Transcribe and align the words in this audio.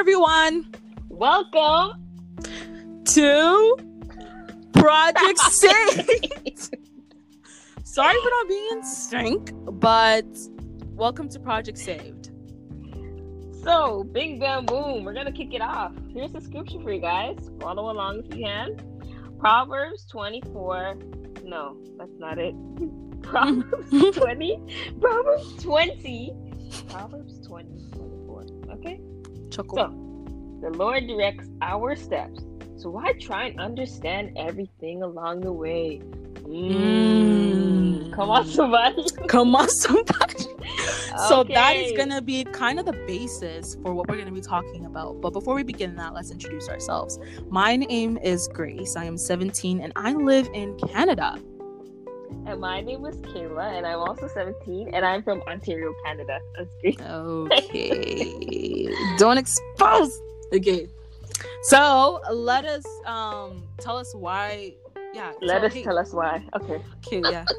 everyone. 0.00 0.64
Welcome 1.10 2.02
to 3.04 3.76
Project 4.72 5.38
Saved. 5.50 6.74
Sorry 7.84 8.16
for 8.22 8.30
not 8.30 8.48
being 8.48 8.68
in 8.72 8.82
sync, 8.82 9.52
but 9.78 10.24
welcome 10.94 11.28
to 11.28 11.38
Project 11.38 11.76
Saved. 11.76 12.30
So, 13.62 14.04
bing 14.04 14.38
bam 14.38 14.64
boom, 14.64 15.04
we're 15.04 15.12
gonna 15.12 15.32
kick 15.32 15.52
it 15.52 15.60
off. 15.60 15.92
Here's 16.14 16.32
the 16.32 16.40
scripture 16.40 16.80
for 16.80 16.92
you 16.94 17.02
guys. 17.02 17.36
Follow 17.60 17.90
along 17.92 18.20
if 18.20 18.34
you 18.34 18.46
can. 18.46 18.80
Proverbs 19.38 20.06
24. 20.06 20.94
No, 21.44 21.76
that's 21.98 22.18
not 22.18 22.38
it. 22.38 22.54
Proverbs 23.22 24.16
20. 24.16 24.94
Proverbs 24.98 25.62
20. 25.62 26.32
Proverbs 26.88 27.39
So, 29.76 30.60
the 30.60 30.70
Lord 30.70 31.06
directs 31.06 31.48
our 31.62 31.96
steps. 31.96 32.44
So 32.76 32.88
why 32.88 33.12
try 33.12 33.46
and 33.46 33.60
understand 33.60 34.32
everything 34.36 35.02
along 35.02 35.40
the 35.40 35.52
way? 35.52 36.00
Mm. 36.44 38.12
Come 38.14 38.30
on, 38.30 38.46
somebody. 38.46 39.04
Come 39.28 39.54
on, 39.54 39.68
somebody. 39.68 40.46
So 41.28 41.44
that 41.44 41.76
is 41.76 41.92
going 41.92 42.10
to 42.10 42.22
be 42.22 42.44
kind 42.44 42.78
of 42.78 42.86
the 42.86 42.92
basis 43.06 43.76
for 43.82 43.92
what 43.92 44.08
we're 44.08 44.16
going 44.16 44.28
to 44.28 44.32
be 44.32 44.40
talking 44.40 44.86
about. 44.86 45.20
But 45.20 45.32
before 45.32 45.54
we 45.54 45.62
begin 45.62 45.96
that, 45.96 46.14
let's 46.14 46.30
introduce 46.30 46.68
ourselves. 46.68 47.18
My 47.50 47.76
name 47.76 48.16
is 48.18 48.48
Grace. 48.48 48.96
I 48.96 49.04
am 49.04 49.18
17 49.18 49.80
and 49.80 49.92
I 49.96 50.14
live 50.14 50.48
in 50.54 50.78
Canada. 50.78 51.38
And 52.46 52.60
my 52.60 52.80
name 52.80 53.04
is 53.06 53.16
Kayla, 53.16 53.76
and 53.76 53.86
I'm 53.86 53.98
also 53.98 54.26
17, 54.28 54.90
and 54.94 55.04
I'm 55.04 55.22
from 55.22 55.40
Ontario, 55.42 55.94
Canada. 56.04 56.38
That's 56.56 56.74
great. 56.80 57.00
Okay. 57.00 58.88
Don't 59.18 59.38
expose. 59.38 60.20
Okay. 60.52 60.88
So 61.64 62.20
let 62.32 62.64
us 62.64 62.84
um 63.06 63.62
tell 63.78 63.96
us 63.98 64.14
why. 64.14 64.74
Yeah. 65.14 65.32
Let 65.42 65.58
tell- 65.58 65.66
us 65.66 65.74
hey, 65.74 65.82
tell 65.84 65.98
us 65.98 66.12
why. 66.12 66.44
Okay. 66.56 66.82
Okay. 67.06 67.22
Yeah. 67.30 67.44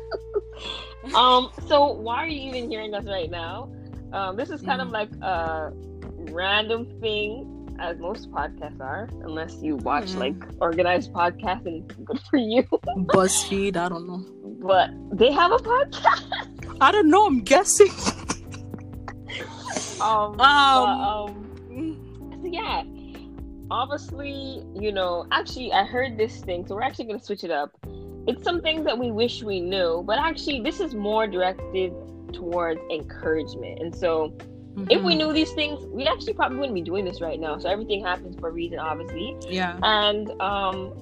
Um. 1.15 1.49
So 1.67 1.93
why 1.93 2.17
are 2.23 2.27
you 2.27 2.41
even 2.51 2.69
hearing 2.69 2.93
us 2.93 3.05
right 3.05 3.29
now? 3.31 3.71
Um. 4.13 4.35
This 4.35 4.49
is 4.51 4.61
kind 4.61 4.81
of 4.81 4.89
Mhm. 4.89 4.91
like 4.99 5.11
a 5.23 5.71
random 6.31 6.85
thing, 7.01 7.50
as 7.81 7.97
most 7.99 8.31
podcasts 8.31 8.79
are, 8.79 9.09
unless 9.23 9.61
you 9.61 9.75
watch 9.77 10.11
Mhm. 10.11 10.19
like 10.19 10.35
organized 10.61 11.11
podcasts, 11.13 11.65
and 11.65 11.81
good 12.05 12.19
for 12.29 12.37
you. 12.37 12.63
BuzzFeed. 13.13 13.75
I 13.77 13.89
don't 13.89 14.07
know. 14.07 14.23
but 14.63 14.89
they 15.11 15.31
have 15.31 15.51
a 15.51 15.57
podcast. 15.57 16.23
I 16.79 16.91
don't 16.91 17.09
know. 17.09 17.25
I'm 17.25 17.41
guessing. 17.41 17.89
Um. 20.01 20.35
but, 20.37 20.43
Um, 20.45 20.89
um 20.99 22.39
So 22.41 22.47
yeah, 22.47 22.83
obviously, 23.69 24.63
you 24.75 24.91
know, 24.91 25.25
actually, 25.31 25.71
I 25.73 25.83
heard 25.83 26.17
this 26.17 26.41
thing, 26.41 26.65
so 26.67 26.75
we're 26.75 26.81
actually 26.81 27.05
going 27.05 27.19
to 27.19 27.25
switch 27.25 27.43
it 27.43 27.51
up. 27.51 27.71
It's 28.27 28.43
some 28.43 28.61
things 28.61 28.83
that 28.85 28.97
we 28.97 29.11
wish 29.11 29.43
we 29.43 29.59
knew, 29.59 30.03
but 30.05 30.17
actually, 30.19 30.61
this 30.61 30.79
is 30.79 30.93
more 30.95 31.27
directed 31.27 31.93
towards 32.33 32.79
encouragement. 32.91 33.79
And 33.79 33.95
so, 33.95 34.33
if 34.89 35.03
we 35.03 35.13
Mhm. 35.13 35.17
knew 35.17 35.33
these 35.33 35.51
things, 35.53 35.83
we 35.87 36.05
actually 36.07 36.33
probably 36.33 36.57
wouldn't 36.57 36.75
be 36.75 36.81
doing 36.81 37.03
this 37.05 37.21
right 37.21 37.39
now. 37.39 37.57
So 37.57 37.69
everything 37.69 38.03
happens 38.03 38.35
for 38.39 38.49
a 38.49 38.51
reason, 38.51 38.79
obviously, 38.79 39.35
Yeah. 39.49 39.77
and 39.83 40.31
um, 40.41 40.93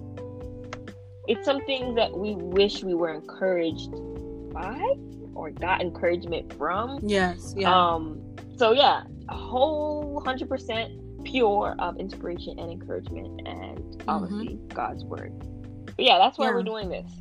it's 1.28 1.46
something 1.46 1.96
that 1.96 2.12
we 2.18 2.36
wish 2.36 2.84
we 2.84 2.94
were 2.96 3.10
encouraged 3.14 3.92
by 4.52 4.82
or 5.36 5.52
got 5.52 5.82
encouragement 5.82 6.52
from. 6.54 7.00
Yes. 7.04 7.54
Yeah. 7.56 7.74
Um, 7.74 8.20
so 8.58 8.72
yeah, 8.72 9.04
a 9.30 9.36
whole 9.36 10.22
hundred 10.26 10.50
percent 10.50 10.92
pure 11.24 11.76
of 11.80 11.98
inspiration 11.98 12.58
and 12.60 12.72
encouragement, 12.72 13.42
and 13.48 14.04
obviously 14.08 14.58
God's 14.74 15.04
word. 15.06 15.32
But 15.86 16.06
yeah, 16.06 16.18
that's 16.18 16.38
why 16.38 16.48
Mm-hmm. 16.48 16.52
Yeah. 16.52 16.56
we're 16.58 16.64
doing 16.64 16.90
this. 16.90 17.12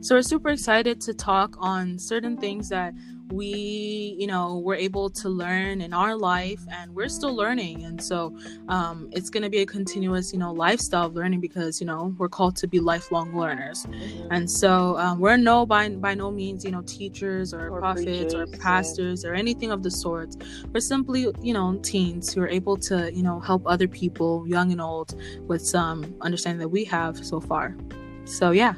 So 0.00 0.16
we're 0.16 0.22
super 0.22 0.48
excited 0.50 1.00
to 1.02 1.14
talk 1.14 1.56
on 1.60 1.98
certain 1.98 2.36
things 2.36 2.68
that 2.70 2.92
we, 3.32 4.16
you 4.18 4.26
know, 4.26 4.58
were 4.58 4.74
able 4.74 5.08
to 5.10 5.28
learn 5.28 5.80
in 5.80 5.92
our 5.92 6.14
life, 6.16 6.60
and 6.70 6.94
we're 6.94 7.08
still 7.08 7.34
learning. 7.34 7.84
And 7.84 8.02
so 8.02 8.36
um, 8.68 9.08
it's 9.12 9.30
going 9.30 9.42
to 9.42 9.50
be 9.50 9.60
a 9.60 9.66
continuous, 9.66 10.32
you 10.32 10.38
know, 10.38 10.52
lifestyle 10.52 11.06
of 11.06 11.14
learning 11.14 11.40
because 11.40 11.80
you 11.80 11.86
know 11.86 12.14
we're 12.18 12.28
called 12.28 12.56
to 12.56 12.66
be 12.68 12.78
lifelong 12.80 13.36
learners. 13.36 13.86
And 14.30 14.50
so 14.50 14.98
um, 14.98 15.18
we're 15.18 15.36
no 15.36 15.66
by 15.66 15.88
by 15.88 16.14
no 16.14 16.30
means, 16.30 16.64
you 16.64 16.70
know, 16.70 16.82
teachers 16.82 17.54
or, 17.54 17.68
Or 17.68 17.80
prophets 17.80 18.34
or 18.34 18.46
preachers, 18.46 18.50
yeah. 18.52 18.62
pastors 18.62 19.24
or 19.24 19.34
anything 19.34 19.70
of 19.72 19.82
the 19.82 19.90
sort. 19.90 20.36
We're 20.72 20.80
simply, 20.80 21.26
you 21.40 21.54
know, 21.54 21.78
teens 21.82 22.32
who 22.32 22.42
are 22.42 22.48
able 22.48 22.76
to, 22.88 23.12
you 23.12 23.22
know, 23.22 23.40
help 23.40 23.62
other 23.66 23.88
people, 23.88 24.46
young 24.46 24.72
and 24.72 24.80
old, 24.80 25.14
with 25.48 25.64
some 25.64 26.14
understanding 26.20 26.60
that 26.60 26.68
we 26.68 26.84
have 26.84 27.24
so 27.24 27.40
far. 27.40 27.76
So 28.24 28.50
yeah. 28.52 28.74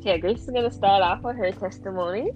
Yeah, 0.00 0.16
Grace 0.16 0.42
is 0.42 0.50
gonna 0.50 0.70
start 0.70 1.02
off 1.02 1.22
with 1.22 1.36
her 1.36 1.50
testimony. 1.52 2.30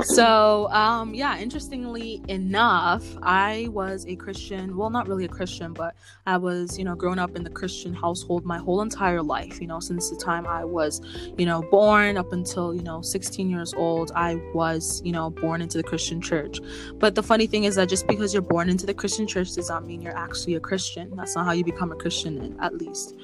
So, 0.00 0.68
um, 0.70 1.14
yeah, 1.14 1.38
interestingly 1.38 2.22
enough, 2.28 3.04
I 3.22 3.68
was 3.70 4.06
a 4.06 4.16
Christian. 4.16 4.76
Well, 4.76 4.88
not 4.90 5.06
really 5.06 5.26
a 5.26 5.28
Christian, 5.28 5.74
but 5.74 5.94
I 6.26 6.38
was, 6.38 6.78
you 6.78 6.84
know, 6.84 6.94
growing 6.94 7.18
up 7.18 7.36
in 7.36 7.44
the 7.44 7.50
Christian 7.50 7.92
household 7.92 8.44
my 8.44 8.58
whole 8.58 8.80
entire 8.80 9.22
life. 9.22 9.60
You 9.60 9.66
know, 9.66 9.80
since 9.80 10.08
the 10.08 10.16
time 10.16 10.46
I 10.46 10.64
was, 10.64 11.00
you 11.36 11.44
know, 11.44 11.62
born 11.62 12.16
up 12.16 12.32
until, 12.32 12.74
you 12.74 12.82
know, 12.82 13.02
16 13.02 13.50
years 13.50 13.74
old, 13.74 14.12
I 14.14 14.36
was, 14.54 15.02
you 15.04 15.12
know, 15.12 15.30
born 15.30 15.60
into 15.60 15.76
the 15.76 15.84
Christian 15.84 16.20
church. 16.20 16.58
But 16.94 17.14
the 17.14 17.22
funny 17.22 17.46
thing 17.46 17.64
is 17.64 17.74
that 17.74 17.88
just 17.88 18.06
because 18.06 18.32
you're 18.32 18.42
born 18.42 18.70
into 18.70 18.86
the 18.86 18.94
Christian 18.94 19.26
church 19.26 19.52
does 19.52 19.68
not 19.68 19.86
mean 19.86 20.00
you're 20.00 20.16
actually 20.16 20.54
a 20.54 20.60
Christian. 20.60 21.14
That's 21.16 21.36
not 21.36 21.44
how 21.44 21.52
you 21.52 21.64
become 21.64 21.92
a 21.92 21.96
Christian, 21.96 22.56
at 22.60 22.76
least. 22.78 23.14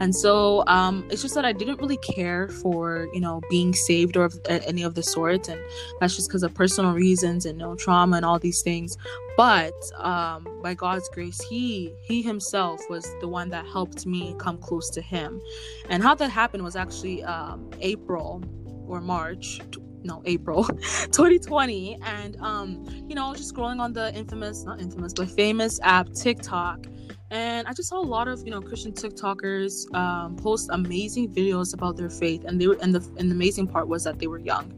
And 0.00 0.14
so, 0.14 0.66
um, 0.66 1.06
it's 1.10 1.22
just 1.22 1.34
that 1.36 1.44
I 1.44 1.52
didn't 1.52 1.80
really 1.80 1.98
care 1.98 2.48
for, 2.48 3.08
you 3.12 3.20
know, 3.20 3.40
being 3.48 3.72
saved 3.74 4.16
or 4.16 4.28
any 4.48 4.82
of 4.82 4.94
the 4.94 5.02
sort. 5.02 5.48
And 5.48 5.60
that's 6.00 6.15
just 6.16 6.28
because 6.28 6.42
of 6.42 6.54
personal 6.54 6.92
reasons 6.92 7.46
and 7.46 7.58
no 7.58 7.74
trauma 7.74 8.16
and 8.16 8.24
all 8.24 8.38
these 8.38 8.62
things. 8.62 8.96
But 9.36 9.74
um, 9.98 10.46
by 10.62 10.74
god's 10.74 11.08
grace 11.10 11.40
he 11.42 11.92
he 12.02 12.22
himself 12.22 12.80
was 12.88 13.06
the 13.20 13.28
one 13.28 13.50
that 13.50 13.66
helped 13.66 14.06
me 14.06 14.34
come 14.38 14.58
close 14.58 14.90
to 14.90 15.00
him. 15.00 15.40
And 15.88 16.02
how 16.02 16.14
that 16.16 16.30
happened 16.30 16.64
was 16.64 16.76
actually 16.76 17.22
um, 17.24 17.70
april 17.80 18.42
or 18.88 19.00
march 19.00 19.60
no 20.04 20.22
april 20.24 20.64
2020 21.10 21.98
and 22.02 22.36
um 22.40 22.84
you 23.08 23.14
know 23.16 23.34
just 23.34 23.52
scrolling 23.52 23.80
on 23.80 23.92
the 23.92 24.14
infamous 24.14 24.62
not 24.64 24.80
infamous 24.80 25.12
but 25.12 25.28
famous 25.30 25.80
app 25.82 26.10
tiktok. 26.12 26.86
And 27.30 27.66
I 27.66 27.72
just 27.72 27.88
saw 27.88 27.98
a 27.98 28.06
lot 28.06 28.28
of 28.28 28.44
you 28.44 28.50
know 28.52 28.60
Christian 28.60 28.92
TikTokers 28.92 29.92
um, 29.94 30.36
post 30.36 30.68
amazing 30.72 31.34
videos 31.34 31.74
about 31.74 31.96
their 31.96 32.08
faith, 32.08 32.44
and 32.44 32.60
they 32.60 32.68
were 32.68 32.78
and 32.80 32.94
the 32.94 33.00
and 33.18 33.30
the 33.30 33.34
amazing 33.34 33.66
part 33.66 33.88
was 33.88 34.04
that 34.04 34.20
they 34.20 34.28
were 34.28 34.38
young, 34.38 34.72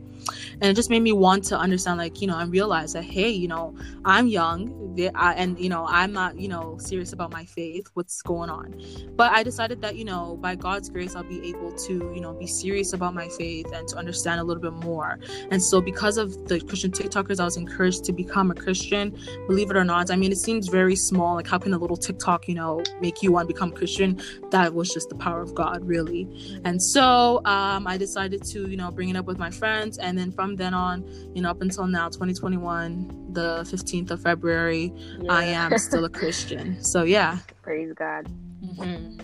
and 0.61 0.65
it 0.65 0.75
just 0.75 0.91
made 0.91 1.01
me 1.01 1.13
want 1.13 1.45
to 1.45 1.59
understand 1.59 1.99
like 1.99 2.21
you 2.21 2.27
know 2.27 2.39
and 2.39 2.51
realize 2.53 2.93
that 2.93 3.05
hey 3.05 3.29
you 3.29 3.49
know 3.49 3.75
I'm 4.05 4.27
young, 4.27 4.97
and 5.15 5.59
you 5.59 5.69
know 5.69 5.87
I'm 5.89 6.13
not 6.13 6.39
you 6.39 6.49
know 6.49 6.77
serious 6.79 7.13
about 7.13 7.33
my 7.33 7.45
faith. 7.45 7.89
What's 7.95 8.23
going 8.23 8.51
on? 8.51 8.81
But 9.17 9.33
I 9.33 9.43
decided 9.43 9.81
that 9.83 9.97
you 9.97 10.05
know 10.05 10.37
by 10.41 10.55
God's 10.55 10.89
grace 10.89 11.15
I'll 11.15 11.23
be 11.23 11.49
able 11.49 11.73
to 11.73 11.93
you 12.15 12.21
know 12.21 12.33
be 12.33 12.47
serious 12.47 12.93
about 12.93 13.15
my 13.15 13.29
faith 13.29 13.71
and 13.73 13.87
to 13.89 13.97
understand 13.97 14.41
a 14.41 14.45
little 14.45 14.63
bit 14.63 14.73
more. 14.85 15.19
And 15.51 15.63
so 15.63 15.81
because 15.81 16.17
of 16.19 16.49
the 16.49 16.61
Christian 16.61 16.91
TikTokers, 16.91 17.41
I 17.41 17.45
was 17.45 17.57
encouraged 17.57 18.05
to 18.05 18.13
become 18.13 18.51
a 18.51 18.55
Christian. 18.55 19.17
Believe 19.47 19.71
it 19.71 19.77
or 19.77 19.85
not, 19.85 20.11
I 20.11 20.17
mean 20.17 20.33
it 20.33 20.39
seems 20.39 20.69
very 20.69 20.97
small. 20.97 21.35
Like 21.35 21.47
how 21.47 21.59
can 21.59 21.73
a 21.75 21.79
little 21.79 21.97
TikTok 21.97 22.49
you 22.49 22.55
know 22.55 22.83
make 23.01 23.23
you 23.23 23.33
want 23.33 23.49
to 23.49 23.55
become 23.55 23.73
Christian? 23.73 24.21
That 24.51 24.75
was 24.75 24.89
just 24.89 25.09
the 25.09 25.15
power 25.15 25.41
of 25.41 25.55
God, 25.55 25.85
really. 25.85 26.29
And 26.65 26.83
so 26.83 27.41
um, 27.45 27.87
I 27.87 27.97
decided 27.97 28.43
to, 28.45 28.69
you 28.69 28.77
know, 28.77 28.91
bring 28.91 29.09
it 29.09 29.17
up 29.17 29.27
with 29.27 29.39
my 29.39 29.51
friends. 29.51 29.99
And 29.99 30.17
then 30.17 30.33
from 30.33 30.48
then 30.57 30.75
on, 30.75 31.05
you 31.35 31.43
know, 31.43 31.51
up 31.51 31.61
until 31.63 31.87
now, 31.87 32.09
2021, 32.09 33.33
the 33.33 33.61
15th 33.65 34.11
of 34.11 34.23
February, 34.23 34.93
I 35.29 35.45
am 35.45 35.77
still 35.79 36.05
a 36.05 36.09
Christian. 36.11 36.77
So 36.83 37.03
yeah. 37.05 37.39
Praise 37.63 37.93
God. 37.97 38.29
Mhm. 38.65 39.21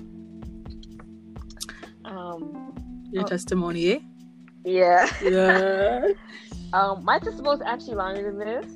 Um. 2.04 2.72
Your 3.10 3.22
Oh. 3.24 3.26
testimony, 3.26 3.92
eh? 3.92 3.98
Yeah. 4.64 5.08
Yeah. 5.22 6.08
Um. 6.72 7.04
My 7.04 7.18
testimony 7.20 7.56
is 7.56 7.62
actually 7.64 7.94
longer 7.94 8.22
than 8.22 8.38
this, 8.38 8.66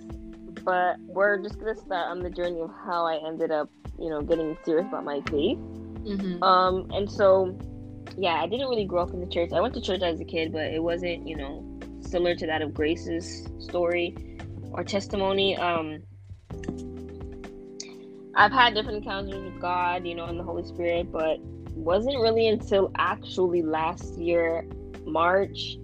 but 0.65 0.97
we're 1.01 1.39
just 1.43 1.59
gonna 1.59 1.75
start 1.77 2.11
on 2.11 2.21
the 2.21 2.31
journey 2.31 2.61
of 2.61 2.71
how 2.87 3.05
I 3.06 3.19
ended 3.27 3.51
up, 3.51 3.69
you 3.99 4.09
know, 4.09 4.23
getting 4.23 4.56
serious 4.65 4.87
about 4.87 5.05
my 5.05 5.21
faith. 5.23 5.59
hmm 5.59 6.43
Um, 6.43 6.89
and 6.93 7.11
so, 7.11 7.59
yeah, 8.17 8.35
I 8.41 8.47
didn't 8.47 8.69
really 8.69 8.85
grow 8.85 9.03
up 9.03 9.11
in 9.12 9.21
the 9.21 9.27
church. 9.27 9.51
I 9.53 9.61
went 9.61 9.75
to 9.75 9.81
church 9.81 10.03
as 10.03 10.21
a 10.21 10.25
kid, 10.25 10.53
but 10.53 10.67
it 10.67 10.81
wasn't, 10.83 11.27
you 11.27 11.37
know, 11.37 11.65
similar 12.00 12.35
to 12.35 12.47
that 12.47 12.62
of 12.62 12.75
Grace's 12.75 13.47
story 13.59 14.17
or 14.73 14.85
testimony. 14.85 15.56
Um, 15.56 16.03
I've 18.35 18.53
had 18.53 18.75
different 18.75 18.99
encounters 18.99 19.43
with 19.43 19.61
God, 19.61 20.06
you 20.06 20.15
know, 20.15 20.27
and 20.27 20.39
the 20.39 20.45
Holy 20.45 20.65
Spirit, 20.65 21.11
but 21.11 21.41
wasn't 21.75 22.19
really 22.21 22.49
until 22.49 22.91
actually 22.97 23.62
last 23.62 24.17
year, 24.17 24.65
March, 25.05 25.77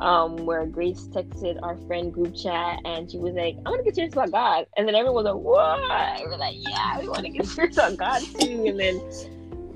um, 0.00 0.36
where 0.44 0.66
Grace 0.66 1.08
texted 1.08 1.58
our 1.62 1.76
friend 1.86 2.12
group 2.12 2.34
chat 2.34 2.80
and 2.84 3.10
she 3.10 3.18
was 3.18 3.34
like, 3.34 3.56
I 3.64 3.70
want 3.70 3.80
to 3.80 3.84
get 3.84 3.94
serious 3.94 4.12
about 4.12 4.32
God. 4.32 4.66
And 4.76 4.88
then 4.88 4.94
everyone 4.94 5.24
was 5.24 5.32
like, 5.32 5.42
What? 5.42 6.20
we're 6.24 6.36
like, 6.36 6.56
Yeah, 6.58 7.00
we 7.00 7.08
want 7.08 7.22
to 7.22 7.28
get 7.30 7.46
serious 7.46 7.76
about 7.76 7.96
God 7.96 8.22
too. 8.38 8.64
And 8.66 8.78
then 8.78 9.00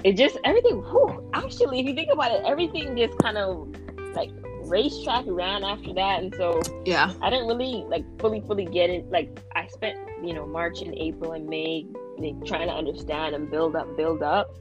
it 0.05 0.17
just, 0.17 0.39
everything, 0.45 0.79
whew, 0.83 1.31
actually, 1.35 1.81
if 1.81 1.87
you 1.87 1.95
think 1.95 2.11
about 2.13 2.33
it, 2.33 2.43
everything 2.45 2.97
just 2.97 3.19
kind 3.19 3.39
of 3.39 3.69
like 4.15 4.31
racetrack 4.69 5.25
ran 5.27 5.65
after 5.65 5.93
that. 5.95 6.23
And 6.23 6.35
so, 6.35 6.61
yeah, 6.85 7.13
I 7.21 7.31
didn't 7.31 7.47
really 7.47 7.85
like 7.89 8.05
fully, 8.21 8.41
fully 8.41 8.67
get 8.67 8.91
it. 8.91 9.11
Like, 9.11 9.39
I 9.55 9.67
spent, 9.69 9.99
you 10.23 10.35
know, 10.35 10.47
March 10.47 10.83
and 10.83 10.95
April 10.95 11.33
and 11.33 11.47
May 11.47 11.87
like, 12.19 12.45
trying 12.45 12.69
to 12.69 12.75
understand 12.75 13.35
and 13.35 13.51
build 13.51 13.77
up, 13.77 13.97
build 13.97 14.23
up. 14.23 14.57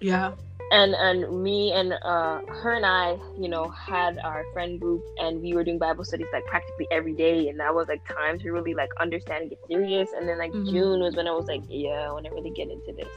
Yeah 0.00 0.32
and 0.70 0.94
and 0.94 1.42
me 1.42 1.72
and 1.72 1.92
uh 2.02 2.40
her 2.48 2.74
and 2.74 2.84
I, 2.84 3.16
you 3.38 3.48
know, 3.48 3.68
had 3.68 4.18
our 4.18 4.44
friend 4.52 4.80
group 4.80 5.02
and 5.18 5.40
we 5.40 5.54
were 5.54 5.64
doing 5.64 5.78
Bible 5.78 6.04
studies 6.04 6.26
like 6.32 6.44
practically 6.46 6.86
every 6.90 7.14
day 7.14 7.48
and 7.48 7.58
that 7.60 7.74
was 7.74 7.88
like 7.88 8.06
time 8.06 8.38
to 8.40 8.50
really 8.50 8.74
like 8.74 8.90
understand 9.00 9.42
and 9.42 9.50
get 9.50 9.58
serious. 9.66 10.10
And 10.16 10.28
then 10.28 10.38
like 10.38 10.52
mm-hmm. 10.52 10.70
June 10.70 11.00
was 11.00 11.16
when 11.16 11.26
I 11.26 11.32
was 11.32 11.46
like, 11.46 11.62
Yeah, 11.68 12.08
I 12.08 12.12
wanna 12.12 12.32
really 12.32 12.50
get 12.50 12.68
into 12.68 12.92
this. 12.92 13.08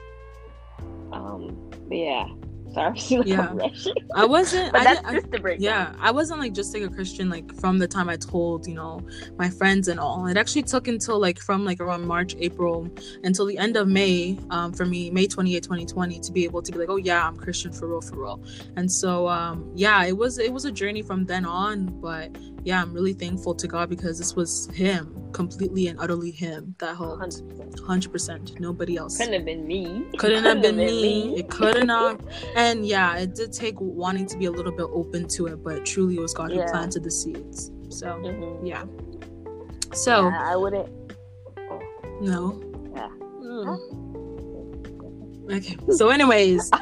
Um 1.12 1.70
but 1.88 1.98
yeah. 1.98 2.28
Sorry, 2.74 3.00
yeah. 3.26 3.54
I 4.16 4.26
wasn't. 4.26 4.72
but 4.72 4.82
I 4.82 4.84
that's 4.96 5.12
just 5.12 5.32
the 5.32 5.40
break. 5.40 5.60
Yeah, 5.60 5.94
I 6.00 6.12
wasn't 6.12 6.40
like 6.40 6.54
just 6.54 6.74
like 6.74 6.84
a 6.84 6.90
Christian 6.90 7.30
like 7.30 7.54
from 7.56 7.78
the 7.78 7.88
time 7.88 8.10
I 8.10 8.16
told 8.16 8.68
you 8.68 8.76
know 8.76 9.02
my 9.38 9.50
friends 9.50 9.88
and 9.88 10.00
all. 10.00 10.26
It 10.28 10.38
actually 10.38 10.64
took 10.64 10.88
until 10.88 11.20
like 11.20 11.40
from 11.40 11.66
like 11.66 11.80
around 11.80 12.06
March, 12.06 12.36
April 12.40 12.90
until 13.24 13.46
the 13.46 13.58
end 13.58 13.76
of 13.78 13.88
May 13.88 14.38
um, 14.50 14.72
for 14.74 14.86
me, 14.86 15.12
May 15.12 15.28
28, 15.28 15.64
2020, 15.64 16.20
to 16.20 16.32
be 16.32 16.44
able 16.46 16.62
to 16.62 16.72
be 16.72 16.80
like, 16.80 16.90
oh 16.90 16.98
yeah, 16.98 17.28
I'm 17.28 17.36
Christian 17.36 17.72
for 17.74 17.88
real, 17.88 18.02
for 18.02 18.22
real. 18.22 18.44
And 18.76 18.92
so 18.92 19.28
um, 19.28 19.72
yeah, 19.76 20.06
it 20.06 20.16
was 20.16 20.38
it 20.38 20.52
was 20.52 20.66
a 20.66 20.72
journey 20.72 21.02
from 21.02 21.26
then 21.26 21.46
on, 21.46 21.88
but 22.00 22.38
yeah, 22.64 22.82
I'm 22.82 22.94
really 22.94 23.14
thankful 23.14 23.56
to 23.56 23.68
God 23.68 23.90
because 23.90 24.18
this 24.18 24.36
was 24.36 24.68
Him, 24.68 25.30
completely 25.32 25.88
and 25.88 26.00
utterly 26.00 26.32
Him 26.32 26.76
that 26.80 26.96
helped. 26.96 27.22
100%. 27.22 28.12
percent 28.12 28.60
Nobody 28.60 28.98
else. 28.98 29.18
Couldn't 29.18 29.34
have 29.34 29.46
been 29.46 29.66
me. 29.66 29.86
Couldn't, 29.86 30.20
couldn't 30.20 30.44
have 30.44 30.62
been, 30.62 30.76
been 30.78 30.86
me. 30.88 31.28
me. 31.30 31.40
It 31.40 31.50
couldn't 31.50 31.90
have. 31.98 32.22
And 32.56 32.86
yeah, 32.86 33.18
it 33.18 33.34
did 33.36 33.52
take 33.52 33.76
wanting 33.80 34.28
to 34.28 34.38
be 34.38 34.46
a 34.46 34.52
little 34.52 34.72
bit 34.72 34.88
open 34.92 35.28
to 35.30 35.48
it, 35.48 35.64
but 35.64 35.86
truly 35.86 36.18
it 36.18 36.22
was 36.22 36.34
God 36.34 36.52
yeah. 36.52 36.66
who 36.66 36.72
planted 36.72 37.04
the 37.04 37.12
seeds. 37.12 37.72
So, 37.90 38.08
mm-hmm. 38.08 38.66
yeah. 38.66 38.86
So, 39.94 40.30
yeah, 40.30 40.52
I 40.52 40.56
wouldn't. 40.56 40.90
No. 42.22 42.62
Yeah. 42.96 43.10
Mm. 43.42 44.12
Okay. 45.52 45.78
So, 45.92 46.10
anyways. 46.10 46.70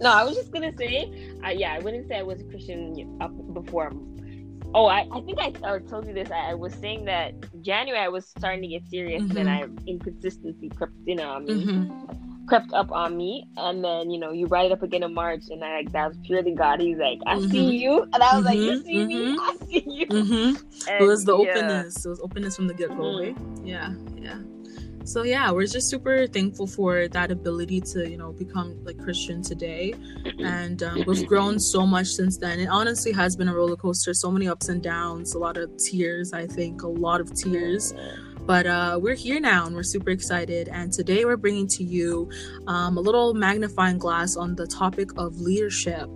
no, 0.00 0.10
I 0.10 0.24
was 0.24 0.34
just 0.36 0.50
gonna 0.50 0.72
say, 0.76 1.33
uh, 1.44 1.50
yeah, 1.50 1.74
I 1.74 1.78
wouldn't 1.78 2.08
say 2.08 2.18
I 2.18 2.22
was 2.22 2.40
a 2.40 2.44
Christian 2.44 3.18
up 3.20 3.32
before. 3.52 3.92
Oh, 4.74 4.86
I, 4.86 5.06
I 5.12 5.20
think 5.20 5.38
I, 5.38 5.52
I 5.64 5.78
told 5.78 6.06
you 6.06 6.14
this. 6.14 6.30
I, 6.30 6.50
I, 6.50 6.54
was 6.54 6.74
saying 6.74 7.04
that 7.04 7.32
January 7.62 8.00
I 8.00 8.08
was 8.08 8.26
starting 8.26 8.62
to 8.62 8.68
get 8.68 8.88
serious, 8.88 9.22
mm-hmm. 9.22 9.34
then 9.34 9.48
I 9.48 9.66
inconsistency 9.86 10.68
crept 10.70 10.94
in 11.06 11.20
on 11.20 11.44
me, 11.44 11.64
mm-hmm. 11.64 12.46
crept 12.46 12.72
up 12.72 12.90
on 12.90 13.16
me, 13.16 13.48
and 13.56 13.84
then 13.84 14.10
you 14.10 14.18
know 14.18 14.32
you 14.32 14.48
brought 14.48 14.66
it 14.66 14.72
up 14.72 14.82
again 14.82 15.04
in 15.04 15.14
March, 15.14 15.44
and 15.50 15.62
I 15.62 15.76
like 15.76 15.92
that 15.92 16.08
was 16.08 16.18
purely 16.24 16.54
God. 16.54 16.80
He's 16.80 16.98
like, 16.98 17.20
I 17.24 17.36
mm-hmm. 17.36 17.52
see 17.52 17.76
you, 17.76 18.02
and 18.02 18.16
I 18.16 18.36
was 18.36 18.44
like, 18.44 18.56
you 18.56 18.72
mm-hmm. 18.72 18.86
see 18.86 19.04
me, 19.04 19.36
mm-hmm. 19.36 19.40
I 19.64 19.66
see 19.66 19.84
you. 19.86 20.06
Mm-hmm. 20.06 21.02
it 21.02 21.06
was 21.06 21.24
the 21.24 21.38
yeah. 21.38 21.50
openness. 21.50 22.04
It 22.04 22.08
was 22.08 22.20
openness 22.20 22.56
from 22.56 22.66
the 22.66 22.74
get 22.74 22.88
go, 22.96 23.20
right? 23.20 23.36
Yeah, 23.62 23.92
yeah 24.16 24.38
so 25.04 25.22
yeah 25.22 25.50
we're 25.50 25.66
just 25.66 25.88
super 25.88 26.26
thankful 26.26 26.66
for 26.66 27.08
that 27.08 27.30
ability 27.30 27.80
to 27.80 28.08
you 28.10 28.16
know 28.16 28.32
become 28.32 28.82
like 28.84 28.98
christian 28.98 29.42
today. 29.42 29.94
And 30.38 30.82
um, 30.82 31.04
we've 31.06 31.26
grown 31.26 31.60
so 31.60 31.86
much 31.86 32.08
since 32.08 32.38
then. 32.38 32.58
It 32.58 32.66
honestly 32.66 33.12
has 33.12 33.36
been 33.36 33.48
a 33.48 33.54
roller 33.54 33.76
coaster. 33.76 34.14
So 34.14 34.30
many 34.30 34.48
ups 34.48 34.68
and 34.68 34.82
downs 34.82 35.34
a 35.34 35.38
lot 35.38 35.56
of 35.56 35.70
tears 35.76 36.32
i 36.32 36.46
think 36.46 36.82
a 36.82 36.88
lot 36.88 37.20
of 37.20 37.34
tears. 37.34 37.94
But 38.46 38.66
uh, 38.66 38.98
we're 39.00 39.14
here 39.14 39.40
now 39.40 39.66
and 39.66 39.74
we're 39.74 39.82
super 39.82 40.10
excited. 40.10 40.68
And 40.68 40.92
today 40.92 41.24
we're 41.24 41.38
bringing 41.38 41.66
to 41.68 41.82
you 41.82 42.28
um, 42.66 42.98
a 42.98 43.00
little 43.00 43.32
magnifying 43.32 43.96
glass 43.96 44.36
on 44.36 44.54
the 44.54 44.66
topic 44.66 45.08
of 45.16 45.40
leadership 45.40 46.10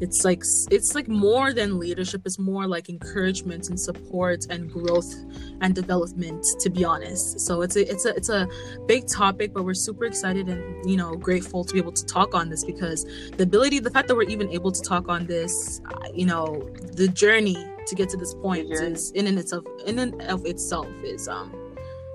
it's 0.00 0.24
like 0.24 0.42
it's 0.70 0.94
like 0.94 1.08
more 1.08 1.52
than 1.52 1.78
leadership 1.78 2.22
it's 2.24 2.38
more 2.38 2.66
like 2.66 2.88
encouragement 2.88 3.68
and 3.68 3.78
support 3.78 4.46
and 4.50 4.70
growth 4.70 5.14
and 5.60 5.74
development 5.74 6.44
to 6.60 6.70
be 6.70 6.84
honest. 6.84 7.40
So 7.40 7.62
it's 7.62 7.76
a 7.76 7.88
it's 7.90 8.04
a 8.04 8.14
it's 8.16 8.28
a 8.28 8.48
big 8.86 9.06
topic 9.06 9.52
but 9.54 9.64
we're 9.64 9.74
super 9.74 10.04
excited 10.04 10.48
and 10.48 10.88
you 10.88 10.96
know 10.96 11.14
grateful 11.14 11.64
to 11.64 11.72
be 11.72 11.78
able 11.78 11.92
to 11.92 12.04
talk 12.06 12.34
on 12.34 12.48
this 12.48 12.64
because 12.64 13.04
the 13.36 13.44
ability 13.44 13.78
the 13.78 13.90
fact 13.90 14.08
that 14.08 14.16
we're 14.16 14.28
even 14.28 14.50
able 14.50 14.72
to 14.72 14.82
talk 14.82 15.08
on 15.08 15.26
this 15.26 15.80
uh, 15.90 16.08
you 16.12 16.26
know 16.26 16.68
the 16.94 17.08
journey 17.08 17.56
to 17.86 17.94
get 17.94 18.08
to 18.08 18.16
this 18.16 18.34
point 18.34 18.70
is 18.72 19.10
in 19.12 19.26
and 19.26 19.38
itself 19.38 19.64
in 19.86 19.98
and 20.00 20.20
of 20.22 20.44
itself 20.46 20.88
is 21.04 21.28
um 21.28 21.54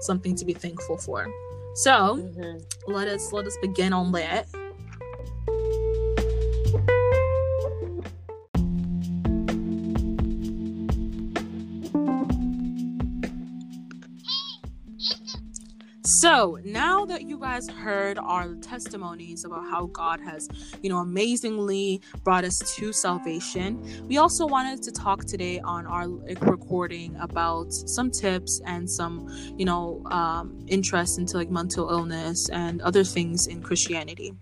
something 0.02 0.36
to 0.36 0.46
be 0.46 0.54
thankful 0.54 0.98
for. 0.98 1.28
So 1.76 2.18
mm-hmm. 2.18 2.92
let 2.92 3.08
us 3.08 3.32
let 3.32 3.46
us 3.46 3.58
begin 3.62 3.94
on 3.94 4.12
that 4.14 4.48
So 16.20 16.60
now 16.66 17.06
that 17.06 17.22
you 17.22 17.40
guys 17.40 17.70
heard 17.70 18.20
our 18.20 18.54
testimonies 18.56 19.46
about 19.46 19.64
how 19.70 19.86
God 19.86 20.20
has, 20.20 20.50
you 20.82 20.90
know, 20.90 20.98
amazingly 20.98 22.02
brought 22.26 22.44
us 22.44 22.60
to 22.76 22.92
salvation, 22.92 23.82
we 24.06 24.18
also 24.18 24.46
wanted 24.46 24.84
to 24.84 24.92
talk 24.92 25.24
today 25.24 25.62
on 25.62 25.88
our 25.88 26.10
recording 26.42 27.16
about 27.22 27.72
some 27.72 28.12
tips 28.12 28.60
and 28.66 28.90
some, 28.90 29.30
you 29.58 29.64
know, 29.64 30.04
um, 30.12 30.60
interest 30.68 31.20
into 31.20 31.38
like 31.38 31.50
mental 31.50 31.90
illness 31.90 32.50
and 32.50 32.82
other 32.82 33.06
things 33.06 33.48
in 33.48 33.64
Christianity. 33.64 34.34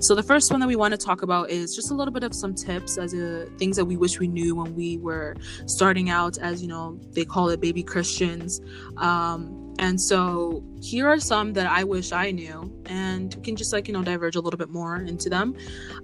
So 0.00 0.14
the 0.14 0.22
first 0.22 0.50
one 0.50 0.60
that 0.60 0.68
we 0.68 0.76
want 0.76 0.92
to 0.92 0.98
talk 0.98 1.20
about 1.20 1.50
is 1.50 1.76
just 1.76 1.90
a 1.90 1.94
little 1.94 2.14
bit 2.14 2.24
of 2.24 2.34
some 2.34 2.54
tips 2.54 2.96
as 2.96 3.12
a, 3.12 3.44
things 3.58 3.76
that 3.76 3.84
we 3.84 3.98
wish 3.98 4.18
we 4.18 4.26
knew 4.26 4.54
when 4.54 4.74
we 4.74 4.96
were 4.96 5.36
starting 5.66 6.08
out 6.08 6.38
as, 6.38 6.62
you 6.62 6.68
know, 6.68 6.98
they 7.10 7.26
call 7.26 7.50
it 7.50 7.60
baby 7.60 7.82
Christians. 7.82 8.62
Um, 8.96 9.65
and 9.78 10.00
so 10.00 10.62
here 10.80 11.06
are 11.08 11.20
some 11.20 11.52
that 11.54 11.66
I 11.66 11.84
wish 11.84 12.12
I 12.12 12.30
knew, 12.30 12.72
and 12.86 13.34
we 13.34 13.42
can 13.42 13.56
just 13.56 13.72
like, 13.72 13.88
you 13.88 13.94
know, 13.94 14.02
diverge 14.02 14.36
a 14.36 14.40
little 14.40 14.58
bit 14.58 14.70
more 14.70 14.96
into 14.96 15.28
them. 15.28 15.54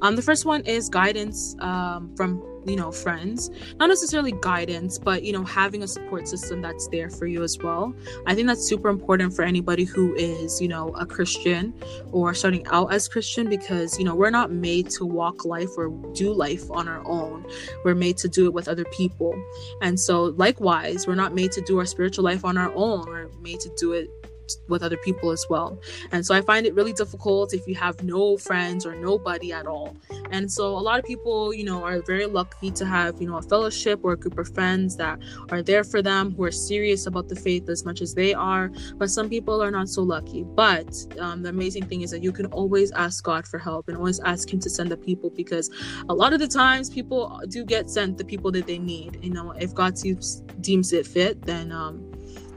Um, 0.02 0.16
the 0.16 0.22
first 0.22 0.44
one 0.44 0.62
is 0.62 0.88
guidance 0.88 1.56
um, 1.60 2.14
from 2.16 2.42
you 2.64 2.76
know 2.76 2.92
friends. 2.92 3.50
Not 3.78 3.88
necessarily 3.88 4.32
guidance 4.40 4.98
but 4.98 5.22
you 5.22 5.32
know 5.32 5.44
having 5.44 5.82
a 5.82 5.88
support 5.88 6.28
system 6.28 6.62
that's 6.62 6.88
there 6.88 7.10
for 7.10 7.26
you 7.26 7.42
as 7.42 7.58
well. 7.58 7.94
I 8.26 8.34
think 8.34 8.46
that's 8.46 8.64
super 8.64 8.88
important 8.88 9.34
for 9.34 9.42
anybody 9.42 9.84
who 9.84 10.14
is 10.14 10.60
you 10.60 10.68
know 10.68 10.88
a 10.90 11.06
christian 11.06 11.74
or 12.12 12.34
starting 12.34 12.66
out 12.68 12.92
as 12.92 13.08
christian 13.08 13.48
because 13.48 13.98
you 13.98 14.04
know 14.04 14.14
we're 14.14 14.30
not 14.30 14.50
made 14.50 14.90
to 14.90 15.04
walk 15.04 15.44
life 15.44 15.70
or 15.76 15.88
do 16.14 16.32
life 16.32 16.70
on 16.70 16.88
our 16.88 17.02
own. 17.06 17.46
We're 17.84 17.94
made 17.94 18.16
to 18.18 18.28
do 18.28 18.46
it 18.46 18.52
with 18.52 18.68
other 18.68 18.84
people. 18.86 19.34
And 19.80 19.98
so 19.98 20.24
likewise 20.36 21.06
we're 21.06 21.14
not 21.14 21.34
made 21.34 21.52
to 21.52 21.60
do 21.60 21.78
our 21.78 21.86
spiritual 21.86 22.24
life 22.24 22.44
on 22.44 22.56
our 22.56 22.72
own. 22.74 23.06
We're 23.06 23.28
made 23.40 23.60
to 23.60 23.70
do 23.76 23.92
it 23.92 24.21
with 24.68 24.82
other 24.82 24.96
people 24.98 25.30
as 25.30 25.44
well. 25.48 25.80
And 26.12 26.24
so 26.24 26.34
I 26.34 26.40
find 26.40 26.66
it 26.66 26.74
really 26.74 26.92
difficult 26.92 27.54
if 27.54 27.66
you 27.66 27.74
have 27.76 28.02
no 28.02 28.36
friends 28.36 28.86
or 28.86 28.94
nobody 28.94 29.52
at 29.52 29.66
all. 29.66 29.96
And 30.30 30.50
so 30.50 30.68
a 30.68 30.80
lot 30.80 30.98
of 30.98 31.04
people, 31.04 31.52
you 31.54 31.64
know, 31.64 31.84
are 31.84 32.00
very 32.02 32.26
lucky 32.26 32.70
to 32.72 32.86
have, 32.86 33.20
you 33.20 33.28
know, 33.28 33.36
a 33.36 33.42
fellowship 33.42 34.00
or 34.02 34.12
a 34.12 34.16
group 34.16 34.38
of 34.38 34.52
friends 34.54 34.96
that 34.96 35.18
are 35.50 35.62
there 35.62 35.84
for 35.84 36.02
them 36.02 36.34
who 36.34 36.44
are 36.44 36.50
serious 36.50 37.06
about 37.06 37.28
the 37.28 37.36
faith 37.36 37.68
as 37.68 37.84
much 37.84 38.00
as 38.00 38.14
they 38.14 38.34
are. 38.34 38.70
But 38.96 39.10
some 39.10 39.28
people 39.28 39.62
are 39.62 39.70
not 39.70 39.88
so 39.88 40.02
lucky. 40.02 40.42
But 40.42 40.94
um, 41.18 41.42
the 41.42 41.48
amazing 41.48 41.86
thing 41.86 42.02
is 42.02 42.10
that 42.10 42.22
you 42.22 42.32
can 42.32 42.46
always 42.46 42.90
ask 42.92 43.24
God 43.24 43.46
for 43.46 43.58
help 43.58 43.88
and 43.88 43.96
always 43.96 44.20
ask 44.20 44.52
Him 44.52 44.60
to 44.60 44.70
send 44.70 44.90
the 44.90 44.96
people 44.96 45.30
because 45.30 45.70
a 46.08 46.14
lot 46.14 46.32
of 46.32 46.40
the 46.40 46.48
times 46.48 46.90
people 46.90 47.40
do 47.48 47.64
get 47.64 47.90
sent 47.90 48.18
the 48.18 48.24
people 48.24 48.50
that 48.52 48.66
they 48.66 48.78
need. 48.78 49.18
You 49.22 49.30
know, 49.30 49.52
if 49.52 49.74
God 49.74 49.94
deems, 49.96 50.40
deems 50.60 50.92
it 50.92 51.06
fit, 51.06 51.42
then 51.42 51.72
um, 51.72 52.11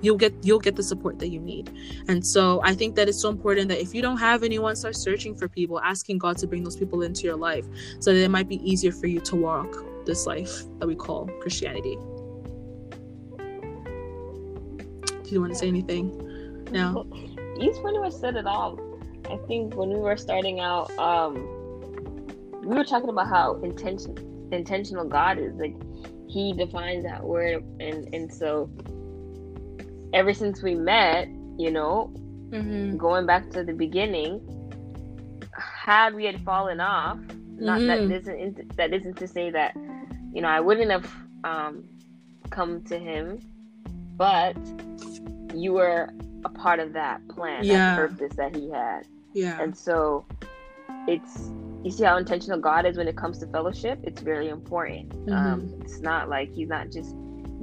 you'll 0.06 0.16
get 0.16 0.34
you'll 0.44 0.60
get 0.60 0.76
the 0.76 0.84
support 0.84 1.20
that 1.20 1.30
you 1.30 1.40
need. 1.40 1.72
And 2.08 2.26
so 2.26 2.62
i 2.64 2.74
think 2.74 2.96
that 2.96 3.10
it's 3.10 3.20
so 3.20 3.30
important 3.30 3.70
that 3.70 3.82
if 3.82 3.94
you 3.96 4.02
don't 4.02 4.18
have 4.18 4.44
anyone 4.44 4.76
start 4.76 4.96
searching 4.96 5.36
for 5.36 5.48
people 5.48 5.80
asking 5.82 6.18
god 6.18 6.38
to 6.38 6.48
bring 6.48 6.64
those 6.64 6.76
people 6.76 7.02
into 7.02 7.24
your 7.24 7.36
life 7.36 7.66
so 8.00 8.14
that 8.14 8.20
it 8.20 8.30
might 8.30 8.48
be 8.48 8.60
easier 8.70 8.92
for 8.92 9.08
you 9.08 9.20
to 9.22 9.36
walk 9.36 9.72
this 10.06 10.28
life 10.28 10.64
that 10.80 10.88
we 10.88 10.96
call 10.96 11.28
christianity. 11.42 11.98
Do 15.24 15.32
you 15.32 15.42
want 15.42 15.54
to 15.54 15.60
say 15.60 15.68
anything 15.68 16.06
now? 16.72 17.06
You 17.58 17.72
pretty 17.82 17.98
much 18.00 18.14
said 18.14 18.36
it 18.36 18.46
all. 18.46 18.80
I 19.30 19.38
think 19.48 19.76
when 19.76 19.90
we 19.90 20.00
were 20.00 20.18
starting 20.18 20.60
out 20.60 20.92
um 21.00 21.34
we 22.64 22.76
were 22.76 22.84
talking 22.84 23.10
about 23.10 23.28
how 23.28 23.56
intention 23.62 24.14
intentional 24.52 25.06
god 25.06 25.40
is 25.40 25.54
like 25.56 25.76
he 26.28 26.54
defines 26.54 27.04
that 27.04 27.24
word 27.24 27.64
and 27.80 28.14
and 28.14 28.32
so 28.32 28.70
ever 30.16 30.34
since 30.34 30.64
we 30.64 30.74
met, 30.74 31.28
you 31.58 31.70
know, 31.70 32.12
mm-hmm. 32.50 32.98
going 32.98 33.26
back 33.28 33.50
to 33.52 33.64
the 33.64 33.74
beginning, 33.74 34.42
had 35.58 36.16
we 36.16 36.26
had 36.26 36.42
fallen 36.44 36.80
off, 36.80 37.20
not 37.58 37.80
mm-hmm. 37.80 38.10
that 38.10 38.16
isn't 38.22 38.78
that 38.78 38.94
isn't 38.94 39.18
to 39.18 39.28
say 39.28 39.52
that 39.52 39.76
you 40.36 40.42
know, 40.42 40.50
I 40.50 40.60
wouldn't 40.60 40.92
have 40.92 41.10
um, 41.46 41.86
come 42.50 42.82
to 42.84 43.00
him, 43.00 43.40
but 44.18 44.58
you 45.54 45.72
were 45.74 46.10
a 46.44 46.50
part 46.50 46.80
of 46.82 46.92
that 46.94 47.26
plan, 47.30 47.64
Yeah. 47.64 47.96
that 47.96 48.10
purpose 48.10 48.36
that 48.36 48.54
he 48.54 48.70
had. 48.70 49.08
Yeah. 49.34 49.62
And 49.62 49.76
so 49.76 50.26
it's 51.08 51.52
you 51.84 51.92
see 51.92 52.04
how 52.04 52.18
intentional 52.18 52.60
God 52.60 52.86
is 52.86 52.98
when 52.98 53.08
it 53.08 53.16
comes 53.16 53.38
to 53.40 53.48
fellowship. 53.48 54.00
It's 54.04 54.22
very 54.22 54.50
important. 54.50 55.14
Um, 55.32 55.62
Mm-hmm. 55.62 55.82
it's 55.84 56.00
not 56.00 56.30
like 56.30 56.52
He's 56.54 56.68
not 56.68 56.92
just 56.92 57.16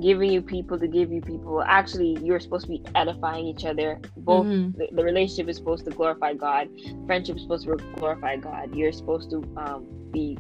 giving 0.03 0.31
you 0.31 0.43
people 0.43 0.79
to 0.79 0.87
give 0.89 1.13
you 1.13 1.21
people. 1.21 1.63
Actually, 1.63 2.19
you're 2.23 2.41
supposed 2.41 2.65
to 2.67 2.71
be 2.71 2.83
edifying 2.95 3.47
each 3.47 3.65
other. 3.65 3.99
Both 4.17 4.47
Mhm. 4.47 4.77
the, 4.77 4.89
the 4.93 5.05
relationship 5.05 5.49
is 5.49 5.57
supposed 5.57 5.85
to 5.87 5.91
glorify 5.93 6.35
God. 6.35 6.69
Friendship 7.07 7.37
is 7.37 7.43
supposed 7.43 7.67
to 7.67 7.77
glorify 7.97 8.37
God. 8.37 8.75
You're 8.75 8.93
supposed 8.93 9.31
to 9.31 9.43
um, 9.57 9.87
be 10.13 10.37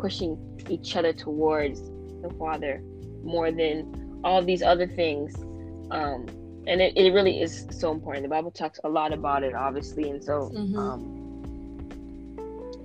pushing 0.00 0.36
each 0.68 0.96
other 0.96 1.12
towards 1.12 1.80
the 2.22 2.30
Father 2.38 2.82
more 3.22 3.50
than 3.50 4.20
all 4.24 4.42
these 4.42 4.62
other 4.62 4.86
things. 4.86 5.34
Um, 5.90 6.26
and 6.66 6.80
it, 6.80 6.96
it 6.96 7.12
really 7.12 7.40
is 7.40 7.66
so 7.70 7.92
important. 7.92 8.24
The 8.24 8.28
Bible 8.30 8.50
talks 8.50 8.80
a 8.84 8.88
lot 8.88 9.12
about 9.12 9.42
it, 9.44 9.54
obviously, 9.54 10.10
and 10.10 10.22
so 10.24 10.50
Mhm. 10.54 10.76
um, 10.76 11.00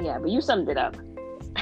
yeah. 0.02 0.18
But 0.20 0.30
you 0.30 0.42
summed 0.42 0.70
it 0.70 0.78
up. 0.78 0.96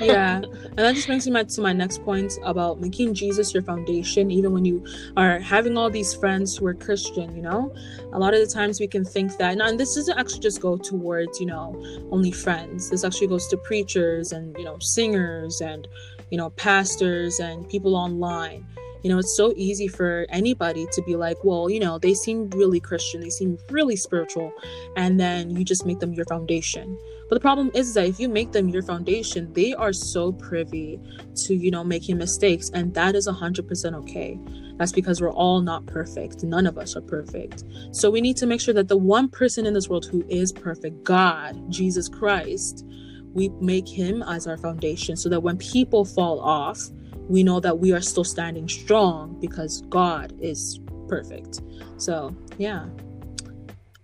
Yeah. 0.01 0.41
And 0.77 0.85
that 0.85 0.93
just 0.93 1.07
brings 1.07 1.27
me 1.27 1.43
to 1.43 1.61
my 1.61 1.73
next 1.73 2.03
point 2.03 2.37
about 2.43 2.79
making 2.79 3.15
jesus 3.15 3.51
your 3.51 3.63
foundation 3.63 4.29
even 4.29 4.53
when 4.53 4.63
you 4.63 4.85
are 5.15 5.39
having 5.39 5.75
all 5.75 5.89
these 5.89 6.13
friends 6.13 6.55
who 6.55 6.67
are 6.67 6.75
christian 6.75 7.35
you 7.35 7.41
know? 7.41 7.73
A 8.13 8.19
lot 8.19 8.33
of 8.33 8.39
the 8.39 8.47
times 8.47 8.79
we 8.79 8.87
can 8.87 9.05
think 9.05 9.37
that 9.37 9.59
and 9.59 9.79
this 9.79 9.95
doesn't 9.95 10.17
actually 10.17 10.39
just 10.39 10.61
go 10.61 10.77
towards 10.77 11.39
you 11.39 11.45
know 11.45 11.75
only 12.11 12.31
friends. 12.31 12.89
This 12.89 13.03
actually 13.03 13.27
goes 13.27 13.47
to 13.47 13.57
preachers 13.57 14.31
and 14.31 14.55
you 14.57 14.65
know 14.65 14.77
singers 14.79 15.61
and 15.61 15.87
you 16.31 16.37
know 16.37 16.49
pastors 16.51 17.39
and 17.39 17.67
people 17.69 17.95
online. 17.95 18.65
You 19.03 19.11
know 19.11 19.19
it's 19.19 19.35
so 19.37 19.53
easy 19.55 19.87
for 19.87 20.25
anybody 20.29 20.87
to 20.91 21.01
be 21.03 21.15
like 21.15 21.37
well 21.43 21.69
you 21.69 21.79
know 21.79 21.97
they 21.99 22.13
seem 22.13 22.49
really 22.49 22.79
christian 22.79 23.21
they 23.21 23.29
seem 23.29 23.57
really 23.69 23.95
spiritual 23.95 24.51
and 24.97 25.19
then 25.19 25.55
you 25.55 25.63
just 25.63 25.85
make 25.85 25.99
them 25.99 26.13
your 26.13 26.25
foundation 26.25 26.97
but 27.29 27.35
the 27.35 27.41
problem 27.41 27.71
is 27.73 27.93
that 27.93 28.05
if 28.05 28.19
you 28.19 28.29
make 28.29 28.53
them 28.53 28.69
your 28.69 28.81
foundation, 28.81 29.51
they 29.53 29.73
are 29.73 29.91
so 29.91 30.31
privy 30.31 30.99
to, 31.35 31.53
you 31.53 31.71
know, 31.71 31.83
making 31.83 32.17
mistakes. 32.17 32.69
And 32.73 32.93
that 32.93 33.15
is 33.15 33.27
100% 33.27 33.95
okay. 33.95 34.39
That's 34.77 34.93
because 34.93 35.19
we're 35.19 35.33
all 35.33 35.59
not 35.59 35.85
perfect. 35.87 36.43
None 36.43 36.65
of 36.67 36.77
us 36.77 36.95
are 36.95 37.01
perfect. 37.01 37.65
So 37.91 38.09
we 38.09 38.21
need 38.21 38.37
to 38.37 38.45
make 38.45 38.61
sure 38.61 38.73
that 38.75 38.87
the 38.87 38.97
one 38.97 39.27
person 39.27 39.65
in 39.65 39.73
this 39.73 39.89
world 39.89 40.05
who 40.05 40.23
is 40.29 40.53
perfect, 40.53 41.03
God, 41.03 41.69
Jesus 41.69 42.07
Christ, 42.07 42.85
we 43.33 43.49
make 43.59 43.87
him 43.87 44.23
as 44.23 44.47
our 44.47 44.57
foundation 44.57 45.17
so 45.17 45.27
that 45.29 45.41
when 45.41 45.57
people 45.57 46.05
fall 46.05 46.39
off, 46.39 46.79
we 47.27 47.43
know 47.43 47.59
that 47.59 47.77
we 47.77 47.91
are 47.91 48.01
still 48.01 48.23
standing 48.23 48.69
strong 48.69 49.37
because 49.41 49.81
God 49.89 50.33
is 50.39 50.79
perfect. 51.09 51.61
So, 51.97 52.33
yeah. 52.57 52.85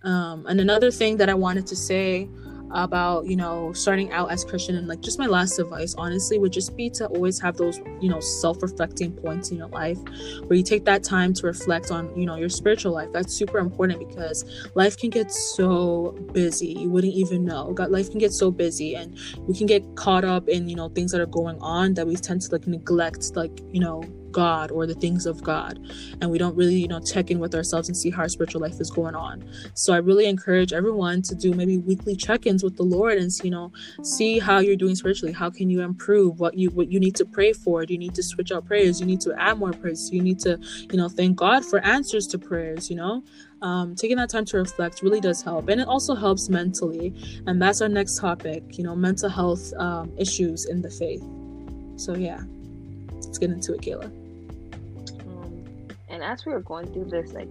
Um, 0.04 0.46
and 0.48 0.60
another 0.60 0.92
thing 0.92 1.16
that 1.18 1.30
I 1.30 1.34
wanted 1.34 1.66
to 1.68 1.76
say 1.76 2.28
about 2.74 3.26
you 3.26 3.36
know 3.36 3.72
starting 3.74 4.12
out 4.12 4.32
as 4.32 4.44
christian 4.44 4.76
and 4.76 4.88
like 4.88 5.02
just 5.02 5.20
my 5.20 5.28
last 5.28 5.60
advice 5.60 5.96
honestly 5.98 6.40
would 6.40 6.52
just 6.52 6.76
be 6.76 6.90
to 6.90 7.08
always 7.08 7.40
have 7.40 7.56
those 7.58 7.80
you 8.02 8.10
know 8.10 8.20
self-reflecting 8.20 9.12
points 9.14 9.52
in 9.52 9.58
your 9.58 9.68
life 9.68 9.98
where 10.48 10.58
you 10.58 10.64
take 10.64 10.86
that 10.86 11.04
time 11.04 11.34
to 11.34 11.46
reflect 11.46 11.92
on 11.92 12.14
you 12.20 12.26
know 12.26 12.36
your 12.36 12.50
spiritual 12.50 12.92
life. 12.92 13.10
That's 13.12 13.34
super 13.34 13.60
important 13.60 14.00
because 14.00 14.46
life 14.76 14.98
can 14.98 15.10
get 15.10 15.32
so 15.32 16.12
busy. 16.32 16.68
You 16.68 16.90
wouldn't 16.90 17.14
even 17.14 17.46
know. 17.46 17.74
God, 17.74 17.92
life 17.92 18.10
can 18.10 18.20
get 18.20 18.34
so 18.34 18.52
busy 18.52 18.96
and 18.96 19.18
we 19.48 19.56
can 19.56 19.68
get 19.68 19.84
caught 19.96 20.24
up 20.24 20.48
in 20.48 20.68
you 20.68 20.76
know 20.76 20.90
things 20.90 21.12
that 21.12 21.22
are 21.22 21.26
going 21.26 21.60
on 21.60 21.94
that 21.96 22.08
we 22.08 22.16
tend 22.16 22.42
to 22.42 22.52
like 22.52 22.68
neglect 22.68 23.36
like 23.36 23.60
you 23.72 23.80
know 23.80 24.04
god 24.34 24.72
or 24.72 24.86
the 24.86 24.96
things 24.96 25.26
of 25.26 25.44
god 25.44 25.80
and 26.22 26.30
we 26.30 26.38
don't 26.38 26.56
really 26.56 26.76
you 26.76 26.88
know 26.88 27.00
check 27.00 27.32
in 27.32 27.40
with 27.40 27.56
ourselves 27.56 27.88
and 27.88 27.96
see 27.96 28.10
how 28.10 28.24
our 28.24 28.30
spiritual 28.30 28.62
life 28.62 28.80
is 28.82 28.92
going 28.92 29.16
on 29.16 29.44
so 29.74 29.94
I 29.94 29.98
really 29.98 30.26
encourage 30.26 30.74
everyone 30.74 31.22
to 31.24 31.36
do 31.36 31.54
maybe 31.54 31.78
weekly 31.78 32.16
check-ins 32.16 32.64
with 32.64 32.78
the 32.78 32.84
Lord 32.84 33.18
and 33.18 33.32
you 33.44 33.52
know 33.52 33.72
see 34.02 34.40
how 34.40 34.60
you're 34.60 34.76
doing 34.76 34.96
spiritually. 34.96 35.34
How 35.34 35.50
can 35.50 35.70
you 35.70 35.82
improve? 35.82 36.40
What 36.40 36.58
you 36.58 36.70
what 36.72 36.92
you 36.92 37.00
need 37.00 37.16
to 37.16 37.26
pray 37.26 37.54
for? 37.54 37.86
Do 37.86 37.94
you 37.94 38.00
need 38.00 38.16
to 38.16 38.24
switch 38.24 38.52
out 38.52 38.66
prayers? 38.66 39.00
You 39.00 39.06
need 39.06 39.22
to 39.22 39.34
add 39.40 39.58
more 39.58 39.72
prayers. 39.72 40.12
You 40.12 40.22
need 40.22 40.40
to 40.40 40.60
you 40.92 40.98
know 40.98 41.10
thank 41.10 41.38
God 41.38 41.66
for 41.66 41.80
answers 41.80 42.28
to 42.28 42.40
prayers. 42.40 42.90
You 42.90 42.98
know, 42.98 43.24
um, 43.62 43.96
taking 43.96 44.18
that 44.18 44.30
time 44.30 44.46
to 44.46 44.58
reflect 44.58 45.02
really 45.02 45.22
does 45.22 45.42
help, 45.42 45.70
and 45.70 45.80
it 45.80 45.88
also 45.88 46.16
helps 46.16 46.50
mentally. 46.50 47.14
And 47.48 47.62
that's 47.62 47.82
our 47.82 47.90
next 47.90 48.20
topic. 48.20 48.78
You 48.78 48.84
know, 48.84 48.96
mental 48.96 49.30
health 49.30 49.74
um, 49.78 50.12
issues 50.18 50.66
in 50.66 50.82
the 50.82 50.90
faith. 50.90 51.24
So 51.96 52.16
yeah, 52.16 52.42
let's 53.12 53.38
get 53.38 53.52
into 53.52 53.74
it, 53.74 53.82
Kayla. 53.82 54.23
And 56.14 56.24
as 56.24 56.46
we 56.46 56.54
were 56.54 56.62
going 56.62 56.94
through 56.94 57.06
this, 57.06 57.34
like 57.34 57.50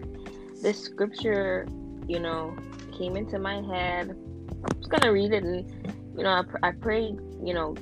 this 0.62 0.84
scripture, 0.84 1.66
you 2.06 2.20
know, 2.20 2.56
came 2.96 3.16
into 3.16 3.40
my 3.40 3.60
head. 3.60 4.10
I'm 4.10 4.78
just 4.78 4.88
gonna 4.88 5.12
read 5.12 5.32
it, 5.32 5.42
and 5.42 5.68
you 6.16 6.22
know, 6.22 6.30
I, 6.30 6.42
pr- 6.48 6.58
I 6.62 6.70
pray, 6.70 7.12
you 7.42 7.54
know, 7.54 7.74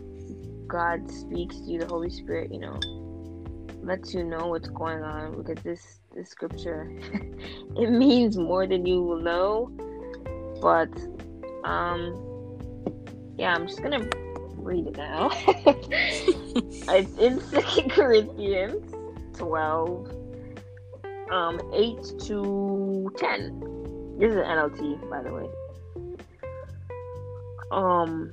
God 0.69 1.11
speaks 1.11 1.57
to 1.57 1.65
you, 1.65 1.81
the 1.81 1.87
Holy 1.87 2.09
Spirit, 2.09 2.51
you 2.51 2.61
know, 2.61 2.81
lets 3.83 4.15
you 4.15 4.25
know 4.25 4.47
what's 4.47 4.71
going 4.71 5.03
on 5.03 5.43
because 5.43 5.63
this 5.63 6.01
this 6.15 6.31
scripture, 6.31 6.91
it 7.77 7.91
means 7.91 8.39
more 8.39 8.67
than 8.67 8.87
you 8.87 9.03
will 9.03 9.21
know. 9.21 9.71
But, 10.63 10.89
um, 11.63 12.17
yeah, 13.37 13.55
I'm 13.55 13.67
just 13.67 13.83
gonna 13.83 14.09
read 14.57 14.87
it 14.87 14.97
now. 14.97 15.29
it's 16.89 17.19
in 17.19 17.39
Second 17.51 17.91
Corinthians 17.91 18.95
twelve 19.37 20.11
um 21.33 21.61
8 21.73 21.97
to 22.27 23.11
10 23.17 24.17
this 24.19 24.31
is 24.33 24.37
an 24.37 24.45
nlt 24.45 25.11
by 25.11 25.23
the 25.23 25.33
way. 25.33 25.49
Um 27.73 28.33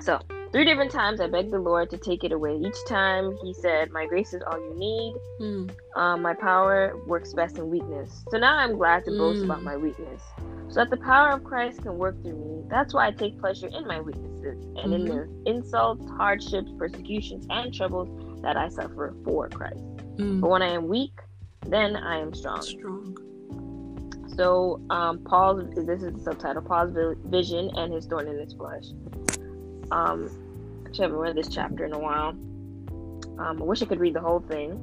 so 0.00 0.18
three 0.52 0.64
different 0.64 0.90
times 0.90 1.20
i 1.20 1.26
begged 1.26 1.52
the 1.52 1.58
lord 1.58 1.90
to 1.90 1.98
take 1.98 2.24
it 2.24 2.32
away. 2.32 2.56
Each 2.56 2.78
time 2.88 3.36
he 3.42 3.52
said 3.54 3.90
my 3.90 4.06
grace 4.06 4.32
is 4.32 4.42
all 4.50 4.58
you 4.58 4.74
need. 4.78 5.14
Mm, 5.40 5.74
um, 5.96 6.22
my 6.22 6.34
power 6.34 6.94
works 7.06 7.32
best 7.34 7.58
in 7.58 7.68
weakness. 7.70 8.24
So 8.30 8.38
now 8.38 8.56
i'm 8.58 8.76
glad 8.76 9.04
to 9.06 9.12
boast 9.12 9.40
Mm. 9.42 9.44
about 9.46 9.62
my 9.62 9.76
weakness. 9.76 10.22
So 10.68 10.80
that 10.80 10.90
the 10.90 10.96
power 10.98 11.30
of 11.30 11.44
christ 11.44 11.82
can 11.82 11.98
work 11.98 12.16
through 12.22 12.38
me 12.38 12.62
that's 12.70 12.94
why 12.94 13.08
i 13.08 13.10
take 13.10 13.38
pleasure 13.38 13.68
in 13.68 13.86
my 13.86 14.00
weaknesses 14.00 14.56
and 14.82 14.94
in 14.94 15.04
the 15.04 15.26
insults 15.44 16.06
hardships 16.16 16.70
persecutions 16.78 17.46
and 17.50 17.74
troubles 17.74 18.08
that 18.42 18.56
i 18.56 18.68
suffer 18.68 19.14
for 19.24 19.48
christ. 19.50 19.82
Mm, 20.18 20.40
but 20.40 20.48
when 20.48 20.62
i 20.62 20.68
am 20.68 20.88
weak 20.88 21.12
then 21.66 21.96
I 21.96 22.18
am 22.18 22.34
strong. 22.34 22.62
strong. 22.62 23.16
So, 24.36 24.80
um, 24.90 25.18
Paul's 25.18 25.62
this 25.74 26.02
is 26.02 26.12
the 26.14 26.20
subtitle: 26.20 26.62
Paul's 26.62 26.96
vision 27.26 27.70
and 27.76 27.92
his 27.92 28.06
thorn 28.06 28.28
in 28.28 28.38
his 28.38 28.54
flesh. 28.54 28.86
Um, 29.90 30.30
actually, 30.86 31.04
I 31.04 31.08
haven't 31.08 31.18
read 31.18 31.36
this 31.36 31.48
chapter 31.48 31.84
in 31.84 31.92
a 31.92 31.98
while. 31.98 32.30
Um, 33.38 33.58
I 33.60 33.64
wish 33.64 33.82
I 33.82 33.86
could 33.86 34.00
read 34.00 34.14
the 34.14 34.20
whole 34.20 34.40
thing, 34.40 34.80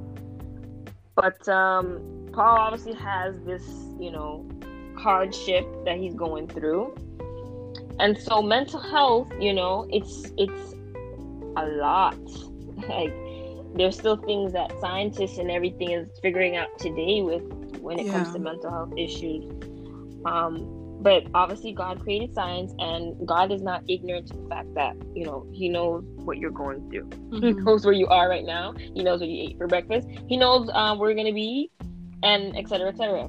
but 1.14 1.48
um, 1.48 2.28
Paul 2.32 2.58
obviously 2.58 2.94
has 2.94 3.34
this, 3.44 3.64
you 3.98 4.10
know, 4.10 4.48
hardship 4.96 5.66
that 5.84 5.98
he's 5.98 6.14
going 6.14 6.46
through, 6.46 6.94
and 7.98 8.16
so 8.16 8.40
mental 8.40 8.80
health, 8.80 9.28
you 9.40 9.52
know, 9.52 9.88
it's 9.90 10.32
it's 10.36 10.74
a 11.56 11.66
lot. 11.66 12.18
like 12.88 13.12
there's 13.74 13.96
still 13.96 14.16
things 14.16 14.52
that 14.52 14.72
scientists 14.80 15.38
and 15.38 15.50
everything 15.50 15.92
is 15.92 16.08
figuring 16.20 16.56
out 16.56 16.68
today 16.78 17.22
with 17.22 17.42
when 17.80 17.98
it 17.98 18.10
comes 18.10 18.32
to 18.32 18.38
mental 18.38 18.70
health 18.70 18.92
issues. 18.96 19.44
Um, 20.24 20.76
but 21.02 21.24
obviously, 21.32 21.72
God 21.72 21.98
created 22.00 22.34
science, 22.34 22.74
and 22.78 23.26
God 23.26 23.50
is 23.50 23.62
not 23.62 23.82
ignorant 23.88 24.26
to 24.28 24.34
the 24.36 24.48
fact 24.50 24.74
that 24.74 24.94
you 25.14 25.24
know 25.24 25.46
He 25.52 25.68
knows 25.68 26.04
what 26.16 26.36
you're 26.36 26.50
going 26.50 26.90
through. 26.90 27.08
He 27.32 27.40
Mhm. 27.40 27.64
knows 27.64 27.84
where 27.86 27.94
you 27.94 28.06
are 28.08 28.28
right 28.28 28.44
now. 28.44 28.74
He 28.94 29.02
knows 29.02 29.20
what 29.20 29.28
you 29.30 29.42
ate 29.48 29.56
for 29.56 29.66
breakfast. 29.66 30.08
He 30.28 30.36
knows 30.36 30.68
um, 30.74 30.98
where 30.98 31.08
you're 31.10 31.16
gonna 31.16 31.32
be, 31.32 31.70
and 32.22 32.54
et 32.56 32.68
cetera, 32.68 32.88
et 32.88 32.98
cetera. 32.98 33.28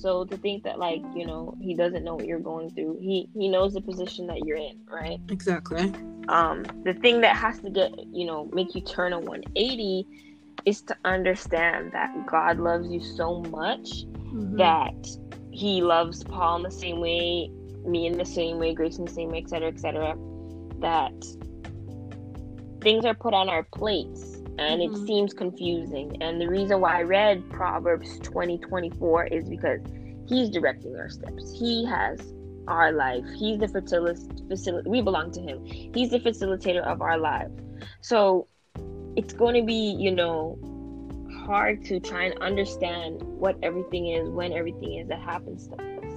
So 0.00 0.24
to 0.24 0.36
think 0.38 0.64
that 0.64 0.78
like 0.78 1.02
you 1.14 1.26
know 1.26 1.54
He 1.60 1.74
doesn't 1.74 2.04
know 2.04 2.14
what 2.14 2.26
you're 2.26 2.40
going 2.40 2.70
through, 2.70 2.98
He 3.00 3.28
He 3.34 3.48
knows 3.48 3.74
the 3.74 3.80
position 3.80 4.26
that 4.28 4.38
you're 4.44 4.56
in, 4.56 4.80
right? 4.90 5.18
Exactly. 5.28 5.92
um, 6.28 6.62
the 6.84 6.94
thing 6.94 7.22
that 7.22 7.34
has 7.36 7.58
to 7.60 7.70
get 7.70 7.90
you 8.12 8.24
know 8.26 8.48
make 8.52 8.74
you 8.74 8.80
turn 8.82 9.12
a 9.12 9.18
180 9.18 10.06
is 10.66 10.82
to 10.82 10.96
understand 11.04 11.90
that 11.92 12.10
god 12.26 12.58
loves 12.58 12.88
you 12.90 13.00
so 13.00 13.40
much 13.50 13.88
Mhm. 14.32 14.58
that 14.58 14.94
he 15.50 15.82
loves 15.82 16.22
paul 16.24 16.56
in 16.58 16.62
the 16.62 16.70
same 16.70 17.00
way 17.00 17.50
me 17.86 18.06
in 18.06 18.16
the 18.18 18.24
same 18.24 18.58
way 18.58 18.74
grace 18.74 18.98
in 18.98 19.06
the 19.06 19.10
same 19.12 19.30
way 19.30 19.38
etc 19.38 19.68
etc 19.68 20.14
that 20.80 21.12
things 22.82 23.04
are 23.04 23.14
put 23.14 23.34
on 23.34 23.48
our 23.48 23.64
plates 23.74 24.39
and 24.58 24.82
it 24.82 24.90
Mhm. 24.90 25.06
seems 25.06 25.32
confusing 25.32 26.16
and 26.22 26.40
the 26.40 26.48
reason 26.48 26.80
why 26.80 26.98
i 26.98 27.02
read 27.02 27.48
proverbs 27.50 28.18
20 28.20 28.58
24 28.58 29.26
is 29.26 29.48
because 29.48 29.80
he's 30.28 30.50
directing 30.50 30.96
our 30.96 31.08
steps 31.08 31.52
he 31.58 31.84
has 31.84 32.34
our 32.68 32.92
life 32.92 33.24
he's 33.36 33.58
the 33.58 33.66
facilitator 33.66 34.48
facil- 34.48 34.86
we 34.86 35.00
belong 35.00 35.30
to 35.30 35.40
him 35.40 35.64
he's 35.64 36.10
the 36.10 36.20
facilitator 36.20 36.82
of 36.82 37.00
our 37.00 37.16
lives 37.18 37.52
so 38.00 38.46
it's 39.16 39.32
going 39.34 39.54
to 39.54 39.62
be, 39.62 39.96
you 39.98 40.12
know, 40.12 40.56
hard 41.44 41.84
to 41.84 41.98
try 41.98 42.24
and 42.24 42.38
understand 42.40 43.20
what 43.22 43.56
everything 43.62 44.06
is, 44.08 44.28
when 44.28 44.52
everything 44.52 44.94
is 44.98 45.08
that 45.08 45.18
happens 45.18 45.66
to 45.68 45.74
us. 45.74 46.14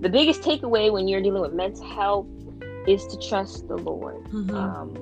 The 0.00 0.08
biggest 0.08 0.42
takeaway 0.42 0.92
when 0.92 1.06
you're 1.06 1.22
dealing 1.22 1.40
with 1.42 1.52
mental 1.52 1.84
health 1.84 2.26
is 2.88 3.06
to 3.06 3.18
trust 3.28 3.68
the 3.68 3.76
Lord. 3.76 4.24
Mhm. 4.24 4.50
Um, 4.52 4.94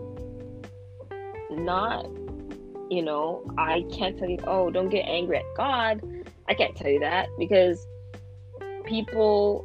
not, 1.50 2.06
you 2.92 3.02
know, 3.02 3.42
I 3.56 3.86
can't 3.90 4.18
tell 4.18 4.28
you, 4.28 4.38
oh, 4.46 4.70
don't 4.70 4.90
get 4.90 5.08
angry 5.08 5.38
at 5.38 5.44
God. 5.56 6.02
I 6.46 6.52
can't 6.52 6.76
tell 6.76 6.90
you 6.90 7.00
that 7.00 7.26
because 7.38 7.86
people 8.84 9.64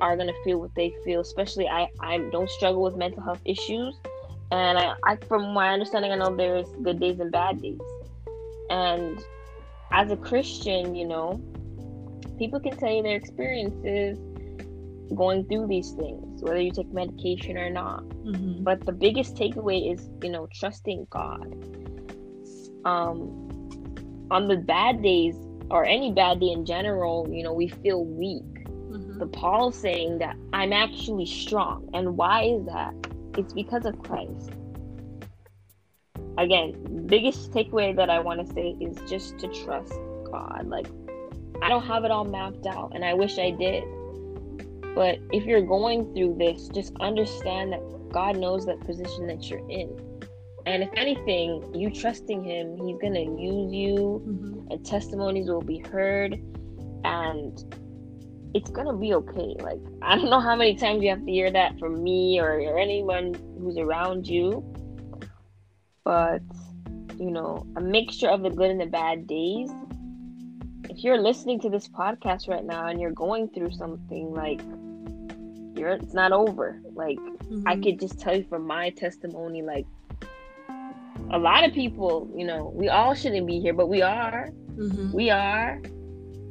are 0.00 0.16
gonna 0.16 0.32
feel 0.42 0.58
what 0.58 0.74
they 0.74 0.92
feel. 1.04 1.20
Especially, 1.20 1.68
I 1.68 1.86
I 2.00 2.18
don't 2.32 2.50
struggle 2.50 2.82
with 2.82 2.96
mental 2.96 3.22
health 3.22 3.40
issues, 3.44 3.94
and 4.50 4.78
I, 4.78 4.94
I 5.04 5.16
from 5.28 5.54
my 5.54 5.68
understanding, 5.72 6.10
I 6.10 6.16
know 6.16 6.34
there's 6.34 6.68
good 6.82 6.98
days 6.98 7.20
and 7.20 7.30
bad 7.30 7.62
days. 7.62 7.78
And 8.68 9.22
as 9.92 10.10
a 10.10 10.16
Christian, 10.16 10.96
you 10.96 11.06
know, 11.06 11.40
people 12.36 12.58
can 12.58 12.76
tell 12.76 12.90
you 12.90 13.04
their 13.04 13.16
experiences 13.16 14.18
going 15.14 15.44
through 15.44 15.68
these 15.68 15.92
things, 15.92 16.42
whether 16.42 16.60
you 16.60 16.72
take 16.72 16.92
medication 16.92 17.56
or 17.58 17.70
not. 17.70 18.02
Mhm. 18.24 18.64
But 18.64 18.84
the 18.86 18.92
biggest 18.92 19.36
takeaway 19.36 19.92
is, 19.92 20.08
you 20.22 20.30
know, 20.30 20.48
trusting 20.52 21.06
God. 21.10 21.54
Um, 22.84 24.26
on 24.30 24.48
the 24.48 24.56
bad 24.56 25.02
days 25.02 25.36
or 25.70 25.84
any 25.84 26.12
bad 26.12 26.40
day 26.40 26.50
in 26.50 26.64
general, 26.64 27.28
you 27.30 27.42
know, 27.42 27.52
we 27.52 27.68
feel 27.68 28.04
weak. 28.04 28.42
Mhm. 28.66 29.18
But 29.18 29.32
Paul's 29.32 29.76
saying 29.76 30.18
that 30.18 30.36
I'm 30.52 30.72
actually 30.72 31.26
strong. 31.26 31.88
And 31.94 32.16
why 32.16 32.44
is 32.44 32.64
that? 32.66 32.94
It's 33.36 33.52
because 33.52 33.84
of 33.84 33.98
Christ. 34.00 34.50
Again, 36.38 37.06
biggest 37.06 37.52
takeaway 37.52 37.94
that 37.96 38.08
I 38.08 38.20
want 38.20 38.46
to 38.46 38.52
say 38.54 38.76
is 38.80 38.96
just 39.08 39.38
to 39.38 39.48
trust 39.48 39.92
God. 40.24 40.66
Like, 40.66 40.86
I 41.62 41.68
don't 41.68 41.84
have 41.84 42.04
it 42.04 42.10
all 42.10 42.24
mapped 42.24 42.66
out, 42.66 42.92
and 42.94 43.04
I 43.04 43.14
wish 43.14 43.38
I 43.38 43.50
did. 43.50 43.84
But 44.94 45.18
if 45.32 45.44
you're 45.44 45.60
going 45.62 46.12
through 46.14 46.36
this, 46.38 46.68
just 46.68 46.92
understand 47.00 47.72
that 47.72 47.82
God 48.10 48.38
knows 48.38 48.66
that 48.66 48.80
position 48.80 49.26
that 49.26 49.48
you're 49.48 49.68
in. 49.68 49.90
And 50.66 50.82
if 50.82 50.90
anything, 50.96 51.74
you 51.74 51.90
trusting 51.90 52.44
Him, 52.44 52.76
He's 52.86 52.98
going 52.98 53.14
to 53.14 53.42
use 53.42 53.72
you, 53.72 54.22
Mhm. 54.26 54.70
and 54.70 54.84
testimonies 54.86 55.48
will 55.48 55.62
be 55.62 55.78
heard, 55.78 56.34
and 57.04 57.64
it's 58.54 58.70
going 58.70 58.86
to 58.86 58.92
be 58.94 59.14
okay. 59.14 59.56
Like, 59.60 59.80
I 60.02 60.16
don't 60.16 60.28
know 60.30 60.40
how 60.40 60.56
many 60.56 60.74
times 60.74 61.02
you 61.02 61.10
have 61.10 61.24
to 61.24 61.30
hear 61.30 61.50
that 61.50 61.78
from 61.78 62.02
me 62.02 62.40
or, 62.40 62.60
or 62.60 62.78
anyone 62.78 63.34
who's 63.58 63.78
around 63.78 64.26
you, 64.26 64.62
but 66.04 66.42
you 67.18 67.30
know, 67.30 67.66
a 67.76 67.80
mixture 67.80 68.28
of 68.28 68.42
the 68.42 68.48
good 68.50 68.70
and 68.70 68.80
the 68.80 68.86
bad 68.86 69.26
days. 69.26 69.70
If 70.88 71.04
you're 71.04 71.20
listening 71.20 71.60
to 71.60 71.68
this 71.70 71.86
podcast 71.86 72.48
right 72.48 72.64
now 72.64 72.86
and 72.86 72.98
you're 73.00 73.12
going 73.12 73.48
through 73.50 73.72
something 73.72 74.32
like 74.32 74.60
you're 75.76 75.90
it's 75.90 76.14
not 76.14 76.32
over. 76.32 76.80
Like 76.94 77.18
I 77.66 77.76
Mhm. 77.76 77.82
could 77.82 78.00
just 78.00 78.18
tell 78.18 78.34
you 78.36 78.44
from 78.44 78.66
my 78.66 78.90
testimony, 78.90 79.62
like 79.62 79.86
a 81.32 81.38
lot 81.38 81.64
of 81.64 81.72
people, 81.72 82.30
you 82.34 82.44
know, 82.44 82.72
we 82.74 82.88
all 82.88 83.14
shouldn't 83.14 83.46
be 83.46 83.60
here, 83.60 83.72
but 83.72 83.88
we 83.88 84.02
are. 84.02 84.50
Mhm. 84.76 85.12
We 85.12 85.30
are. 85.30 85.80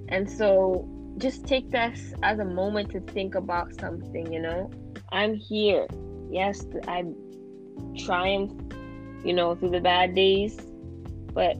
And 0.09 0.29
so 0.29 0.88
just 1.17 1.45
take 1.45 1.69
this 1.69 2.13
as 2.24 2.39
a 2.39 2.45
moment 2.45 2.89
to 2.91 3.00
think 3.01 3.36
about 3.36 3.74
something, 3.79 4.31
you 4.31 4.41
know. 4.41 4.69
I'm 5.12 5.36
here. 5.36 5.88
Yes, 6.31 6.65
I 6.88 7.05
triumphed, 7.98 8.74
you 9.25 9.33
know, 9.33 9.55
through 9.55 9.71
the 9.71 9.81
bad 9.81 10.15
days, 10.15 10.57
but 11.34 11.58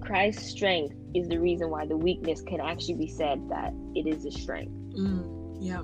Christ's 0.00 0.50
strength 0.50 0.94
is 1.14 1.28
the 1.28 1.38
reason 1.38 1.70
why 1.70 1.86
the 1.86 1.96
weakness 1.96 2.40
can 2.42 2.60
actually 2.60 2.94
be 2.94 3.08
said 3.08 3.48
that 3.48 3.74
it 3.94 4.06
is 4.06 4.24
a 4.24 4.30
strength. 4.30 4.72
Mm, 4.94 5.56
yeah. 5.60 5.82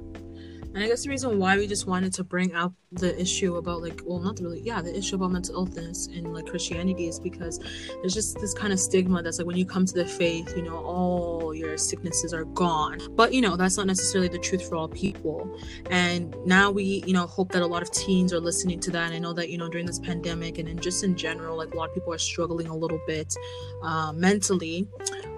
And 0.74 0.84
I 0.84 0.88
guess 0.88 1.04
the 1.04 1.10
reason 1.10 1.38
why 1.38 1.56
we 1.56 1.66
just 1.66 1.86
wanted 1.86 2.12
to 2.14 2.24
bring 2.24 2.54
up 2.54 2.72
the 2.92 3.18
issue 3.20 3.56
about 3.56 3.82
like, 3.82 4.00
well, 4.04 4.18
not 4.18 4.38
really, 4.40 4.60
yeah, 4.60 4.82
the 4.82 4.96
issue 4.96 5.16
about 5.16 5.32
mental 5.32 5.54
illness 5.54 6.06
in 6.08 6.32
like 6.32 6.46
Christianity 6.46 7.08
is 7.08 7.18
because 7.18 7.58
there's 8.00 8.14
just 8.14 8.38
this 8.40 8.54
kind 8.54 8.72
of 8.72 8.78
stigma 8.78 9.22
that's 9.22 9.38
like 9.38 9.46
when 9.46 9.56
you 9.56 9.66
come 9.66 9.86
to 9.86 9.94
the 9.94 10.06
faith, 10.06 10.56
you 10.56 10.62
know, 10.62 10.76
all 10.76 11.54
your 11.54 11.76
sicknesses 11.76 12.32
are 12.32 12.44
gone. 12.44 12.98
But 13.16 13.32
you 13.32 13.40
know, 13.40 13.56
that's 13.56 13.76
not 13.76 13.86
necessarily 13.86 14.28
the 14.28 14.38
truth 14.38 14.68
for 14.68 14.76
all 14.76 14.88
people. 14.88 15.50
And 15.90 16.36
now 16.44 16.70
we, 16.70 17.02
you 17.06 17.12
know, 17.12 17.26
hope 17.26 17.52
that 17.52 17.62
a 17.62 17.66
lot 17.66 17.82
of 17.82 17.90
teens 17.90 18.32
are 18.32 18.40
listening 18.40 18.80
to 18.80 18.90
that. 18.92 19.06
And 19.06 19.14
I 19.14 19.18
know 19.18 19.32
that 19.32 19.50
you 19.50 19.58
know 19.58 19.68
during 19.68 19.86
this 19.86 19.98
pandemic 19.98 20.58
and 20.58 20.68
then 20.68 20.78
just 20.78 21.04
in 21.04 21.16
general, 21.16 21.56
like 21.56 21.72
a 21.74 21.76
lot 21.76 21.88
of 21.88 21.94
people 21.94 22.12
are 22.12 22.18
struggling 22.18 22.68
a 22.68 22.76
little 22.76 23.00
bit 23.06 23.34
uh, 23.82 24.12
mentally 24.12 24.88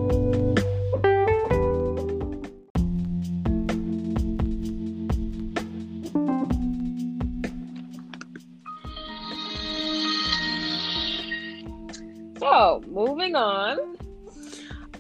So, 12.61 12.83
moving 12.87 13.37
on. 13.37 13.97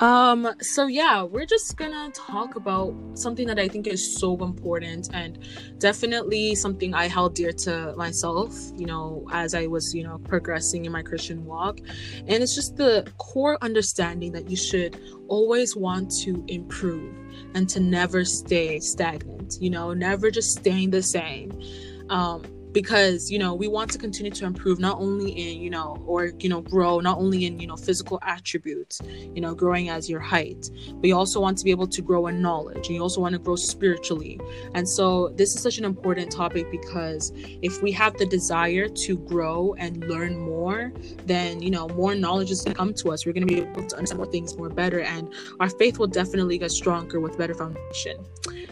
Um, 0.00 0.48
so 0.62 0.86
yeah, 0.86 1.22
we're 1.22 1.44
just 1.44 1.76
gonna 1.76 2.10
talk 2.12 2.56
about 2.56 2.94
something 3.12 3.46
that 3.48 3.58
I 3.58 3.68
think 3.68 3.86
is 3.86 4.16
so 4.18 4.42
important 4.42 5.10
and 5.12 5.38
definitely 5.76 6.54
something 6.54 6.94
I 6.94 7.06
held 7.06 7.34
dear 7.34 7.52
to 7.52 7.94
myself, 7.98 8.54
you 8.78 8.86
know, 8.86 9.26
as 9.30 9.54
I 9.54 9.66
was, 9.66 9.94
you 9.94 10.04
know, 10.04 10.16
progressing 10.26 10.86
in 10.86 10.92
my 10.92 11.02
Christian 11.02 11.44
walk. 11.44 11.80
And 12.26 12.42
it's 12.42 12.54
just 12.54 12.78
the 12.78 13.06
core 13.18 13.58
understanding 13.60 14.32
that 14.32 14.48
you 14.48 14.56
should 14.56 14.98
always 15.28 15.76
want 15.76 16.10
to 16.22 16.42
improve 16.48 17.14
and 17.52 17.68
to 17.68 17.78
never 17.78 18.24
stay 18.24 18.80
stagnant, 18.80 19.58
you 19.60 19.68
know, 19.68 19.92
never 19.92 20.30
just 20.30 20.58
staying 20.58 20.92
the 20.92 21.02
same. 21.02 21.60
Um, 22.08 22.42
because 22.72 23.30
you 23.30 23.38
know 23.38 23.54
we 23.54 23.68
want 23.68 23.90
to 23.90 23.98
continue 23.98 24.30
to 24.30 24.44
improve 24.44 24.78
not 24.78 24.98
only 24.98 25.30
in 25.30 25.60
you 25.60 25.70
know 25.70 26.02
or 26.06 26.32
you 26.38 26.48
know 26.48 26.60
grow 26.60 27.00
not 27.00 27.18
only 27.18 27.46
in 27.46 27.58
you 27.58 27.66
know 27.66 27.76
physical 27.76 28.18
attributes 28.22 29.00
you 29.34 29.40
know 29.40 29.54
growing 29.54 29.88
as 29.88 30.08
your 30.08 30.20
height 30.20 30.70
but 30.94 31.06
you 31.06 31.16
also 31.16 31.40
want 31.40 31.58
to 31.58 31.64
be 31.64 31.70
able 31.70 31.86
to 31.86 32.02
grow 32.02 32.26
in 32.28 32.40
knowledge 32.40 32.86
and 32.86 32.96
you 32.96 33.02
also 33.02 33.20
want 33.20 33.32
to 33.32 33.38
grow 33.38 33.56
spiritually. 33.56 34.40
And 34.74 34.88
so 34.88 35.28
this 35.36 35.54
is 35.54 35.62
such 35.62 35.78
an 35.78 35.84
important 35.84 36.30
topic 36.30 36.70
because 36.70 37.32
if 37.62 37.82
we 37.82 37.92
have 37.92 38.16
the 38.18 38.26
desire 38.26 38.88
to 38.88 39.18
grow 39.18 39.74
and 39.78 40.04
learn 40.08 40.38
more 40.38 40.92
then 41.26 41.62
you 41.62 41.70
know 41.70 41.88
more 41.88 42.14
knowledge 42.14 42.50
is 42.50 42.62
going 42.62 42.74
to 42.74 42.78
come 42.78 42.94
to 42.94 43.10
us. 43.12 43.26
We're 43.26 43.32
going 43.32 43.46
to 43.46 43.54
be 43.54 43.60
able 43.60 43.86
to 43.86 43.96
understand 43.96 44.18
more 44.18 44.30
things 44.30 44.56
more 44.56 44.68
better 44.68 45.00
and 45.00 45.32
our 45.58 45.68
faith 45.68 45.98
will 45.98 46.06
definitely 46.06 46.58
get 46.58 46.70
stronger 46.70 47.20
with 47.20 47.36
better 47.38 47.54
foundation. 47.54 48.24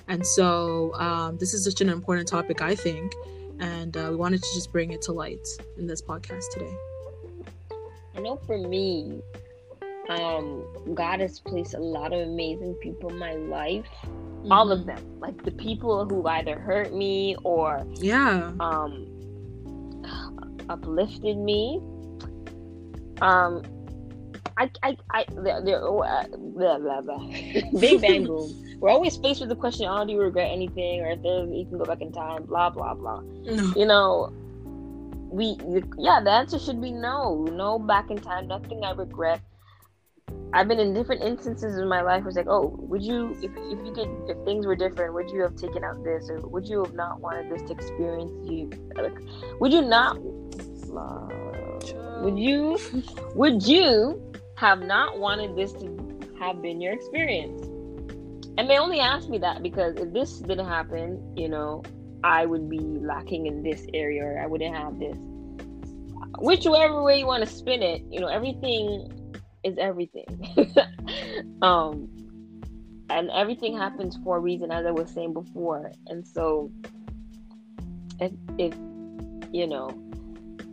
And 0.08 0.26
so 0.26 0.94
um, 0.94 1.38
this 1.38 1.54
is 1.54 1.64
such 1.64 1.80
an 1.80 1.88
important 1.88 2.28
topic 2.28 2.60
i 2.62 2.74
think 2.74 3.12
and 3.60 3.96
uh, 3.96 4.06
we 4.10 4.16
wanted 4.16 4.42
to 4.42 4.48
just 4.54 4.72
bring 4.72 4.92
it 4.92 5.02
to 5.02 5.12
light 5.12 5.46
in 5.78 5.86
this 5.86 6.00
podcast 6.02 6.44
today. 6.52 6.72
I 8.16 8.20
know 8.20 8.36
for 8.46 8.58
me, 8.58 9.20
um, 10.08 10.64
God 10.94 11.20
has 11.20 11.40
placed 11.40 11.74
a 11.74 11.78
lot 11.80 12.12
of 12.12 12.20
amazing 12.20 12.74
people 12.74 13.10
in 13.10 13.18
my 13.18 13.34
life. 13.34 13.86
All 14.50 14.72
of 14.72 14.86
them, 14.86 14.98
like 15.20 15.42
the 15.44 15.50
people 15.52 16.06
who 16.08 16.26
either 16.26 16.58
hurt 16.58 16.92
me 16.94 17.36
or 17.44 17.84
Yeah. 17.96 18.52
um, 18.60 19.06
uplifted 20.68 21.36
me. 21.36 21.80
Um, 23.20 23.62
I, 24.58 24.70
I, 24.82 24.96
I, 25.10 25.24
they're, 25.30 25.80
oh, 25.84 26.00
uh, 26.00 26.24
blah, 26.36 26.78
blah, 26.78 27.00
blah. 27.00 27.18
Big 27.80 28.00
Bang 28.00 28.26
Boom. 28.26 28.50
we're 28.80 28.90
always 28.90 29.16
faced 29.16 29.38
with 29.40 29.50
the 29.50 29.56
question, 29.56 29.86
oh, 29.88 30.04
do 30.04 30.12
you 30.12 30.20
regret 30.20 30.50
anything? 30.50 31.00
Or 31.00 31.10
if 31.12 31.22
there's, 31.22 31.48
you 31.48 31.64
can 31.64 31.78
go 31.78 31.84
back 31.84 32.00
in 32.00 32.10
time, 32.10 32.42
blah, 32.44 32.68
blah, 32.68 32.94
blah. 32.94 33.20
No. 33.20 33.72
You 33.76 33.86
know, 33.86 34.32
we, 35.30 35.56
yeah, 35.96 36.20
the 36.20 36.30
answer 36.30 36.58
should 36.58 36.82
be 36.82 36.90
no. 36.90 37.44
No 37.52 37.78
back 37.78 38.10
in 38.10 38.18
time, 38.18 38.48
nothing 38.48 38.84
I 38.84 38.90
regret. 38.92 39.40
I've 40.52 40.66
been 40.66 40.80
in 40.80 40.92
different 40.92 41.22
instances 41.22 41.78
in 41.78 41.88
my 41.88 42.00
life 42.00 42.22
where 42.22 42.28
it's 42.28 42.36
like, 42.36 42.48
oh, 42.48 42.74
would 42.80 43.02
you, 43.02 43.36
if, 43.40 43.52
if 43.54 43.86
you 43.86 43.92
could, 43.94 44.08
if 44.28 44.44
things 44.44 44.66
were 44.66 44.74
different, 44.74 45.14
would 45.14 45.30
you 45.30 45.42
have 45.42 45.54
taken 45.54 45.84
out 45.84 46.02
this, 46.02 46.28
or 46.30 46.40
would 46.40 46.66
you 46.66 46.82
have 46.82 46.94
not 46.94 47.20
wanted 47.20 47.48
this 47.48 47.62
to 47.68 47.72
experience 47.74 48.32
you? 48.50 48.70
Like, 48.96 49.16
would 49.60 49.72
you 49.72 49.82
not? 49.82 50.18
Would 52.22 52.38
you, 52.38 52.78
would 53.34 53.62
you 53.62 54.27
have 54.58 54.82
not 54.82 55.20
wanted 55.20 55.54
this 55.54 55.72
to 55.74 56.20
have 56.40 56.60
been 56.60 56.80
your 56.80 56.92
experience? 56.92 57.62
And 58.58 58.68
they 58.68 58.76
only 58.76 58.98
ask 58.98 59.28
me 59.28 59.38
that 59.38 59.62
because 59.62 59.94
if 59.96 60.12
this 60.12 60.40
didn't 60.40 60.66
happen, 60.66 61.34
you 61.36 61.48
know, 61.48 61.84
I 62.24 62.44
would 62.44 62.68
be 62.68 62.80
lacking 62.80 63.46
in 63.46 63.62
this 63.62 63.86
area, 63.94 64.24
or 64.24 64.40
I 64.40 64.46
wouldn't 64.46 64.74
have 64.74 64.98
this. 64.98 65.16
Whichever 66.40 67.02
way 67.04 67.20
you 67.20 67.26
want 67.26 67.44
to 67.44 67.48
spin 67.48 67.84
it, 67.84 68.02
you 68.10 68.18
know, 68.18 68.26
everything 68.26 69.32
is 69.62 69.78
everything. 69.78 70.26
um, 71.62 72.08
and 73.10 73.30
everything 73.30 73.78
happens 73.78 74.18
for 74.24 74.38
a 74.38 74.40
reason, 74.40 74.72
as 74.72 74.84
I 74.84 74.90
was 74.90 75.08
saying 75.08 75.34
before. 75.34 75.92
And 76.08 76.26
so, 76.26 76.72
if, 78.18 78.32
if 78.58 78.74
you 79.52 79.68
know, 79.68 79.88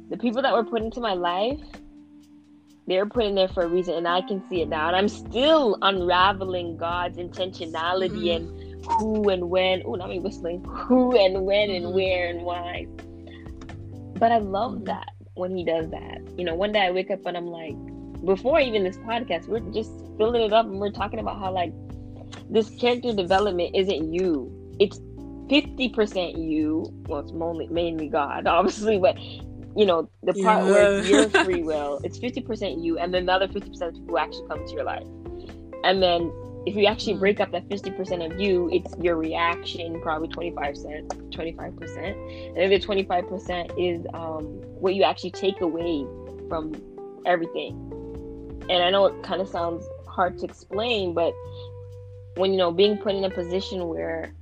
the 0.10 0.18
people 0.18 0.42
that 0.42 0.54
were 0.54 0.64
put 0.64 0.82
into 0.82 1.02
my 1.02 1.14
life, 1.14 1.62
they 2.88 2.98
were 2.98 3.08
put 3.08 3.26
in 3.26 3.36
there 3.36 3.48
for 3.48 3.64
a 3.64 3.68
reason, 3.68 3.96
and 3.96 4.08
I 4.08 4.22
can 4.22 4.48
see 4.48 4.62
it 4.62 4.70
now. 4.70 4.88
And 4.88 4.96
I'm 4.96 5.10
still 5.10 5.78
unraveling 5.82 6.78
God's 6.78 7.18
intentionality 7.18 8.10
mm-hmm. 8.10 8.46
and 8.46 8.86
who 9.00 9.30
and 9.30 9.50
when. 9.50 9.82
Oh, 9.86 9.96
not 9.96 10.10
me 10.10 10.20
whistling. 10.20 10.64
Who 10.64 11.18
and 11.18 11.46
when 11.46 11.72
and 11.72 11.86
mm-hmm. 11.86 11.96
where 11.96 12.30
and 12.30 12.44
why. 12.44 12.88
But 14.20 14.32
I 14.32 14.38
love 14.38 14.74
mm-hmm. 14.74 14.84
that 14.86 15.10
when 15.34 15.56
He 15.56 15.64
does 15.64 15.90
that. 15.90 16.20
You 16.38 16.46
know, 16.46 16.54
one 16.54 16.72
day 16.72 16.82
I 16.82 16.92
wake 16.92 17.10
up 17.10 17.26
and 17.26 17.36
I'm 17.36 17.48
like, 17.48 17.76
before 18.24 18.60
even 18.60 18.84
this 18.84 18.98
podcast, 18.98 19.48
we're 19.48 19.60
just 19.72 19.92
filling 20.18 20.42
it 20.42 20.54
up 20.54 20.66
and 20.66 20.80
we're 20.80 20.92
talking 20.92 21.20
about 21.20 21.40
how 21.40 21.52
like 21.52 21.74
this 22.50 22.70
character 22.70 23.14
development 23.14 23.76
isn't 23.76 24.14
you. 24.14 24.52
It's 24.80 25.00
50% 25.50 26.38
you. 26.38 26.92
Well, 27.08 27.22
it's 27.22 27.32
mainly, 27.32 27.68
mainly 27.68 28.10
God, 28.10 28.48
obviously, 28.48 29.00
but 29.00 29.18
you 29.76 29.86
know, 29.86 30.10
the 30.24 30.34
part 30.34 30.66
yeah. 30.66 30.72
where 30.72 31.00
it's 31.00 31.10
your 31.10 31.30
free 31.46 31.64
will, 31.64 32.00
it's 32.04 32.18
50% 32.20 32.84
you, 32.84 32.98
and 32.98 33.14
then 33.14 33.26
the 33.26 33.34
other 33.34 33.48
50% 33.48 34.08
who 34.08 34.18
actually 34.18 34.48
come 34.48 34.66
to 34.66 34.74
your 34.74 34.84
life. 34.84 35.08
And 35.84 36.02
then 36.02 36.32
if 36.66 36.76
you 36.76 36.86
actually 36.86 37.16
break 37.16 37.40
up 37.40 37.52
that 37.52 37.68
50% 37.70 38.32
of 38.32 38.40
you, 38.40 38.70
it's 38.72 38.96
your 39.00 39.18
reaction, 39.18 40.02
probably 40.02 40.30
25%, 40.30 41.32
25%. 41.32 42.48
And 42.48 42.58
then 42.58 42.70
the 42.70 42.80
25% 42.80 43.74
is 43.78 44.06
um, 44.14 44.46
what 44.80 44.96
you 44.96 45.04
actually 45.04 45.32
take 45.32 45.62
away 45.62 46.06
from 46.50 46.74
everything 47.26 47.96
and 48.70 48.84
I 48.84 48.90
know 48.90 49.06
it 49.06 49.24
kind 49.24 49.42
of 49.42 49.48
sounds 49.48 49.88
hard 50.08 50.38
to 50.40 50.46
explain, 50.46 51.14
but 51.14 51.34
when 52.36 52.52
you 52.52 52.58
know 52.58 52.72
being 52.72 52.98
put 52.98 53.14
in 53.14 53.24
a 53.24 53.30
position 53.30 53.88
where 53.88 54.34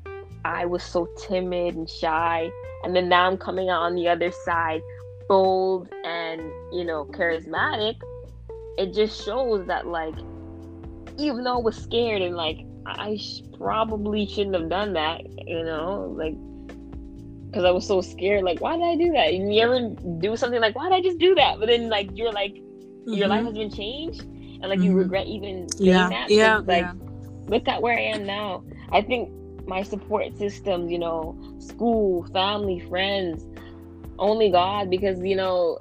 I 0.45 0.65
was 0.65 0.83
so 0.83 1.07
timid 1.17 1.75
and 1.75 1.89
shy, 1.89 2.49
and 2.83 2.95
then 2.95 3.09
now 3.09 3.27
I'm 3.27 3.37
coming 3.37 3.69
out 3.69 3.81
on 3.81 3.95
the 3.95 4.07
other 4.07 4.31
side, 4.31 4.81
bold 5.33 5.89
and 6.05 6.41
you 6.71 6.83
know 6.85 7.05
charismatic, 7.05 7.95
it 8.77 8.93
just 8.93 9.25
shows 9.25 9.65
that 9.67 9.87
like 9.87 10.15
even 11.17 11.43
though 11.43 11.57
I 11.57 11.61
was 11.61 11.75
scared 11.75 12.21
and 12.21 12.35
like 12.35 12.59
I 12.85 13.17
sh- 13.17 13.41
probably 13.57 14.25
shouldn't 14.27 14.55
have 14.55 14.69
done 14.69 14.93
that, 14.93 15.21
you 15.47 15.63
know, 15.63 16.13
like 16.15 16.35
because 17.47 17.65
I 17.65 17.71
was 17.71 17.85
so 17.87 18.01
scared. 18.01 18.43
Like, 18.43 18.61
why 18.61 18.75
did 18.77 18.85
I 18.85 18.95
do 18.95 19.11
that? 19.13 19.33
And 19.33 19.53
you 19.53 19.61
ever 19.61 19.79
do 20.19 20.35
something 20.35 20.59
like, 20.59 20.75
why 20.75 20.89
did 20.89 20.95
I 20.95 21.01
just 21.01 21.19
do 21.19 21.35
that? 21.35 21.59
But 21.59 21.67
then 21.67 21.89
like 21.89 22.09
you're 22.13 22.31
like 22.31 22.53
mm-hmm. 22.53 23.13
your 23.13 23.27
life 23.27 23.39
mm-hmm. 23.39 23.47
has 23.47 23.57
been 23.57 23.71
changed 23.71 24.21
and 24.21 24.63
like 24.63 24.79
mm-hmm. 24.79 24.83
you 24.83 24.97
regret 24.97 25.27
even 25.27 25.65
doing 25.67 25.89
yeah. 25.89 26.09
that. 26.09 26.29
Yeah. 26.29 26.57
like 26.57 26.85
yeah. 26.85 26.93
look 27.47 27.67
at 27.67 27.81
where 27.81 27.97
I 27.97 28.01
am 28.01 28.25
now. 28.25 28.63
I 28.91 29.01
think 29.01 29.31
my 29.65 29.81
support 29.81 30.37
systems, 30.37 30.91
you 30.91 30.99
know, 30.99 31.39
school, 31.59 32.25
family, 32.33 32.79
friends, 32.81 33.45
only 34.19 34.51
God, 34.51 34.89
because 34.89 35.19
you 35.21 35.35
know, 35.35 35.77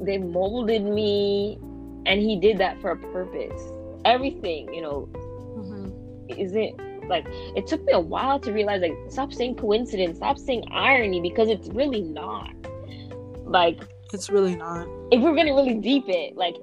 they 0.00 0.18
molded 0.18 0.84
me 0.84 1.58
and 2.06 2.20
he 2.20 2.38
did 2.38 2.58
that 2.58 2.80
for 2.80 2.92
a 2.92 2.96
purpose. 2.96 3.62
Everything, 4.04 4.72
you 4.72 4.82
know, 4.82 5.08
mm-hmm. 5.12 6.40
isn't 6.40 6.80
like 7.08 7.26
it 7.56 7.66
took 7.66 7.84
me 7.84 7.92
a 7.92 8.00
while 8.00 8.38
to 8.40 8.52
realize 8.52 8.80
like 8.80 8.96
stop 9.08 9.32
saying 9.32 9.56
coincidence, 9.56 10.16
stop 10.16 10.38
saying 10.38 10.64
irony 10.70 11.20
because 11.20 11.48
it's 11.48 11.68
really 11.68 12.02
not. 12.02 12.54
Like 13.44 13.80
it's 14.12 14.30
really 14.30 14.56
not. 14.56 14.86
If 15.10 15.20
we're 15.20 15.34
gonna 15.34 15.54
really 15.54 15.74
deep 15.74 16.04
it, 16.08 16.36
like 16.36 16.56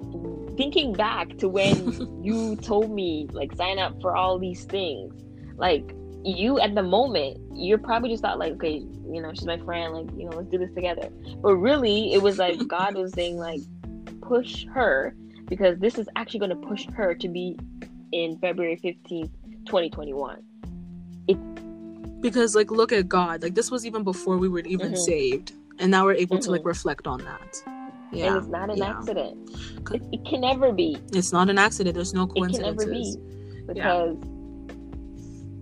thinking 0.56 0.92
back 0.92 1.36
to 1.38 1.48
when 1.48 2.22
you 2.24 2.56
told 2.56 2.90
me 2.90 3.28
like 3.32 3.54
sign 3.54 3.78
up 3.78 4.00
for 4.00 4.16
all 4.16 4.38
these 4.38 4.64
things, 4.64 5.14
like 5.56 5.94
you 6.28 6.60
at 6.60 6.74
the 6.74 6.82
moment, 6.82 7.38
you're 7.54 7.78
probably 7.78 8.10
just 8.10 8.22
thought 8.22 8.38
like, 8.38 8.52
okay, 8.54 8.84
you 9.10 9.22
know, 9.22 9.32
she's 9.32 9.46
my 9.46 9.58
friend, 9.58 9.94
like, 9.94 10.06
you 10.16 10.28
know, 10.28 10.36
let's 10.36 10.50
do 10.50 10.58
this 10.58 10.72
together. 10.74 11.08
But 11.40 11.54
really 11.56 12.12
it 12.12 12.22
was 12.22 12.38
like 12.38 12.66
God 12.68 12.94
was 12.96 13.12
saying 13.12 13.36
like 13.36 13.60
push 14.20 14.66
her 14.66 15.14
because 15.46 15.78
this 15.78 15.98
is 15.98 16.08
actually 16.16 16.40
gonna 16.40 16.56
push 16.56 16.86
her 16.94 17.14
to 17.14 17.28
be 17.28 17.58
in 18.12 18.38
February 18.38 18.76
15th, 18.76 19.30
2021. 19.66 20.42
It 21.28 21.38
because 22.20 22.54
like 22.54 22.70
look 22.70 22.92
at 22.92 23.08
God. 23.08 23.42
Like 23.42 23.54
this 23.54 23.70
was 23.70 23.86
even 23.86 24.04
before 24.04 24.36
we 24.38 24.48
were 24.48 24.60
even 24.60 24.88
mm-hmm. 24.88 24.96
saved 24.96 25.52
and 25.78 25.90
now 25.90 26.04
we're 26.04 26.14
able 26.14 26.36
mm-hmm. 26.36 26.44
to 26.44 26.50
like 26.50 26.64
reflect 26.64 27.06
on 27.06 27.18
that 27.20 27.62
yeah 28.12 28.28
and 28.28 28.36
it's 28.38 28.46
not 28.48 28.70
an 28.70 28.78
yeah. 28.78 28.90
accident 28.90 29.50
it, 29.92 30.02
it, 30.12 30.24
can 30.24 30.40
never 30.40 30.72
be 30.72 30.98
it's 31.12 31.32
not 31.32 31.50
an 31.50 31.58
accident 31.58 31.94
there's 31.94 32.14
no 32.14 32.26
coincidence 32.26 32.82
it 32.82 32.86
can 32.86 32.92
never 32.92 33.02
be 33.02 33.16
because 33.66 34.16
yeah. 34.16 34.37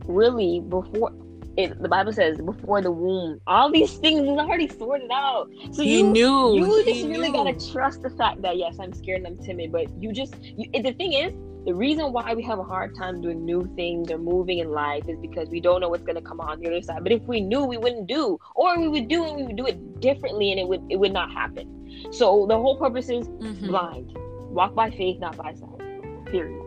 Really 0.06 0.60
before 0.60 1.12
it, 1.56 1.80
the 1.80 1.88
Bible 1.88 2.12
says 2.12 2.38
before 2.38 2.82
the 2.82 2.90
womb, 2.90 3.40
all 3.46 3.70
these 3.70 3.94
things 3.94 4.20
is 4.20 4.28
already 4.28 4.68
sorted 4.68 5.10
out. 5.10 5.48
So 5.72 5.82
he 5.82 5.98
you 5.98 6.10
knew. 6.10 6.56
You 6.56 6.84
just 6.84 7.06
really 7.06 7.30
knew. 7.30 7.44
gotta 7.44 7.72
trust 7.72 8.02
the 8.02 8.10
fact 8.10 8.42
that 8.42 8.56
yes, 8.56 8.76
I'm 8.78 8.92
scared 8.92 9.22
and 9.22 9.26
I'm 9.26 9.44
timid, 9.44 9.72
but 9.72 9.86
you 10.00 10.12
just 10.12 10.34
you, 10.42 10.70
the 10.70 10.92
thing 10.92 11.14
is, 11.14 11.32
the 11.64 11.74
reason 11.74 12.12
why 12.12 12.34
we 12.34 12.42
have 12.44 12.58
a 12.58 12.62
hard 12.62 12.94
time 12.94 13.20
doing 13.20 13.44
new 13.44 13.68
things 13.74 14.10
or 14.10 14.18
moving 14.18 14.58
in 14.58 14.70
life 14.70 15.08
is 15.08 15.18
because 15.18 15.48
we 15.48 15.60
don't 15.60 15.80
know 15.80 15.88
what's 15.88 16.04
going 16.04 16.14
to 16.14 16.22
come 16.22 16.40
on 16.40 16.60
the 16.60 16.68
other 16.68 16.80
side. 16.80 17.02
But 17.02 17.10
if 17.10 17.22
we 17.22 17.40
knew, 17.40 17.64
we 17.64 17.76
wouldn't 17.76 18.06
do, 18.06 18.38
or 18.54 18.78
we 18.78 18.86
would 18.86 19.08
do 19.08 19.24
and 19.24 19.36
we 19.36 19.42
would 19.44 19.56
do 19.56 19.66
it 19.66 20.00
differently, 20.00 20.52
and 20.52 20.60
it 20.60 20.68
would 20.68 20.84
it 20.90 20.96
would 20.96 21.12
not 21.12 21.32
happen. 21.32 22.12
So 22.12 22.46
the 22.48 22.56
whole 22.56 22.76
purpose 22.76 23.08
is 23.08 23.26
mm-hmm. 23.28 23.66
blind, 23.66 24.16
walk 24.50 24.74
by 24.74 24.90
faith, 24.90 25.18
not 25.20 25.36
by 25.36 25.54
sight. 25.54 26.26
Period. 26.26 26.62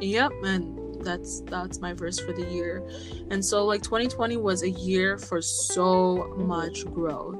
Yep, 0.00 0.32
and 0.44 0.85
that's 1.06 1.40
that's 1.42 1.80
my 1.80 1.94
verse 1.94 2.18
for 2.18 2.32
the 2.32 2.44
year. 2.50 2.86
And 3.30 3.42
so 3.42 3.64
like 3.64 3.82
2020 3.82 4.36
was 4.36 4.62
a 4.62 4.70
year 4.70 5.16
for 5.16 5.40
so 5.40 6.34
much 6.36 6.84
growth, 6.86 7.38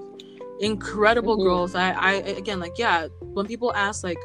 incredible 0.61 1.37
mm-hmm. 1.37 1.45
growth. 1.45 1.77
I 1.77 1.93
I 1.93 2.13
again 2.43 2.61
like 2.61 2.79
yeah, 2.79 3.09
when 3.21 3.47
people 3.47 3.75
ask 3.75 4.05
like 4.05 4.19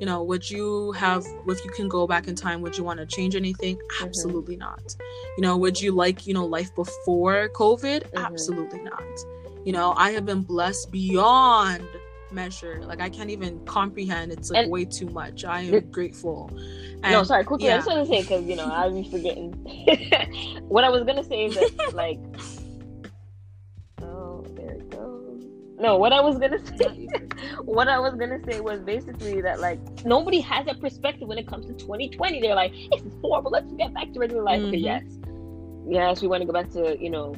you 0.00 0.06
know 0.06 0.22
would 0.22 0.48
you 0.48 0.92
have 0.92 1.24
if 1.46 1.64
you 1.64 1.70
can 1.70 1.88
go 1.88 2.06
back 2.06 2.28
in 2.28 2.34
time 2.34 2.60
would 2.62 2.76
you 2.78 2.84
want 2.84 2.98
to 3.00 3.06
change 3.06 3.34
anything 3.34 3.76
mm-hmm. 3.76 4.04
absolutely 4.04 4.56
not 4.56 4.94
you 5.36 5.42
know 5.42 5.56
would 5.56 5.80
you 5.80 5.90
like 5.90 6.24
you 6.24 6.32
know 6.32 6.46
life 6.46 6.72
before 6.76 7.48
covid 7.48 8.04
mm-hmm. 8.04 8.24
absolutely 8.24 8.80
not 8.80 9.02
you 9.64 9.72
know 9.72 9.94
i 9.96 10.10
have 10.10 10.24
been 10.24 10.42
blessed 10.42 10.92
beyond 10.92 11.82
measure. 12.32 12.82
Like 12.84 13.00
i 13.00 13.08
can't 13.08 13.30
even 13.30 13.64
comprehend. 13.64 14.32
It's 14.32 14.50
like 14.50 14.64
and 14.64 14.72
way 14.72 14.84
too 14.84 15.06
much. 15.06 15.44
I 15.44 15.62
am 15.62 15.90
grateful. 15.90 16.50
And, 17.02 17.12
no 17.12 17.22
sorry 17.22 17.44
quickly 17.44 17.68
yeah. 17.68 17.74
i 17.74 17.76
just 17.78 17.86
want 17.86 18.00
to 18.00 18.12
say 18.12 18.22
because 18.22 18.44
you 18.44 18.56
know 18.56 18.66
i 18.66 18.86
was 18.86 19.06
forgetting. 19.06 19.52
What 20.68 20.84
i 20.84 20.90
was 20.90 21.04
gonna 21.04 21.24
say 21.24 21.46
is 21.46 21.54
that 21.54 21.94
like 21.94 22.18
oh, 24.02 24.44
there 24.54 24.72
it 24.72 24.90
goes. 24.90 25.44
no 25.78 25.96
what 25.96 26.12
i 26.12 26.20
was 26.20 26.38
gonna 26.38 26.58
say 26.76 27.08
what 27.64 27.88
i 27.88 27.98
was 27.98 28.14
gonna 28.14 28.40
say 28.44 28.60
was 28.60 28.80
basically 28.80 29.40
that 29.40 29.60
like 29.60 29.78
nobody 30.04 30.40
has 30.40 30.66
a 30.66 30.74
perspective 30.74 31.28
when 31.28 31.38
it 31.38 31.46
comes 31.46 31.66
to 31.66 31.72
2020 31.74 32.40
they're 32.40 32.54
like 32.54 32.72
it's 32.74 33.14
horrible. 33.22 33.50
Let's 33.50 33.72
get 33.74 33.94
back 33.94 34.12
to 34.12 34.18
regular 34.18 34.42
life. 34.42 34.60
Mm-hmm. 34.60 34.68
okay 34.68 34.76
yes. 34.78 35.02
Yes 35.86 36.20
we 36.20 36.28
want 36.28 36.42
to 36.42 36.46
go 36.46 36.52
back 36.52 36.70
to 36.72 37.00
you 37.00 37.10
know 37.10 37.34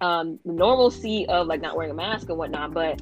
um 0.00 0.38
the 0.44 0.52
normalcy 0.52 1.26
of 1.26 1.46
like 1.46 1.60
not 1.60 1.76
wearing 1.76 1.90
a 1.90 1.94
mask 1.94 2.28
and 2.28 2.38
whatnot 2.38 2.72
but 2.74 3.00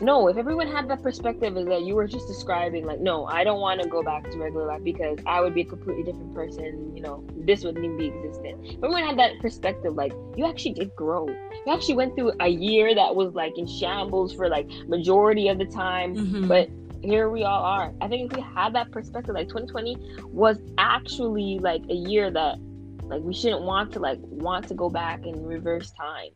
no, 0.00 0.28
if 0.28 0.36
everyone 0.36 0.68
had 0.68 0.88
that 0.88 1.02
perspective 1.02 1.56
is 1.56 1.66
that 1.66 1.82
you 1.82 1.94
were 1.94 2.06
just 2.06 2.26
describing, 2.26 2.84
like, 2.84 3.00
no, 3.00 3.26
I 3.26 3.44
don't 3.44 3.60
want 3.60 3.80
to 3.80 3.88
go 3.88 4.02
back 4.02 4.30
to 4.30 4.38
regular 4.38 4.66
life 4.66 4.82
because 4.82 5.18
I 5.26 5.40
would 5.40 5.54
be 5.54 5.62
a 5.62 5.64
completely 5.64 6.02
different 6.02 6.34
person. 6.34 6.94
You 6.94 7.02
know, 7.02 7.24
this 7.36 7.64
wouldn't 7.64 7.84
even 7.84 7.96
be 7.96 8.08
existent. 8.08 8.64
If 8.64 8.76
everyone 8.76 9.04
had 9.04 9.18
that 9.18 9.38
perspective, 9.40 9.94
like, 9.94 10.12
you 10.36 10.46
actually 10.46 10.72
did 10.72 10.94
grow. 10.96 11.28
You 11.28 11.72
actually 11.72 11.94
went 11.94 12.16
through 12.16 12.32
a 12.40 12.48
year 12.48 12.94
that 12.94 13.14
was 13.14 13.34
like 13.34 13.56
in 13.56 13.66
shambles 13.66 14.34
for 14.34 14.48
like 14.48 14.68
majority 14.88 15.48
of 15.48 15.58
the 15.58 15.66
time, 15.66 16.16
mm-hmm. 16.16 16.48
but 16.48 16.68
here 17.02 17.28
we 17.28 17.44
all 17.44 17.62
are. 17.62 17.92
I 18.00 18.08
think 18.08 18.32
if 18.32 18.36
we 18.36 18.42
had 18.42 18.74
that 18.74 18.90
perspective, 18.90 19.34
like 19.34 19.48
2020 19.48 19.96
was 20.24 20.58
actually 20.78 21.58
like 21.58 21.82
a 21.88 21.94
year 21.94 22.30
that 22.30 22.58
like 23.04 23.22
we 23.22 23.34
shouldn't 23.34 23.62
want 23.62 23.92
to 23.92 24.00
like 24.00 24.18
want 24.20 24.66
to 24.68 24.74
go 24.74 24.88
back 24.88 25.24
and 25.24 25.46
reverse 25.46 25.92
time. 25.92 26.30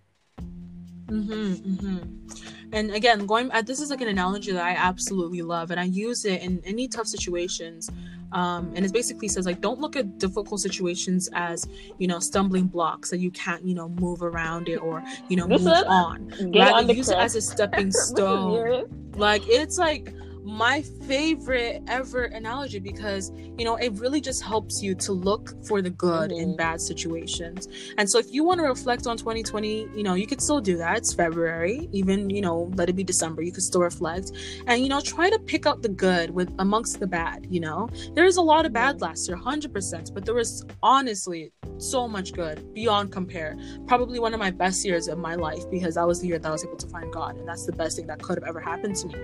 Mm-hmm, 1.07 1.75
mm-hmm. 1.75 2.58
And 2.73 2.91
again, 2.91 3.27
going 3.27 3.51
at 3.53 3.67
this 3.67 3.81
is 3.81 3.91
like 3.91 4.01
an 4.01 4.09
analogy 4.09 4.53
that 4.53 4.63
I 4.63 4.73
absolutely 4.73 5.43
love, 5.43 5.71
and 5.71 5.81
I 5.81 5.85
use 5.85 6.25
it 6.25 6.43
in 6.43 6.61
any 6.65 6.89
tough 6.89 7.07
situations. 7.07 7.91
Um, 8.33 8.73
and 8.75 8.85
it 8.85 8.93
basically 8.93 9.29
says 9.29 9.47
like 9.47 9.63
don't 9.63 9.81
look 9.81 9.97
at 9.97 10.19
difficult 10.19 10.61
situations 10.61 11.31
as 11.33 11.67
you 11.97 12.07
know 12.07 12.19
stumbling 12.19 12.67
blocks 12.67 13.09
that 13.09 13.21
you 13.21 13.31
can't 13.31 13.65
you 13.65 13.75
know 13.75 13.89
move 13.89 14.23
around 14.23 14.69
it 14.69 14.77
or 14.77 15.03
you 15.29 15.37
know 15.37 15.49
move 15.49 15.67
on. 15.67 16.31
Rather 16.55 16.93
use 16.93 17.09
it 17.09 17.17
as 17.17 17.37
a 17.37 17.41
stepping 17.53 17.91
stone. 17.91 19.13
like 19.17 19.43
it's 19.47 19.79
like 19.79 20.13
my 20.49 20.81
favorite 21.07 21.83
ever 21.89 22.25
analogy 22.25 22.79
because 22.79 23.31
you 23.59 23.67
know 23.67 23.77
it 23.77 23.93
really 24.01 24.19
just 24.19 24.43
helps 24.43 24.83
you 24.83 24.95
to 24.95 25.13
look 25.13 25.53
for 25.67 25.83
the 25.83 25.91
good 25.91 26.31
mm-hmm. 26.31 26.41
in 26.41 26.57
bad 26.57 26.81
situations. 26.81 27.69
And 27.99 28.09
so 28.09 28.19
if 28.19 28.33
you 28.33 28.45
want 28.45 28.59
to 28.61 28.65
reflect 28.65 29.07
on 29.07 29.19
2020 29.19 29.89
you 29.95 30.03
know 30.03 30.15
you 30.15 30.27
could 30.27 30.41
still 30.41 30.61
do 30.61 30.79
that. 30.79 30.97
It's 30.97 31.13
february. 31.13 31.91
Even 31.93 32.31
you 32.31 32.41
know 32.41 32.73
let 32.77 32.89
it 32.89 32.95
be 32.95 33.05
december. 33.05 33.43
You 33.43 33.53
could 33.53 33.63
still 33.63 33.83
reflect. 33.83 34.33
And 34.67 34.83
you 34.83 34.89
know 34.89 35.03
try 35.03 35.29
to 35.29 35.39
pick 35.39 35.67
out 35.67 35.83
the 35.83 35.91
good 35.91 36.31
with 36.31 36.51
amongst 36.59 36.99
the 36.99 37.07
bad 37.07 37.47
you 37.51 37.61
know? 37.61 37.91
There's 38.15 38.39
a 38.39 38.43
lot 38.43 38.65
of 38.65 38.73
bad 38.73 39.03
last 39.03 39.29
year 39.29 39.37
100% 39.37 40.15
but 40.15 40.25
there 40.25 40.35
was 40.35 40.65
honestly 40.83 41.53
so 41.77 42.09
much 42.09 42.33
good 42.33 42.73
beyond 42.73 43.13
compare. 43.13 43.55
Probably 43.87 44.19
one 44.19 44.33
of 44.33 44.41
my 44.41 44.51
best 44.51 44.83
years 44.85 45.09
of 45.09 45.19
my 45.19 45.35
life 45.35 45.69
because 45.71 45.97
that 45.97 46.07
was 46.07 46.23
the 46.23 46.29
year 46.29 46.39
that 46.39 46.49
i 46.49 46.53
was 46.53 46.65
able 46.65 46.77
to 46.77 46.89
find 46.89 47.13
god 47.13 47.37
and 47.37 47.47
that's 47.47 47.67
the 47.67 47.73
best 47.73 47.97
thing 47.97 48.07
that 48.07 48.23
could 48.23 48.39
have 48.39 48.49
ever 48.49 48.61
happened 48.61 48.97
to 48.97 49.09
me. 49.09 49.19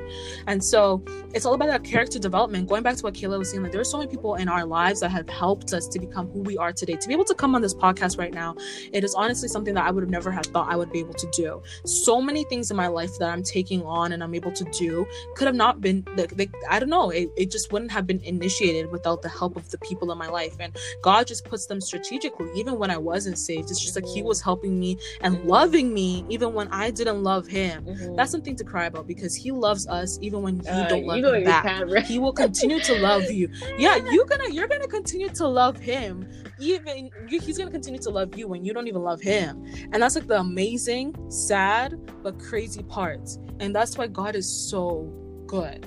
And 0.46 0.62
so 0.62 1.02
it's 1.34 1.44
all 1.44 1.54
about 1.54 1.66
that 1.66 1.82
character 1.82 2.18
development. 2.18 2.68
Going 2.68 2.82
back 2.82 2.96
to 2.96 3.02
what 3.02 3.14
Kayla 3.14 3.38
was 3.38 3.50
saying, 3.50 3.62
like 3.62 3.72
there 3.72 3.80
are 3.80 3.84
so 3.84 3.98
many 3.98 4.08
people 4.08 4.36
in 4.36 4.48
our 4.48 4.64
lives 4.64 5.00
that 5.00 5.10
have 5.10 5.28
helped 5.28 5.72
us 5.72 5.88
to 5.88 5.98
become 5.98 6.28
who 6.30 6.40
we 6.40 6.56
are 6.56 6.72
today. 6.72 6.94
To 6.94 7.08
be 7.08 7.12
able 7.12 7.24
to 7.24 7.34
come 7.34 7.54
on 7.56 7.62
this 7.62 7.74
podcast 7.74 8.18
right 8.18 8.32
now, 8.32 8.54
it 8.92 9.02
is 9.02 9.14
honestly 9.14 9.48
something 9.48 9.74
that 9.74 9.84
I 9.84 9.90
would 9.90 10.02
have 10.02 10.10
never 10.10 10.30
had 10.30 10.46
thought 10.46 10.70
I 10.70 10.76
would 10.76 10.92
be 10.92 11.00
able 11.00 11.14
to 11.14 11.26
do. 11.32 11.60
So 11.84 12.22
many 12.22 12.44
things 12.44 12.70
in 12.70 12.76
my 12.76 12.86
life 12.86 13.10
that 13.18 13.30
I'm 13.30 13.42
taking 13.42 13.82
on 13.82 14.12
and 14.12 14.22
I'm 14.22 14.34
able 14.34 14.52
to 14.52 14.64
do 14.64 15.06
could 15.34 15.46
have 15.46 15.56
not 15.56 15.80
been 15.80 16.06
like, 16.16 16.38
like 16.38 16.52
I 16.70 16.78
don't 16.78 16.88
know, 16.90 17.10
it, 17.10 17.28
it 17.36 17.50
just 17.50 17.72
wouldn't 17.72 17.90
have 17.90 18.06
been 18.06 18.20
initiated 18.20 18.92
without 18.92 19.22
the 19.22 19.28
help 19.28 19.56
of 19.56 19.68
the 19.70 19.78
people 19.78 20.12
in 20.12 20.18
my 20.18 20.28
life. 20.28 20.56
And 20.60 20.76
God 21.02 21.26
just 21.26 21.44
puts 21.44 21.66
them 21.66 21.80
strategically, 21.80 22.48
even 22.54 22.78
when 22.78 22.90
I 22.90 22.96
wasn't 22.96 23.38
saved. 23.38 23.70
It's 23.70 23.80
just 23.80 23.96
like 23.96 24.06
He 24.06 24.22
was 24.22 24.40
helping 24.40 24.78
me 24.78 24.98
and 25.20 25.42
loving 25.44 25.92
me 25.92 26.24
even 26.28 26.54
when 26.54 26.68
I 26.68 26.92
didn't 26.92 27.24
love 27.24 27.48
Him. 27.48 27.84
Mm-hmm. 27.84 28.14
That's 28.14 28.30
something 28.30 28.54
to 28.56 28.64
cry 28.64 28.86
about 28.86 29.08
because 29.08 29.34
He 29.34 29.50
loves 29.50 29.88
us 29.88 30.18
even 30.22 30.42
when 30.42 30.56
you 30.56 30.70
uh, 30.70 30.88
don't 30.88 31.03
love 31.06 31.18
you 31.18 31.32
Him 31.32 31.44
back. 31.44 31.64
He 32.06 32.18
will 32.18 32.32
continue 32.44 32.80
to 32.80 32.94
love 32.94 33.30
you. 33.30 33.48
Yeah, 33.78 33.96
you're 33.96 34.26
gonna 34.26 34.50
you're 34.50 34.68
gonna 34.68 34.88
continue 34.88 35.28
to 35.30 35.46
love 35.46 35.78
Him. 35.78 36.28
Even 36.58 37.10
he's 37.28 37.58
gonna 37.58 37.70
continue 37.70 38.00
to 38.00 38.10
love 38.10 38.36
you 38.38 38.46
when 38.46 38.64
you 38.64 38.72
don't 38.72 38.86
even 38.86 39.02
love 39.02 39.20
him. 39.20 39.64
And 39.92 40.02
that's 40.02 40.14
like 40.14 40.26
the 40.26 40.38
amazing 40.38 41.14
sad 41.28 41.98
but 42.22 42.38
crazy 42.38 42.82
part. 42.84 43.28
And 43.60 43.74
that's 43.74 43.98
why 43.98 44.06
god 44.06 44.36
is 44.36 44.48
so 44.48 45.12
good. 45.46 45.86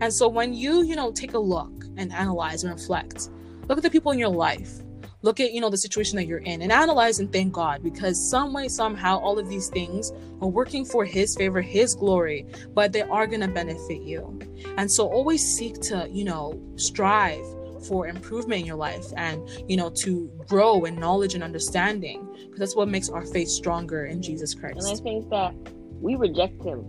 And 0.00 0.12
so 0.12 0.28
when 0.28 0.52
you 0.52 0.82
you 0.84 0.96
know 0.96 1.12
take 1.12 1.34
a 1.34 1.38
look 1.38 1.84
and 1.96 2.12
analyze 2.12 2.64
and 2.64 2.72
reflect 2.72 3.30
look 3.68 3.78
at 3.78 3.82
the 3.82 3.90
people 3.90 4.12
in 4.12 4.18
your 4.18 4.28
life 4.28 4.80
look 5.22 5.40
at 5.40 5.52
you 5.52 5.60
know 5.60 5.70
the 5.70 5.76
situation 5.76 6.16
that 6.16 6.26
you're 6.26 6.38
in 6.38 6.62
and 6.62 6.70
analyze 6.72 7.20
and 7.20 7.32
thank 7.32 7.52
god 7.52 7.82
because 7.82 8.30
some 8.30 8.52
way 8.52 8.68
somehow 8.68 9.18
all 9.18 9.38
of 9.38 9.48
these 9.48 9.68
things 9.68 10.12
are 10.40 10.48
working 10.48 10.84
for 10.84 11.04
his 11.04 11.34
favor 11.36 11.60
his 11.60 11.94
glory 11.94 12.46
but 12.74 12.92
they 12.92 13.02
are 13.02 13.26
going 13.26 13.40
to 13.40 13.48
benefit 13.48 14.02
you. 14.02 14.38
And 14.76 14.90
so 14.90 15.06
always 15.06 15.44
seek 15.44 15.80
to 15.82 16.08
you 16.10 16.24
know 16.24 16.60
strive 16.76 17.44
for 17.86 18.06
improvement 18.06 18.60
in 18.60 18.66
your 18.66 18.76
life 18.76 19.06
and 19.16 19.48
you 19.68 19.76
know 19.76 19.90
to 19.90 20.30
grow 20.46 20.84
in 20.84 20.98
knowledge 20.98 21.34
and 21.34 21.42
understanding 21.42 22.28
because 22.44 22.58
that's 22.58 22.76
what 22.76 22.88
makes 22.88 23.08
our 23.08 23.26
faith 23.26 23.48
stronger 23.48 24.06
in 24.06 24.22
jesus 24.22 24.54
christ. 24.54 24.78
And 24.78 24.86
i 24.86 25.02
think 25.02 25.28
that 25.30 25.52
we 26.00 26.14
reject 26.14 26.62
him 26.62 26.84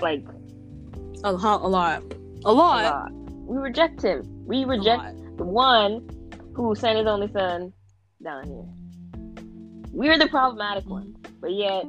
like 0.00 0.24
a, 1.24 1.32
lot 1.32 1.62
a 1.62 1.66
lot 1.66 2.02
a 2.44 2.52
lot, 2.52 2.84
a 2.84 2.84
lot. 2.84 3.12
we 3.12 3.56
reject 3.56 4.02
him. 4.02 4.22
We 4.46 4.64
reject 4.64 5.16
the 5.36 5.44
one 5.44 6.08
who 6.58 6.74
sent 6.74 6.98
his 6.98 7.06
only 7.06 7.30
son 7.32 7.72
down 8.22 8.44
here. 8.44 8.66
We're 9.92 10.18
the 10.18 10.26
problematic 10.26 10.86
ones, 10.86 11.16
but 11.40 11.52
yet 11.52 11.84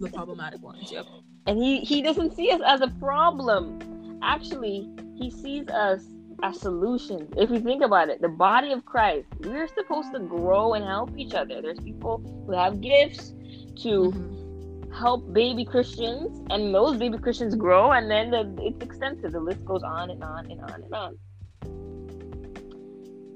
the 0.00 0.08
problematic 0.08 0.62
ones. 0.62 0.90
Yep. 0.90 1.06
And 1.46 1.58
he 1.58 1.80
he 1.80 2.02
doesn't 2.02 2.34
see 2.34 2.50
us 2.50 2.62
as 2.66 2.80
a 2.80 2.88
problem. 2.98 3.78
Actually, 4.22 4.88
he 5.16 5.30
sees 5.30 5.68
us 5.68 6.02
as 6.42 6.58
solutions. 6.60 7.30
If 7.36 7.50
you 7.50 7.60
think 7.60 7.82
about 7.82 8.08
it, 8.08 8.22
the 8.22 8.28
body 8.28 8.72
of 8.72 8.84
Christ, 8.84 9.28
we're 9.40 9.68
supposed 9.68 10.12
to 10.12 10.20
grow 10.20 10.72
and 10.74 10.84
help 10.84 11.10
each 11.16 11.34
other. 11.34 11.60
There's 11.60 11.78
people 11.78 12.22
who 12.46 12.52
have 12.52 12.80
gifts 12.80 13.34
to 13.82 14.12
mm-hmm. 14.12 14.92
help 14.92 15.30
baby 15.32 15.64
Christians, 15.64 16.40
and 16.50 16.74
those 16.74 16.96
baby 16.96 17.18
Christians 17.18 17.54
grow, 17.54 17.92
and 17.92 18.10
then 18.10 18.30
the, 18.30 18.56
it's 18.60 18.82
extensive. 18.82 19.32
The 19.32 19.40
list 19.40 19.64
goes 19.66 19.82
on 19.82 20.10
and 20.10 20.24
on 20.24 20.50
and 20.50 20.60
on 20.62 20.82
and 20.82 20.94
on. 20.94 21.18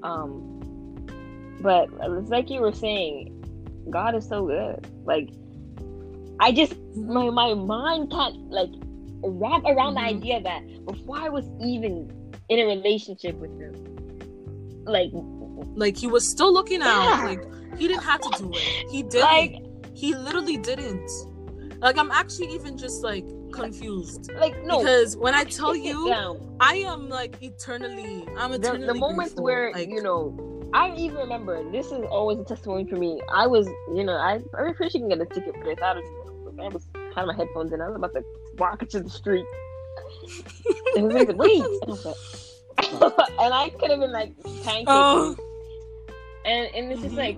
Um, 0.03 0.57
but 1.61 1.89
it's 2.01 2.29
like 2.29 2.49
you 2.49 2.61
were 2.61 2.73
saying, 2.73 3.33
God 3.89 4.15
is 4.15 4.27
so 4.27 4.45
good. 4.45 4.87
Like, 5.05 5.29
I 6.39 6.51
just 6.51 6.75
my 6.95 7.29
my 7.29 7.53
mind 7.53 8.11
can't 8.11 8.51
like 8.51 8.69
wrap 9.23 9.63
around 9.65 9.95
mm-hmm. 9.95 10.19
the 10.19 10.27
idea 10.29 10.41
that 10.41 10.85
before 10.85 11.17
I 11.17 11.29
was 11.29 11.45
even 11.61 12.11
in 12.49 12.59
a 12.59 12.65
relationship 12.65 13.35
with 13.35 13.51
him, 13.59 14.83
like, 14.85 15.09
like 15.75 15.97
he 15.97 16.07
was 16.07 16.27
still 16.27 16.53
looking 16.53 16.81
yeah. 16.81 16.87
out. 16.87 17.25
Like 17.25 17.77
he 17.77 17.87
didn't 17.87 18.03
have 18.03 18.21
to 18.21 18.37
do 18.37 18.51
it. 18.53 18.91
He 18.91 19.03
didn't. 19.03 19.21
Like, 19.21 19.63
he 19.93 20.13
literally 20.15 20.57
didn't. 20.57 21.09
Like 21.79 21.97
I'm 21.97 22.11
actually 22.11 22.53
even 22.53 22.77
just 22.77 23.03
like 23.03 23.25
confused. 23.61 24.31
Like 24.33 24.63
no, 24.63 24.79
because 24.79 25.17
when 25.17 25.33
I 25.33 25.43
tell 25.43 25.75
you, 25.75 26.11
I 26.59 26.75
am 26.75 27.09
like 27.09 27.41
eternally. 27.41 28.25
I'm 28.37 28.53
eternally. 28.53 28.87
The, 28.87 28.93
the 28.93 28.99
moments 28.99 29.33
grateful. 29.33 29.43
where 29.43 29.71
like, 29.73 29.89
you 29.89 30.01
know, 30.01 30.69
I 30.73 30.93
even 30.95 31.17
remember. 31.17 31.69
This 31.71 31.87
is 31.87 32.03
always 32.09 32.39
a 32.39 32.43
testimony 32.43 32.89
for 32.89 32.97
me. 32.97 33.21
I 33.33 33.47
was, 33.47 33.67
you 33.93 34.03
know, 34.03 34.13
I 34.13 34.39
I'm 34.57 34.73
pretty 34.75 34.91
sure 34.91 35.01
you 35.01 35.07
can 35.07 35.09
get 35.09 35.21
a 35.21 35.25
ticket 35.25 35.55
for 35.55 35.63
this. 35.63 35.77
I 35.81 35.93
was, 35.93 36.59
I 36.59 36.67
was 36.67 36.87
had 37.15 37.25
my 37.25 37.35
headphones 37.35 37.73
in. 37.73 37.81
I 37.81 37.87
was 37.87 37.95
about 37.95 38.13
to 38.13 38.23
walk 38.57 38.81
into 38.81 39.01
the 39.01 39.09
street. 39.09 39.45
and 40.95 41.05
was 41.07 41.15
like, 41.15 41.37
"Wait," 41.37 41.63
and 43.39 43.53
I 43.53 43.71
could 43.79 43.91
have 43.91 43.99
been 43.99 44.11
like 44.11 44.33
pancake. 44.63 44.85
Oh. 44.87 45.35
And 46.45 46.69
and 46.75 46.91
it's 46.91 47.01
just 47.01 47.15
mm-hmm. 47.15 47.17
like 47.17 47.37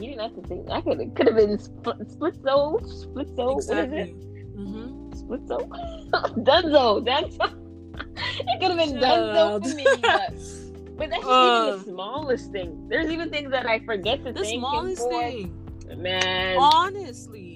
you 0.00 0.10
didn't 0.10 0.20
have 0.20 0.34
to 0.36 0.42
think. 0.48 0.70
I 0.70 0.80
could 0.80 0.98
could 1.16 1.26
have 1.26 1.36
been 1.36 1.58
split, 1.58 2.10
split 2.10 2.42
soul, 2.42 2.80
split 2.84 3.28
soul. 3.34 3.56
Exactly. 3.58 3.98
What 3.98 4.08
is 4.08 4.08
it? 4.10 5.07
Splitzo? 5.28 5.68
Dunzo. 6.42 7.04
Dunzo. 7.04 7.54
it 8.16 8.60
could 8.60 8.70
have 8.70 8.78
been 8.78 8.98
Dunzo 8.98 9.62
for 9.62 9.74
me, 9.74 9.84
but, 10.00 10.96
but 10.98 11.10
that's 11.10 11.24
uh, 11.26 11.66
even 11.66 11.78
the 11.78 11.84
smallest 11.84 12.52
thing. 12.52 12.88
There's 12.88 13.10
even 13.10 13.30
things 13.30 13.50
that 13.50 13.66
I 13.66 13.80
forget 13.80 14.24
to 14.24 14.32
the 14.32 14.40
thank 14.42 14.60
smallest 14.60 15.02
him 15.02 15.10
for. 15.10 15.22
thing. 15.22 15.54
Man, 15.96 16.58
honestly, 16.58 17.47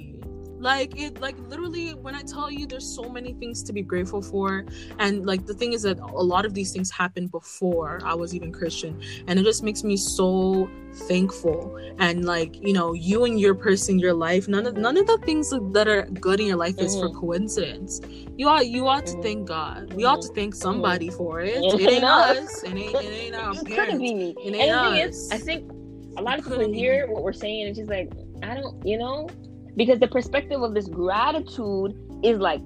like 0.62 0.98
it 0.98 1.20
like 1.20 1.36
literally 1.48 1.90
when 1.90 2.14
i 2.14 2.22
tell 2.22 2.50
you 2.50 2.66
there's 2.66 2.88
so 2.94 3.08
many 3.08 3.34
things 3.34 3.62
to 3.64 3.72
be 3.72 3.82
grateful 3.82 4.22
for. 4.22 4.64
And 4.98 5.26
like 5.26 5.44
the 5.46 5.54
thing 5.54 5.72
is 5.72 5.82
that 5.82 5.98
a 5.98 6.22
lot 6.34 6.44
of 6.46 6.54
these 6.54 6.72
things 6.72 6.90
happened 6.90 7.30
before 7.30 8.00
i 8.04 8.14
was 8.14 8.34
even 8.34 8.52
christian. 8.52 9.00
And 9.26 9.38
it 9.38 9.42
just 9.42 9.62
makes 9.62 9.82
me 9.84 9.96
so 9.96 10.70
thankful. 11.08 11.76
And 11.98 12.24
like 12.24 12.56
you 12.62 12.72
know 12.72 12.92
you 12.92 13.24
and 13.24 13.38
your 13.38 13.54
person 13.54 13.98
your 13.98 14.14
life 14.14 14.48
none 14.48 14.66
of 14.66 14.76
none 14.76 14.96
of 14.96 15.06
the 15.06 15.18
things 15.18 15.50
that 15.50 15.88
are 15.88 16.02
good 16.06 16.40
in 16.40 16.46
your 16.46 16.56
life 16.56 16.76
mm-hmm. 16.76 16.86
is 16.86 16.94
for 16.94 17.08
mm-hmm. 17.08 17.20
coincidence. 17.20 18.00
You 18.36 18.48
ought 18.48 18.66
you 18.68 18.86
ought 18.86 19.06
to 19.06 19.20
thank 19.22 19.48
mm-hmm. 19.48 19.88
god. 19.88 19.92
We 19.94 20.04
ought 20.04 20.22
to 20.22 20.28
mm-hmm. 20.28 20.36
thank 20.36 20.54
somebody 20.54 21.10
for 21.10 21.40
it. 21.40 21.56
It 21.56 21.90
ain't 21.90 22.04
us. 22.22 22.62
It 22.62 22.74
ain't 22.74 22.94
it 22.94 23.04
ain't 23.04 23.34
our 23.34 23.54
it 23.54 23.66
parents. 23.66 23.98
be. 23.98 24.34
It 24.44 24.54
ain't 24.54 24.70
us 24.70 24.92
is, 25.02 25.30
i 25.32 25.38
think 25.38 25.70
a 26.16 26.22
lot 26.22 26.38
of 26.38 26.44
people 26.44 26.72
hear 26.72 27.06
what 27.10 27.22
we're 27.22 27.32
saying 27.32 27.66
and 27.66 27.74
just 27.74 27.88
like 27.88 28.12
i 28.42 28.54
don't 28.54 28.84
you 28.86 28.98
know 28.98 29.28
because 29.76 29.98
the 29.98 30.08
perspective 30.08 30.62
of 30.62 30.74
this 30.74 30.88
gratitude 30.88 31.94
is 32.22 32.38
like 32.38 32.62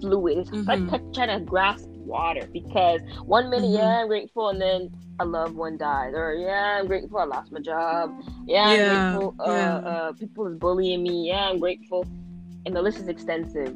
fluid. 0.00 0.38
It's 0.38 0.50
mm-hmm. 0.50 0.88
like 0.88 1.12
trying 1.14 1.38
to 1.38 1.44
grasp 1.44 1.88
water 1.88 2.48
because 2.52 3.00
one 3.24 3.48
minute, 3.50 3.66
mm-hmm. 3.66 3.76
yeah, 3.76 4.00
I'm 4.00 4.08
grateful, 4.08 4.50
and 4.50 4.60
then 4.60 4.90
a 5.20 5.24
loved 5.24 5.54
one 5.54 5.78
dies, 5.78 6.12
or 6.14 6.34
yeah, 6.34 6.78
I'm 6.80 6.86
grateful, 6.86 7.18
I 7.18 7.24
lost 7.24 7.52
my 7.52 7.60
job, 7.60 8.12
yeah, 8.46 8.74
yeah 8.74 8.92
I'm 8.92 9.18
grateful, 9.18 9.34
uh, 9.40 9.52
yeah. 9.52 9.76
uh, 9.76 10.12
people 10.12 10.46
is 10.48 10.56
bullying 10.56 11.02
me, 11.02 11.28
yeah, 11.28 11.48
I'm 11.48 11.58
grateful, 11.58 12.04
and 12.66 12.74
the 12.74 12.82
list 12.82 12.98
is 12.98 13.08
extensive. 13.08 13.74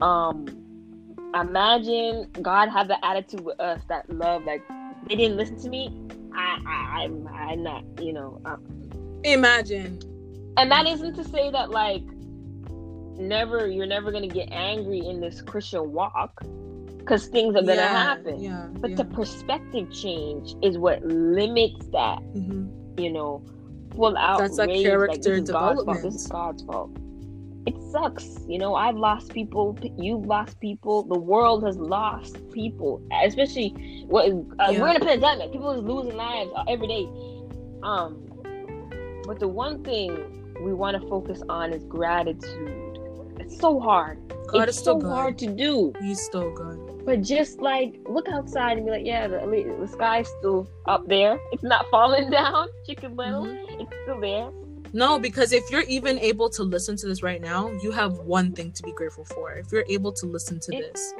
Um, 0.00 0.46
imagine 1.34 2.30
God 2.40 2.68
had 2.68 2.88
the 2.88 3.04
attitude 3.04 3.40
with 3.40 3.58
us 3.60 3.80
that 3.88 4.08
love, 4.10 4.44
like 4.44 4.62
they 5.08 5.16
didn't 5.16 5.36
listen 5.36 5.60
to 5.62 5.68
me. 5.68 5.90
I, 6.34 6.58
I, 6.66 7.02
I'm, 7.04 7.26
I'm 7.28 7.62
not, 7.62 7.84
you 8.00 8.12
know. 8.12 8.40
Um, 8.44 8.62
imagine 9.24 9.98
and 10.56 10.70
that 10.70 10.86
isn't 10.86 11.14
to 11.14 11.24
say 11.24 11.50
that 11.50 11.70
like 11.70 12.02
never 13.18 13.66
you're 13.66 13.86
never 13.86 14.10
gonna 14.12 14.28
get 14.28 14.48
angry 14.52 14.98
in 14.98 15.20
this 15.20 15.42
Christian 15.42 15.92
walk. 15.92 16.42
because 16.98 17.28
things 17.28 17.54
are 17.54 17.62
gonna 17.62 17.76
yeah, 17.76 18.02
happen. 18.02 18.40
Yeah. 18.40 18.66
But 18.72 18.90
yeah. 18.90 18.96
the 18.96 19.04
perspective 19.04 19.92
change 19.92 20.54
is 20.62 20.76
what 20.76 21.04
limits 21.04 21.86
that. 21.92 22.18
Mhm. 22.34 22.98
You 22.98 23.12
know, 23.12 23.44
full 23.94 24.16
out. 24.16 24.38
That's 24.38 24.58
like 24.58 24.68
rage, 24.68 24.84
character 24.84 25.40
this 25.40 25.44
is 25.44 25.50
God's 25.50 25.84
fault. 25.84 26.02
This 26.02 26.02
development. 26.02 26.14
is 26.14 26.26
God's 26.26 26.62
fault. 26.64 26.90
It 27.66 27.74
sucks. 27.90 28.38
You 28.48 28.58
know, 28.58 28.74
I've 28.74 28.96
lost 28.96 29.32
people. 29.32 29.78
You've 29.98 30.26
lost 30.26 30.58
people. 30.60 31.02
The 31.04 31.18
world 31.18 31.64
has 31.64 31.76
lost 31.76 32.38
people. 32.52 33.02
Especially 33.24 34.04
what 34.08 34.26
uh, 34.58 34.72
we're 34.78 34.88
in 34.88 34.96
a 34.96 35.04
pandemic. 35.04 35.52
People 35.52 35.72
is 35.72 35.82
losing 35.82 36.16
lives 36.16 36.50
every 36.68 36.86
day. 36.86 37.08
Um, 37.82 38.22
but 39.26 39.40
the 39.40 39.48
one 39.48 39.82
thing 39.82 40.45
we 40.62 40.72
want 40.72 41.00
to 41.00 41.08
focus 41.08 41.42
on 41.48 41.72
is 41.72 41.84
gratitude. 41.84 42.98
It's 43.40 43.58
so 43.58 43.78
hard. 43.80 44.18
God 44.48 44.68
it's 44.68 44.82
so 44.82 44.96
good. 44.98 45.08
hard 45.08 45.38
to 45.38 45.46
do. 45.48 45.92
He's 46.00 46.20
still 46.20 46.52
good. 46.54 47.04
But 47.04 47.22
just 47.22 47.60
like 47.60 47.96
look 48.08 48.28
outside 48.28 48.76
and 48.78 48.86
be 48.86 48.92
like, 48.92 49.06
yeah, 49.06 49.26
the, 49.28 49.38
the 49.80 49.86
sky's 49.88 50.28
still 50.38 50.68
up 50.86 51.06
there. 51.08 51.38
It's 51.52 51.62
not 51.62 51.86
falling 51.90 52.30
down. 52.30 52.68
Chicken 52.86 53.16
Little, 53.16 53.44
Mm-hmm. 53.44 53.80
it's 53.80 53.92
still 54.04 54.20
there. 54.20 54.50
No, 54.92 55.18
because 55.18 55.52
if 55.52 55.68
you're 55.70 55.82
even 55.82 56.18
able 56.20 56.48
to 56.50 56.62
listen 56.62 56.96
to 56.96 57.06
this 57.06 57.22
right 57.22 57.40
now, 57.40 57.70
you 57.82 57.90
have 57.90 58.18
one 58.20 58.52
thing 58.52 58.72
to 58.72 58.82
be 58.82 58.92
grateful 58.92 59.24
for. 59.24 59.52
If 59.52 59.70
you're 59.72 59.84
able 59.88 60.12
to 60.12 60.26
listen 60.26 60.58
to 60.60 60.74
It- 60.76 60.92
this, 60.92 61.14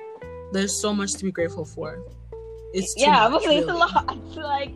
there's 0.53 0.75
so 0.81 0.94
much 0.94 1.14
to 1.14 1.25
be 1.25 1.33
grateful 1.33 1.64
for. 1.64 1.99
It's 2.72 2.94
yeah, 2.96 3.29
much, 3.29 3.44
but 3.44 3.53
it's 3.55 3.68
a 3.68 3.75
lot. 3.75 4.16
It's 4.27 4.37
like 4.37 4.72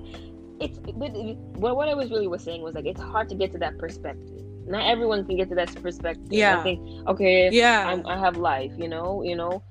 it's 0.60 0.78
but 0.78 1.12
what 1.58 1.76
what 1.76 1.88
I 1.88 1.94
was 1.94 2.10
really 2.10 2.26
was 2.26 2.42
saying 2.42 2.60
was 2.62 2.74
like 2.74 2.84
it's 2.86 3.00
hard 3.00 3.28
to 3.30 3.34
get 3.34 3.50
to 3.52 3.58
that 3.58 3.78
perspective. 3.78 4.39
Not 4.66 4.86
everyone 4.86 5.24
can 5.24 5.36
get 5.36 5.48
to 5.48 5.54
that 5.56 5.74
perspective. 5.82 6.26
Yeah. 6.30 6.60
I 6.60 6.62
think 6.62 6.80
okay, 7.08 7.50
Yeah, 7.50 7.86
I'm, 7.86 8.06
I 8.06 8.18
have 8.18 8.36
life, 8.36 8.72
you 8.76 8.88
know, 8.88 9.22
you 9.22 9.36
know, 9.36 9.62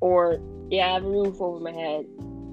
or 0.00 0.38
yeah, 0.70 0.86
I 0.88 0.94
have 0.94 1.04
a 1.04 1.08
roof 1.08 1.40
over 1.40 1.60
my 1.60 1.72
head. 1.72 2.06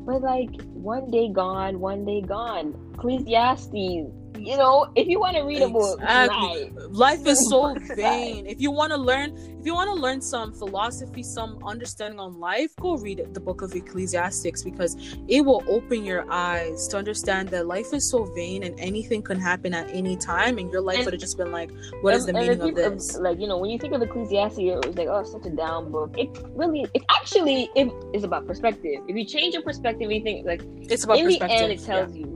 But 0.05 0.21
like 0.21 0.49
one 0.73 1.09
day 1.11 1.29
gone, 1.31 1.79
one 1.79 2.05
day 2.05 2.21
gone. 2.21 2.75
Ecclesiastes, 2.95 4.11
you 4.45 4.57
know, 4.57 4.91
if 4.95 5.07
you 5.07 5.19
want 5.19 5.35
to 5.37 5.43
read 5.43 5.61
a 5.61 5.69
book, 5.69 5.99
Exactly. 6.01 6.71
life 6.89 7.25
is 7.25 7.49
so 7.49 7.75
vain. 7.95 8.45
If 8.45 8.59
you 8.59 8.71
want 8.71 8.91
to 8.91 8.97
learn, 8.97 9.29
if 9.59 9.65
you 9.65 9.73
want 9.73 9.89
to 9.89 9.95
learn 9.95 10.21
some 10.21 10.53
philosophy, 10.53 11.23
some 11.23 11.59
understanding 11.65 12.19
on 12.19 12.39
life, 12.39 12.71
go 12.79 12.97
read 12.97 13.25
the 13.33 13.39
book 13.39 13.61
of 13.61 13.73
Ecclesiastics 13.73 14.63
because 14.63 14.97
it 15.27 15.41
will 15.45 15.63
open 15.67 16.03
your 16.03 16.25
eyes 16.31 16.87
to 16.89 16.97
understand 16.97 17.49
that 17.49 17.67
life 17.67 17.93
is 17.93 18.09
so 18.11 18.25
vain 18.35 18.63
and 18.63 18.77
anything 18.79 19.21
can 19.21 19.39
happen 19.39 19.73
at 19.73 19.89
any 19.91 20.17
time, 20.17 20.57
and 20.57 20.71
your 20.71 20.81
life 20.81 20.97
And- 20.97 21.05
would 21.05 21.13
have 21.13 21.21
just 21.21 21.37
been 21.37 21.51
like, 21.51 21.71
"What 22.01 22.13
is 22.15 22.25
the 22.25 22.29
And- 22.35 22.37
and 22.39 22.47
meaning 22.47 22.61
of 22.61 22.77
you- 22.77 22.85
um, 22.85 22.93
this?" 22.97 23.17
Like 23.17 23.39
you 23.39 23.47
know, 23.47 23.57
when 23.57 23.69
you 23.69 23.79
think 23.79 23.93
of 23.93 24.01
Ecclesiastes, 24.01 24.59
it 24.59 24.85
was 24.85 24.97
like, 24.97 25.07
oh, 25.07 25.23
such 25.23 25.45
a 25.45 25.49
down 25.49 25.91
book. 25.91 26.13
It 26.17 26.29
really, 26.55 26.85
it 26.93 27.03
actually, 27.09 27.69
it 27.75 27.87
is 28.13 28.23
about 28.23 28.45
perspective. 28.47 29.01
If 29.07 29.15
you 29.15 29.25
change 29.25 29.53
your 29.53 29.63
perspective, 29.63 30.11
you 30.11 30.21
think 30.21 30.45
like 30.45 30.61
It's 30.81 31.03
about 31.05 31.17
in 31.19 31.27
the 31.27 31.39
perspective. 31.39 31.61
end, 31.61 31.71
it 31.71 31.83
tells 31.85 32.15
you 32.15 32.25
like, 32.25 32.32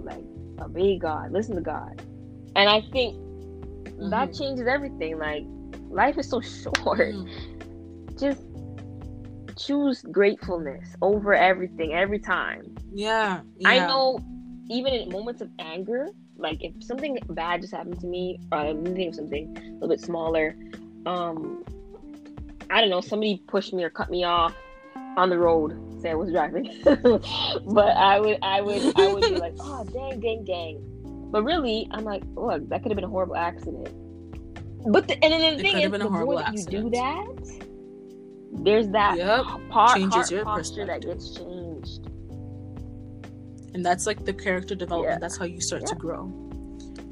obey 0.59 0.97
God, 0.97 1.31
listen 1.31 1.55
to 1.55 1.61
God, 1.61 2.01
and 2.55 2.69
I 2.69 2.81
think 2.91 3.15
that 4.11 4.29
Mhm. 4.29 4.37
changes 4.37 4.67
everything. 4.67 5.17
Like 5.17 5.43
life 5.89 6.17
is 6.17 6.29
so 6.29 6.41
short. 6.63 7.13
Mhm. 7.13 7.29
Just 8.19 8.41
choose 9.57 10.01
gratefulness 10.11 10.95
over 11.01 11.33
everything 11.33 11.93
every 11.93 12.19
time. 12.19 12.75
Yeah, 12.93 13.41
I 13.65 13.79
know, 13.79 14.19
even 14.69 14.93
in 14.93 15.09
moments 15.11 15.41
of 15.41 15.49
anger, 15.59 16.07
like 16.37 16.63
if 16.63 16.73
something 16.83 17.17
bad 17.29 17.61
just 17.61 17.73
happened 17.73 17.99
to 18.01 18.07
me, 18.07 18.39
or 18.51 18.59
I'm 18.59 18.83
thinking 18.83 19.09
of 19.09 19.15
something 19.15 19.57
a 19.57 19.71
little 19.73 19.89
bit 19.89 20.01
smaller, 20.01 20.55
um, 21.05 21.63
I 22.69 22.81
don't 22.81 22.89
know, 22.89 23.01
somebody 23.01 23.41
pushed 23.47 23.73
me 23.73 23.83
or 23.83 23.89
cut 23.89 24.09
me 24.09 24.23
off 24.23 24.53
on 25.17 25.29
the 25.29 25.37
road. 25.37 25.83
Say 26.01 26.11
I 26.11 26.13
was 26.13 26.31
driving, 26.31 26.69
but 26.83 27.97
I 27.97 28.19
would, 28.19 28.37
I 28.43 28.61
would, 28.61 28.93
I 28.95 29.07
would 29.07 29.21
be 29.23 29.35
like, 29.35 29.55
oh 29.59 29.83
dang, 29.91 30.19
dang, 30.19 30.43
dang. 30.45 31.29
But 31.31 31.43
really, 31.43 31.87
I'm 31.91 32.03
like, 32.05 32.23
look, 32.35 32.69
that 32.69 32.83
could 32.83 32.91
have 32.91 32.95
been 32.95 33.03
a 33.03 33.09
horrible 33.09 33.35
accident. 33.35 33.89
But 34.91 35.07
the, 35.07 35.21
and 35.23 35.33
then 35.33 35.57
the 35.57 35.59
It 35.59 35.71
thing 35.71 35.81
is, 35.81 35.91
the 35.91 36.09
more 36.09 36.35
that 36.37 36.53
you 36.53 36.63
do 36.63 36.89
that, 36.91 37.25
there's 38.63 38.87
that 38.89 39.17
Yep. 39.17 39.45
part, 39.69 39.97
Changes 39.97 40.15
heart 40.15 40.31
your 40.31 40.43
posture 40.45 40.85
that 40.85 41.01
gets 41.01 41.35
changed. 41.35 42.05
and 43.73 43.83
that's 43.85 44.05
like 44.05 44.23
the 44.23 44.33
character 44.33 44.75
development 44.75 45.15
Yeah. 45.15 45.19
that's 45.19 45.37
how 45.37 45.45
you 45.45 45.59
start 45.59 45.85
to 45.87 45.95
grow 45.95 46.31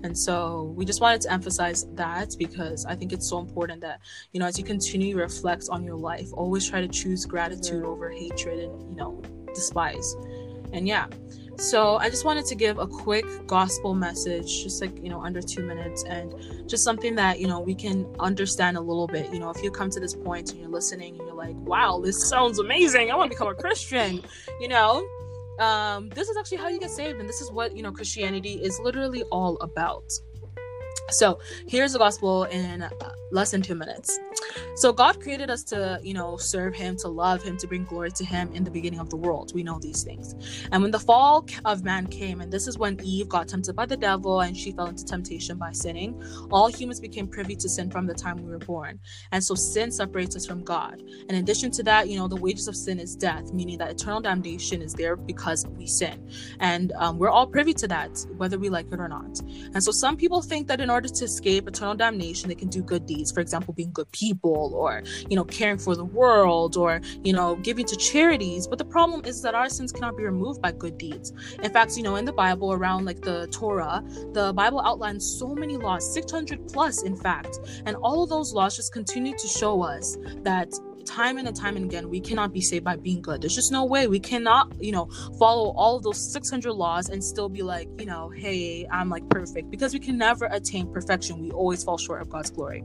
and 0.06 0.18
so 0.18 0.74
we 0.78 0.86
just 0.86 1.02
wanted 1.02 1.20
to 1.20 1.32
emphasize 1.32 1.88
that 1.96 2.36
because 2.38 2.86
i 2.86 2.96
think 2.96 3.12
it's 3.12 3.28
so 3.28 3.39
important 3.39 3.82
that 3.82 4.00
you 4.34 4.39
know 4.39 4.46
as 4.46 4.58
you 4.58 4.63
continue 4.63 5.15
to 5.15 5.22
reflect 5.22 5.68
on 5.70 5.84
your 5.84 5.96
life 5.96 6.30
always 6.34 6.70
try 6.70 6.80
to 6.80 6.88
choose 6.88 7.26
gratitude 7.26 7.84
over 7.84 8.10
hatred 8.10 8.60
and 8.60 8.89
you 8.89 8.96
know 8.96 9.22
despise. 9.56 10.15
And 10.74 10.88
yeah. 10.88 11.08
So 11.58 11.96
i 11.96 12.10
just 12.10 12.26
wanted 12.26 12.46
to 12.48 12.56
give 12.56 12.80
a 12.80 12.86
quick 12.86 13.26
gospel 13.48 13.96
message 13.96 14.63
just 14.63 14.82
like 14.82 15.02
you 15.02 15.10
know 15.10 15.22
under 15.22 15.41
two 15.41 15.63
minutes 15.63 16.04
and 16.04 16.36
just 16.68 16.84
something 16.84 17.15
that 17.15 17.39
you 17.39 17.48
know 17.48 17.62
we 17.62 17.74
can 17.74 18.06
understand 18.20 18.76
a 18.76 18.82
little 18.82 19.08
bit. 19.08 19.32
You 19.34 19.39
know 19.39 19.50
if 19.52 19.63
you 19.63 19.72
come 19.72 19.89
to 19.91 20.02
this 20.02 20.13
point 20.13 20.52
and 20.52 20.60
you're 20.60 20.70
listening 20.70 21.15
and 21.18 21.26
you're 21.26 21.36
like 21.36 21.56
wow 21.56 22.02
this 22.04 22.28
sounds 22.30 22.60
amazing. 22.60 23.10
I 23.10 23.15
want 23.15 23.32
to 23.32 23.36
become 23.38 23.48
a 23.48 23.56
christian 23.56 24.22
you 24.60 24.68
know 24.68 25.08
um, 25.60 26.10
this 26.10 26.30
is 26.30 26.38
actually 26.38 26.58
how 26.58 26.68
you 26.68 26.80
get 26.80 26.91
saved, 26.91 27.20
and 27.20 27.28
this 27.28 27.41
is 27.41 27.52
what 27.52 27.76
you 27.76 27.84
know 27.84 27.91
Christianity 27.91 28.54
is 28.54 28.80
literally 28.80 29.24
all 29.32 29.58
about. 29.58 30.04
So 31.10 31.39
here's 31.68 31.94
the 31.94 32.00
gospel 32.00 32.46
in 32.46 32.82
uh, 32.82 32.89
less 33.32 33.52
than 33.52 33.62
two 33.62 33.76
minutes. 33.76 34.20
So 34.76 34.92
God 34.92 35.22
created 35.22 35.50
us 35.50 35.64
to, 35.66 36.00
you 36.04 36.14
know, 36.14 36.38
serve 36.38 36.76
Him, 36.76 36.98
to 36.98 37.08
love 37.08 37.44
Him, 37.44 37.58
to 37.58 37.68
bring 37.68 37.86
glory 37.86 38.12
to 38.12 38.26
Him 38.26 38.52
in 38.54 38.64
the 38.64 38.72
beginning 38.72 39.00
of 39.00 39.10
the 39.10 39.16
world. 39.16 39.54
We 39.54 39.64
know 39.64 39.80
these 39.80 40.04
things. 40.04 40.36
And 40.72 40.82
when 40.82 40.92
the 40.92 41.00
fall 41.00 41.46
of 41.64 41.84
man 41.84 42.08
came, 42.08 42.42
and 42.42 42.52
this 42.52 42.68
is 42.68 42.78
when 42.78 43.00
Eve 43.04 43.30
got 43.30 43.48
tempted 43.48 43.76
by 43.76 43.86
the 43.86 43.98
devil 43.98 44.42
and 44.42 44.56
she 44.56 44.72
fell 44.72 44.88
into 44.88 45.06
temptation 45.06 45.58
by 45.58 45.72
sinning, 45.72 46.22
all 46.52 46.68
humans 46.68 47.00
became 47.00 47.28
privy 47.28 47.56
to 47.56 47.70
sin 47.70 47.90
from 47.90 48.06
the 48.06 48.14
time 48.14 48.38
we 48.38 48.50
were 48.50 48.60
born. 48.60 49.00
And 49.32 49.44
so 49.44 49.56
sin 49.56 49.92
separates 49.92 50.36
us 50.36 50.46
from 50.46 50.64
God. 50.64 51.02
In 51.30 51.36
addition 51.36 51.72
to 51.72 51.84
that, 51.84 52.10
you 52.10 52.18
know, 52.18 52.28
the 52.28 52.36
wages 52.36 52.68
of 52.68 52.76
sin 52.76 53.00
is 53.00 53.16
death, 53.16 53.54
meaning 53.54 53.78
that 53.78 53.92
eternal 53.92 54.22
damnation 54.22 54.82
is 54.82 54.94
there 54.94 55.16
because 55.16 55.66
we 55.78 55.88
sin. 55.88 56.30
And 56.60 56.92
um, 56.94 57.18
we're 57.18 57.30
all 57.30 57.48
privy 57.48 57.74
to 57.76 57.88
that, 57.88 58.26
whether 58.38 58.60
we 58.60 58.70
like 58.70 58.92
it 58.92 59.00
or 59.00 59.08
not. 59.08 59.40
And 59.74 59.84
so 59.84 59.92
some 59.92 60.18
people 60.18 60.42
think 60.42 60.68
that 60.68 60.82
in 60.82 60.90
order 60.90 61.08
to 61.08 61.26
escape 61.26 61.68
eternal 61.68 61.96
damnation, 61.96 62.50
they 62.50 62.56
can 62.56 62.70
do 62.70 62.82
good 62.82 63.06
deeds. 63.06 63.32
For 63.32 63.40
example, 63.40 63.74
being 63.74 63.92
good 63.92 64.12
people 64.12 64.35
or, 64.43 65.04
you 65.30 65.36
know, 65.36 65.43
caring 65.43 65.78
for 65.78 65.95
the 65.95 66.06
world 66.06 66.78
or, 66.78 67.02
you 67.24 67.34
know, 67.34 67.56
giving 67.58 67.86
to 67.86 67.95
charities. 67.95 68.67
But 68.67 68.78
the 68.78 68.86
problem 68.86 69.24
is 69.26 69.41
that 69.41 69.56
our 69.56 69.69
sins 69.69 69.91
cannot 69.91 70.17
be 70.17 70.24
removed 70.24 70.62
by 70.62 70.71
good 70.71 70.98
deeds. 70.98 71.34
In 71.62 71.71
fact, 71.71 71.98
you 71.98 72.04
know, 72.04 72.15
in 72.15 72.26
the 72.26 72.34
Bible, 72.34 72.74
around 72.74 73.06
like 73.06 73.21
the 73.21 73.48
Torah, 73.48 74.04
the 74.34 74.54
Bible 74.54 74.82
outlines 74.82 75.26
so 75.26 75.54
many 75.56 75.78
laws, 75.78 76.13
600 76.13 76.67
plus, 76.67 77.04
in 77.04 77.15
fact. 77.15 77.60
And 77.86 77.95
all 77.98 78.24
of 78.24 78.30
those 78.30 78.54
laws 78.54 78.76
just 78.76 78.93
continue 78.93 79.38
to 79.38 79.48
show 79.48 79.82
us 79.82 80.17
that 80.43 80.74
time 81.15 81.38
and 81.38 81.56
time 81.56 81.78
and 81.78 81.86
again 81.86 82.10
we 82.10 82.19
cannot 82.19 82.51
be 82.51 82.60
saved 82.60 82.84
by 82.84 82.95
being 82.97 83.21
good. 83.21 83.41
There's 83.41 83.56
just 83.56 83.71
no 83.71 83.86
way. 83.86 84.08
We 84.08 84.19
cannot 84.19 84.73
you 84.82 84.91
know 84.91 85.06
follow 85.39 85.71
all 85.75 85.95
of 85.95 86.04
those 86.04 86.19
600 86.34 86.73
laws 86.73 87.08
and 87.10 87.23
still 87.23 87.47
be 87.47 87.62
like 87.62 87.88
you 87.97 88.06
know 88.06 88.30
hey 88.30 88.86
i'm 88.91 89.10
like 89.10 89.28
perfect. 89.30 89.69
Because 89.71 89.93
we 89.93 89.99
can 89.99 90.17
never 90.17 90.45
attain 90.45 90.91
perfection. 90.91 91.41
We 91.41 91.51
always 91.51 91.84
fall 91.84 91.97
short 91.97 92.21
of 92.21 92.30
god's 92.30 92.51
glory. 92.51 92.84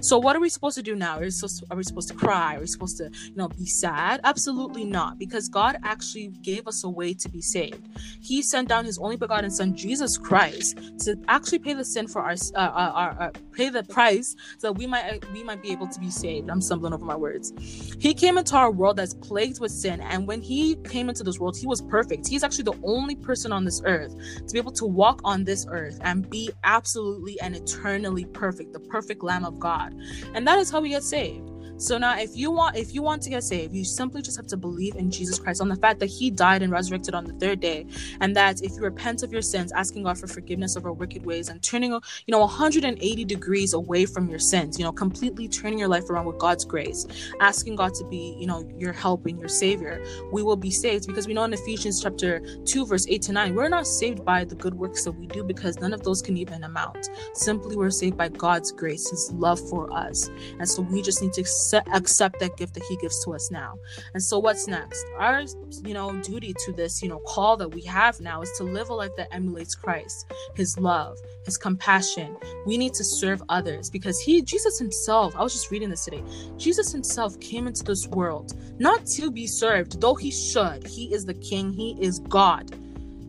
So 0.00 0.16
what 0.18 0.34
are 0.36 0.40
we 0.40 0.48
supposed 0.48 0.76
to 0.76 0.82
do 0.82 0.94
now? 0.94 1.18
Are 1.18 1.20
we 1.20 1.30
supposed 1.30 1.58
to, 1.60 1.66
are 1.70 1.76
we 1.76 1.82
supposed 1.82 2.08
to 2.08 2.14
cry? 2.14 2.56
Are 2.56 2.60
we 2.60 2.66
supposed 2.66 2.96
to 2.98 3.10
you 3.24 3.36
know 3.36 3.48
be 3.48 3.66
sad? 3.66 4.20
Absolutely 4.24 4.84
not. 4.84 5.18
Because 5.18 5.48
god 5.48 5.76
actually 5.82 6.28
gave 6.40 6.66
us 6.66 6.82
a 6.82 6.88
way 6.88 7.12
to 7.12 7.28
be 7.28 7.42
saved. 7.42 7.86
He 8.22 8.42
sent 8.42 8.68
down 8.68 8.86
his 8.86 8.98
only 8.98 9.16
begotten 9.16 9.50
son 9.50 9.76
jesus 9.76 10.16
christ 10.16 10.78
to 11.00 11.16
actually 11.28 11.58
pay 11.58 11.74
the 11.74 11.84
sin 11.84 12.06
for 12.06 12.22
our 12.22 12.36
uh, 12.54 12.58
our, 12.60 13.10
our, 13.20 13.32
pay 13.52 13.68
the 13.68 13.82
price 13.82 14.34
so 14.58 14.68
that 14.68 14.72
we 14.72 14.86
might 14.86 15.30
we 15.32 15.42
might 15.42 15.62
be 15.62 15.70
able 15.72 15.88
to 15.88 16.00
be 16.00 16.10
saved. 16.10 16.48
I'm 16.48 16.62
stumbling 16.62 16.94
over 16.94 17.04
my 17.04 17.16
words 17.16 17.52
he 17.98 18.14
came 18.14 18.38
into 18.38 18.56
our 18.56 18.70
world 18.70 18.96
that's 18.96 19.14
plagued 19.14 19.60
with 19.60 19.72
sin 19.72 20.00
and 20.00 20.26
when 20.26 20.40
he 20.40 20.76
came 20.84 21.08
into 21.08 21.24
this 21.24 21.38
world 21.38 21.56
he 21.56 21.66
was 21.66 21.80
perfect. 21.82 22.26
He's 22.28 22.42
actually 22.42 22.64
the 22.64 22.78
only 22.84 23.16
person 23.16 23.52
on 23.52 23.64
this 23.64 23.82
earth 23.84 24.14
to 24.46 24.52
be 24.52 24.58
able 24.58 24.72
to 24.72 24.86
walk 24.86 25.20
on 25.24 25.44
this 25.44 25.66
earth 25.70 25.98
and 26.02 26.28
be 26.28 26.50
absolutely 26.64 27.40
and 27.40 27.56
eternally 27.56 28.24
perfect 28.26 28.72
the 28.72 28.80
perfect 28.80 29.22
lamb 29.22 29.44
of 29.44 29.58
god. 29.58 29.94
And 30.34 30.46
that 30.46 30.58
is 30.58 30.70
how 30.70 30.80
we 30.80 30.90
get 30.90 31.02
saved 31.02 31.50
so 31.76 31.98
now 31.98 32.18
if 32.18 32.36
you 32.36 32.50
want 32.50 32.76
if 32.76 32.94
you 32.94 33.02
want 33.02 33.22
to 33.22 33.30
get 33.30 33.42
saved 33.42 33.74
you 33.74 33.84
simply 33.84 34.22
just 34.22 34.36
have 34.36 34.46
to 34.46 34.56
believe 34.56 34.96
in 34.96 35.10
jesus 35.10 35.38
christ 35.38 35.60
on 35.60 35.68
the 35.68 35.76
fact 35.76 36.00
that 36.00 36.06
he 36.06 36.30
died 36.30 36.62
and 36.62 36.72
resurrected 36.72 37.14
on 37.14 37.24
the 37.24 37.32
third 37.34 37.60
day. 37.60 37.86
And 38.20 38.34
that 38.36 38.62
if 38.62 38.72
you 38.72 38.82
repent 38.82 39.22
of 39.22 39.32
your 39.32 39.42
sins 39.42 39.72
asking 39.72 40.04
god 40.04 40.18
for 40.18 40.26
forgiveness 40.26 40.76
of 40.76 40.84
our 40.84 40.92
wicked 40.92 41.24
ways 41.24 41.48
and 41.48 41.62
turning 41.62 41.92
you 41.92 42.00
know 42.28 42.40
180 42.40 43.24
degrees 43.24 43.72
away 43.72 44.06
from 44.06 44.28
your 44.28 44.38
sins 44.38 44.78
you 44.78 44.84
know 44.84 44.92
completely 44.92 45.48
turning 45.48 45.78
your 45.78 45.88
life 45.88 46.08
around 46.10 46.26
with 46.26 46.38
god's 46.38 46.64
grace 46.64 47.06
asking 47.40 47.76
god 47.76 47.94
to 47.94 48.04
be 48.04 48.36
you 48.38 48.46
know 48.46 48.68
your 48.78 48.92
help 48.92 49.26
and 49.26 49.38
your 49.38 49.48
savior 49.48 50.02
we 50.32 50.42
will 50.42 50.56
be 50.56 50.70
saved. 50.70 51.06
Because 51.06 51.26
we 51.26 51.34
know 51.34 51.44
in 51.44 51.52
ephesians 51.52 52.02
chapter 52.02 52.40
2 52.64 52.86
verse 52.86 53.06
8 53.08 53.22
to 53.22 53.32
9 53.32 53.54
we're 53.54 53.68
not 53.68 53.86
saved 53.86 54.24
by 54.24 54.44
the 54.44 54.54
good 54.54 54.74
works 54.74 55.04
that 55.04 55.12
we 55.12 55.26
do 55.26 55.44
because 55.44 55.80
none 55.80 55.92
of 55.92 56.02
those 56.02 56.22
can 56.22 56.36
even 56.36 56.64
amount. 56.64 57.08
Simply 57.34 57.76
we're 57.76 57.90
saved 57.90 58.16
by 58.16 58.28
god's 58.28 58.72
grace 58.72 59.10
his 59.10 59.30
love 59.32 59.60
for 59.68 59.92
us. 59.92 60.30
And 60.58 60.68
so 60.68 60.82
we 60.82 61.02
just 61.02 61.22
need 61.22 61.32
to 61.34 61.44
accept 61.72 62.40
that 62.40 62.56
gift 62.56 62.74
that 62.74 62.82
he 62.84 62.96
gives 62.96 63.24
to 63.24 63.34
us 63.34 63.50
now. 63.50 63.74
And 64.14 64.22
so 64.22 64.38
what's 64.38 64.66
next? 64.66 65.04
Our 65.18 65.44
you 65.82 65.94
know 65.94 66.20
duty 66.22 66.54
to 66.64 66.72
this 66.72 67.02
you 67.02 67.08
know 67.08 67.18
call 67.26 67.56
that 67.56 67.68
we 67.68 67.82
have 67.82 68.20
now 68.20 68.42
is 68.42 68.50
to 68.58 68.64
live 68.64 68.88
a 68.88 68.94
life 68.94 69.14
that 69.16 69.28
emulates 69.32 69.74
christ 69.74 70.32
his 70.54 70.78
love 70.78 71.18
his 71.44 71.56
compassion. 71.56 72.36
We 72.66 72.78
need 72.78 72.94
to 72.94 73.04
serve 73.04 73.42
others 73.48 73.90
because 73.90 74.20
he 74.20 74.42
jesus 74.42 74.78
himself 74.78 75.34
i 75.36 75.42
was 75.42 75.52
just 75.52 75.70
reading 75.70 75.90
this 75.90 76.04
today. 76.04 76.22
Jesus 76.56 76.92
himself 76.92 77.38
came 77.40 77.66
into 77.66 77.84
this 77.84 78.06
world 78.08 78.54
not 78.78 79.06
to 79.06 79.30
be 79.30 79.46
served 79.46 80.00
though 80.00 80.14
he 80.14 80.30
should. 80.30 80.86
He 80.86 81.12
is 81.12 81.24
the 81.24 81.34
king. 81.34 81.72
He 81.72 81.96
is 82.00 82.20
god. 82.20 82.74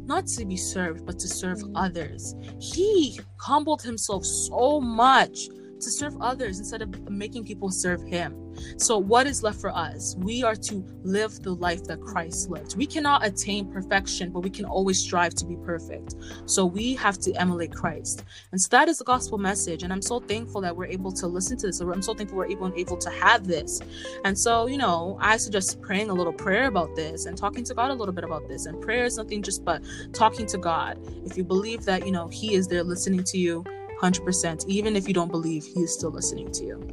Not 0.07 0.25
to 0.27 0.45
be 0.45 0.55
served, 0.55 1.05
but 1.05 1.19
to 1.19 1.27
serve 1.27 1.61
others. 1.75 2.33
He 2.59 3.19
humbled 3.37 3.81
himself 3.81 4.25
so 4.25 4.79
much 4.79 5.49
to 5.79 5.91
serve 5.91 6.17
others 6.21 6.59
instead 6.59 6.81
of 6.81 7.09
making 7.09 7.45
people 7.45 7.69
serve 7.69 8.01
him. 8.03 8.43
So, 8.77 8.97
what 8.97 9.27
is 9.27 9.43
left 9.43 9.61
for 9.61 9.69
us? 9.69 10.15
We 10.17 10.43
are 10.43 10.55
to 10.55 10.85
live 11.03 11.41
the 11.43 11.53
life 11.53 11.83
that 11.85 12.01
Christ 12.01 12.49
lived. 12.49 12.75
We 12.75 12.85
cannot 12.85 13.25
attain 13.25 13.71
perfection, 13.71 14.31
but 14.31 14.41
we 14.41 14.49
can 14.49 14.65
always 14.65 14.99
strive 14.99 15.35
to 15.35 15.45
be 15.45 15.55
perfect. 15.57 16.15
So, 16.45 16.65
we 16.65 16.95
have 16.95 17.17
to 17.19 17.33
emulate 17.33 17.73
Christ. 17.73 18.23
And 18.51 18.59
so, 18.59 18.67
that 18.71 18.89
is 18.89 18.97
the 18.97 19.03
gospel 19.03 19.37
message. 19.37 19.83
And 19.83 19.93
I'm 19.93 20.01
so 20.01 20.19
thankful 20.19 20.61
that 20.61 20.75
we're 20.75 20.85
able 20.87 21.11
to 21.13 21.27
listen 21.27 21.57
to 21.57 21.67
this. 21.67 21.79
I'm 21.79 22.01
so 22.01 22.13
thankful 22.13 22.37
we're 22.37 22.47
able, 22.47 22.73
able 22.75 22.97
to 22.97 23.09
have 23.09 23.47
this. 23.47 23.79
And 24.25 24.37
so, 24.37 24.67
you 24.67 24.77
know, 24.77 25.17
I 25.21 25.37
suggest 25.37 25.81
praying 25.81 26.09
a 26.09 26.13
little 26.13 26.33
prayer 26.33 26.67
about 26.67 26.95
this 26.95 27.25
and 27.25 27.37
talking 27.37 27.63
to 27.65 27.73
God 27.73 27.91
a 27.91 27.93
little 27.93 28.13
bit 28.13 28.23
about 28.23 28.47
this. 28.47 28.65
And 28.65 28.81
prayer 28.81 29.05
is 29.05 29.17
nothing 29.17 29.43
just 29.43 29.63
but 29.63 29.81
talking 30.13 30.45
to 30.47 30.57
God. 30.57 30.99
If 31.25 31.37
you 31.37 31.43
believe 31.43 31.85
that, 31.85 32.05
you 32.05 32.11
know, 32.11 32.27
He 32.27 32.55
is 32.55 32.67
there 32.67 32.83
listening 32.83 33.23
to 33.25 33.37
you, 33.37 33.63
100%. 34.01 34.65
Even 34.67 34.95
if 34.95 35.07
you 35.07 35.13
don't 35.13 35.31
believe, 35.31 35.63
he 35.63 35.81
is 35.81 35.93
still 35.93 36.11
listening 36.11 36.51
to 36.51 36.63
you. 36.65 36.91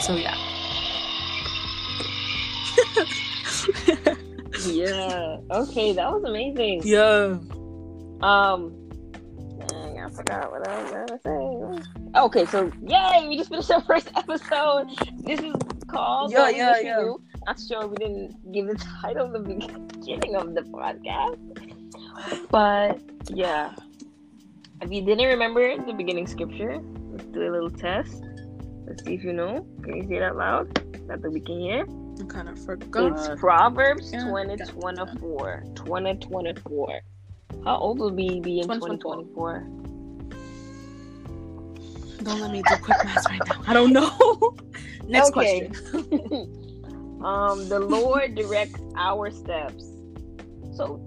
So, 0.00 0.16
yeah. 0.16 0.36
yeah. 4.66 5.36
Okay, 5.50 5.92
that 5.92 6.10
was 6.12 6.24
amazing. 6.24 6.82
Yeah. 6.84 7.38
Um, 8.22 8.72
dang, 9.68 10.00
I 10.00 10.08
forgot 10.10 10.50
what 10.50 10.68
I 10.68 10.82
was 10.82 10.90
gonna 10.92 11.18
say. 11.22 12.18
Okay, 12.18 12.46
so 12.46 12.70
yay, 12.86 13.26
we 13.28 13.36
just 13.36 13.50
finished 13.50 13.70
our 13.70 13.82
first 13.82 14.10
episode. 14.16 14.88
This 15.20 15.40
is 15.40 15.54
called 15.86 16.32
Yeah, 16.32 16.50
yeah, 16.50 16.80
yeah. 16.80 17.12
Not 17.46 17.60
sure 17.60 17.86
we 17.86 17.96
didn't 17.96 18.52
give 18.52 18.66
the 18.66 18.74
title 19.00 19.28
the 19.28 19.38
beginning 19.40 20.36
of 20.36 20.54
the 20.54 20.62
podcast. 20.62 21.38
But 22.50 23.00
yeah. 23.28 23.72
If 24.82 24.90
you 24.90 25.02
didn't 25.02 25.26
remember 25.26 25.76
the 25.84 25.92
beginning 25.92 26.26
scripture, 26.26 26.80
let's 27.12 27.24
do 27.26 27.42
a 27.42 27.52
little 27.52 27.70
test. 27.70 28.22
Let's 28.86 29.04
see 29.04 29.14
if 29.14 29.22
you 29.22 29.34
know. 29.34 29.66
Can 29.82 29.96
you 29.98 30.08
say 30.08 30.16
it 30.16 30.22
out 30.22 30.36
loud? 30.36 31.06
Not 31.06 31.20
that 31.20 31.30
we 31.30 31.40
can 31.40 31.60
hear. 31.60 31.86
I 32.18 32.24
kind 32.24 32.48
of 32.48 32.58
forgot. 32.64 33.12
It's 33.12 33.40
Proverbs 33.40 34.10
yeah, 34.10 34.24
20, 34.28 34.56
24. 34.56 35.64
20, 35.74 36.14
24. 36.14 37.00
How 37.64 37.76
old 37.76 37.98
will 37.98 38.10
we 38.10 38.40
be 38.40 38.60
in 38.60 38.68
2024? 38.68 39.66
Don't 42.22 42.40
let 42.40 42.50
me 42.50 42.62
do 42.62 42.76
quick 42.76 43.04
math 43.04 43.26
right 43.28 43.40
now. 43.46 43.62
I 43.66 43.74
don't 43.74 43.92
know. 43.92 44.56
Next 45.06 45.32
question. 45.32 45.74
um, 47.22 47.68
the 47.68 47.80
Lord 47.80 48.34
directs 48.34 48.80
our 48.96 49.30
steps. 49.30 49.84
So 50.74 51.06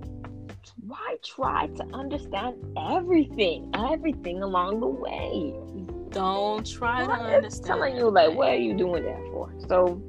why 0.93 1.17
try 1.23 1.65
to 1.65 1.83
understand 1.91 2.55
everything, 2.77 3.71
everything 3.73 4.43
along 4.43 4.79
the 4.79 4.85
way? 4.85 5.51
Don't 6.11 6.65
try 6.67 7.03
to 7.03 7.11
understand. 7.11 7.65
telling 7.65 7.95
you 7.95 8.11
like, 8.11 8.35
what 8.35 8.49
are 8.49 8.55
you 8.55 8.75
doing 8.75 9.03
that 9.03 9.19
for? 9.31 9.51
So, 9.67 9.99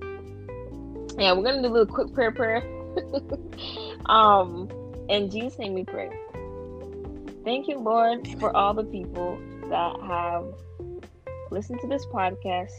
yeah, 1.18 1.32
we're 1.32 1.42
gonna 1.42 1.62
do 1.62 1.68
a 1.68 1.74
little 1.74 1.86
quick 1.86 2.12
prayer, 2.12 2.32
prayer. 2.32 2.62
um, 4.06 4.68
in 5.08 5.30
Jesus' 5.30 5.58
name 5.58 5.72
we 5.72 5.84
pray. 5.84 6.10
Thank 7.44 7.66
you, 7.66 7.78
Lord, 7.78 8.28
for 8.38 8.54
all 8.54 8.74
the 8.74 8.84
people 8.84 9.40
that 9.70 9.96
have 10.06 10.44
listened 11.50 11.80
to 11.80 11.86
this 11.86 12.04
podcast, 12.06 12.72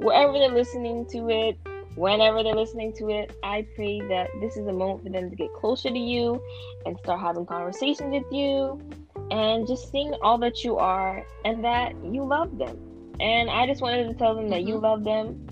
wherever 0.00 0.34
they're 0.34 0.50
listening 0.50 1.06
to 1.12 1.30
it, 1.30 1.58
whenever 1.98 2.42
they're 2.42 2.54
listening 2.54 2.92
to 2.94 3.08
it, 3.10 3.36
I 3.42 3.66
pray 3.74 4.00
that 4.00 4.30
this 4.40 4.56
is 4.56 4.66
a 4.66 4.72
moment 4.72 5.02
for 5.02 5.10
them 5.10 5.28
to 5.28 5.36
get 5.36 5.52
closer 5.52 5.90
to 5.90 5.98
you 5.98 6.40
and 6.86 6.96
start 6.98 7.20
having 7.20 7.44
conversations 7.44 8.12
with 8.12 8.32
you 8.32 8.80
and 9.30 9.66
just 9.66 9.90
seeing 9.90 10.14
all 10.22 10.38
that 10.38 10.62
you 10.62 10.76
are 10.76 11.26
and 11.44 11.64
that 11.64 11.92
you 12.04 12.24
love 12.24 12.56
them. 12.56 12.78
And 13.20 13.50
I 13.50 13.66
just 13.66 13.82
wanted 13.82 14.06
to 14.08 14.14
tell 14.14 14.36
them 14.36 14.48
that 14.50 14.60
mm-hmm. 14.60 14.68
you 14.68 14.78
love 14.78 15.02
them 15.02 15.44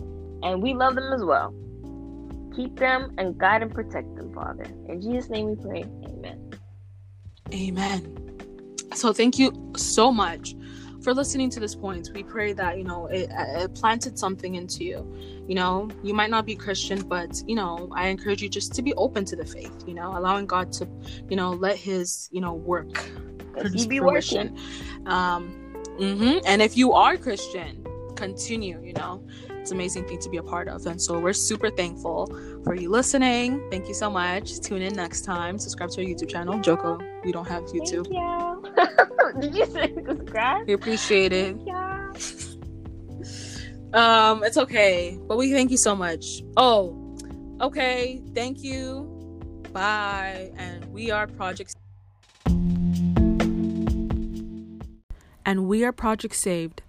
and 0.45 0.63
we 0.63 0.73
love 0.73 0.95
them 0.95 1.13
as 1.13 1.25
well. 1.25 1.53
Keep 2.55 2.79
them 2.79 3.13
and 3.19 3.37
guide 3.37 3.63
and 3.63 3.75
protect 3.75 4.15
them, 4.17 4.33
Father. 4.33 4.65
In 4.89 5.01
Jesus' 5.01 5.29
name 5.29 5.47
we 5.47 5.57
pray. 5.57 5.83
Amen. 6.05 6.53
Amen. 7.53 8.39
So 8.95 9.13
thank 9.13 9.39
you 9.39 9.73
so 9.77 10.13
much 10.13 10.55
for 11.07 11.15
listening 11.15 11.49
to 11.51 11.61
this 11.61 11.77
point. 11.77 12.11
We 12.13 12.25
pray 12.25 12.53
that, 12.55 12.79
you 12.79 12.85
know, 12.85 13.07
it, 13.07 13.31
it 13.31 13.75
planted 13.77 14.19
something 14.19 14.57
into 14.57 14.83
you 14.83 14.99
you 15.47 15.55
know 15.55 15.89
you 16.03 16.13
might 16.13 16.31
not 16.31 16.45
be 16.45 16.55
christian 16.55 17.01
but 17.07 17.43
you 17.47 17.55
know 17.55 17.89
i 17.95 18.09
encourage 18.09 18.43
you 18.43 18.49
just 18.49 18.75
to 18.75 18.83
be 18.83 18.93
open 18.95 19.25
to 19.25 19.37
the 19.37 19.45
faith 19.45 19.85
you 19.87 19.95
know 19.95 20.17
allowing 20.19 20.47
god 20.47 20.73
to 20.73 20.89
you 21.29 21.37
know 21.37 21.51
let 21.51 21.77
his 21.77 22.29
you 22.33 22.41
know 22.41 22.55
work 22.55 22.93
produce 23.53 23.87
be 23.87 23.99
fruition 23.99 24.53
working. 24.53 25.07
um 25.07 25.77
mm-hmm. 25.99 26.39
and 26.47 26.61
if 26.61 26.77
you 26.77 26.93
are 26.93 27.17
christian 27.17 27.87
continue 28.17 28.83
you 28.83 28.93
know 28.95 29.23
it's 29.51 29.71
an 29.71 29.77
amazing 29.77 30.07
thing 30.09 30.19
to 30.19 30.29
be 30.29 30.39
a 30.39 30.43
part 30.43 30.69
of 30.69 30.85
and 30.87 31.01
so 31.01 31.19
we're 31.19 31.33
super 31.33 31.71
thankful 31.71 32.27
for 32.67 32.75
you 32.75 32.91
listening 32.91 33.63
thank 33.71 33.87
you 33.87 33.95
so 33.95 34.11
much 34.11 34.59
tune 34.59 34.83
in 34.83 34.93
next 34.93 35.21
time 35.21 35.57
subscribe 35.57 35.89
to 35.89 36.01
our 36.01 36.05
youtube 36.05 36.29
channel 36.29 36.59
joko 36.59 36.99
we 37.25 37.31
don't 37.31 37.47
have 37.47 37.63
youtube 37.67 38.09
you. 38.11 39.41
did 39.41 39.55
you 39.55 39.67
say 39.67 39.95
subscribe 40.05 40.67
we 40.67 40.73
appreciate 40.73 41.33
it 41.33 41.57
um, 43.93 44.43
it's 44.43 44.57
okay, 44.57 45.17
but 45.29 45.39
we 45.39 45.53
thank 45.53 45.71
you 45.71 45.77
so 45.77 45.95
much. 45.95 46.43
Oh, 46.57 47.17
okay. 47.61 48.23
Thank 48.35 48.63
you. 48.63 49.05
Bye. 49.73 50.51
And 50.57 50.85
we 50.93 51.11
are 51.11 51.27
Project. 51.27 51.75
And 55.45 55.67
we 55.67 55.85
are 55.85 55.93
Project 55.93 56.35
Saved. 56.35 56.83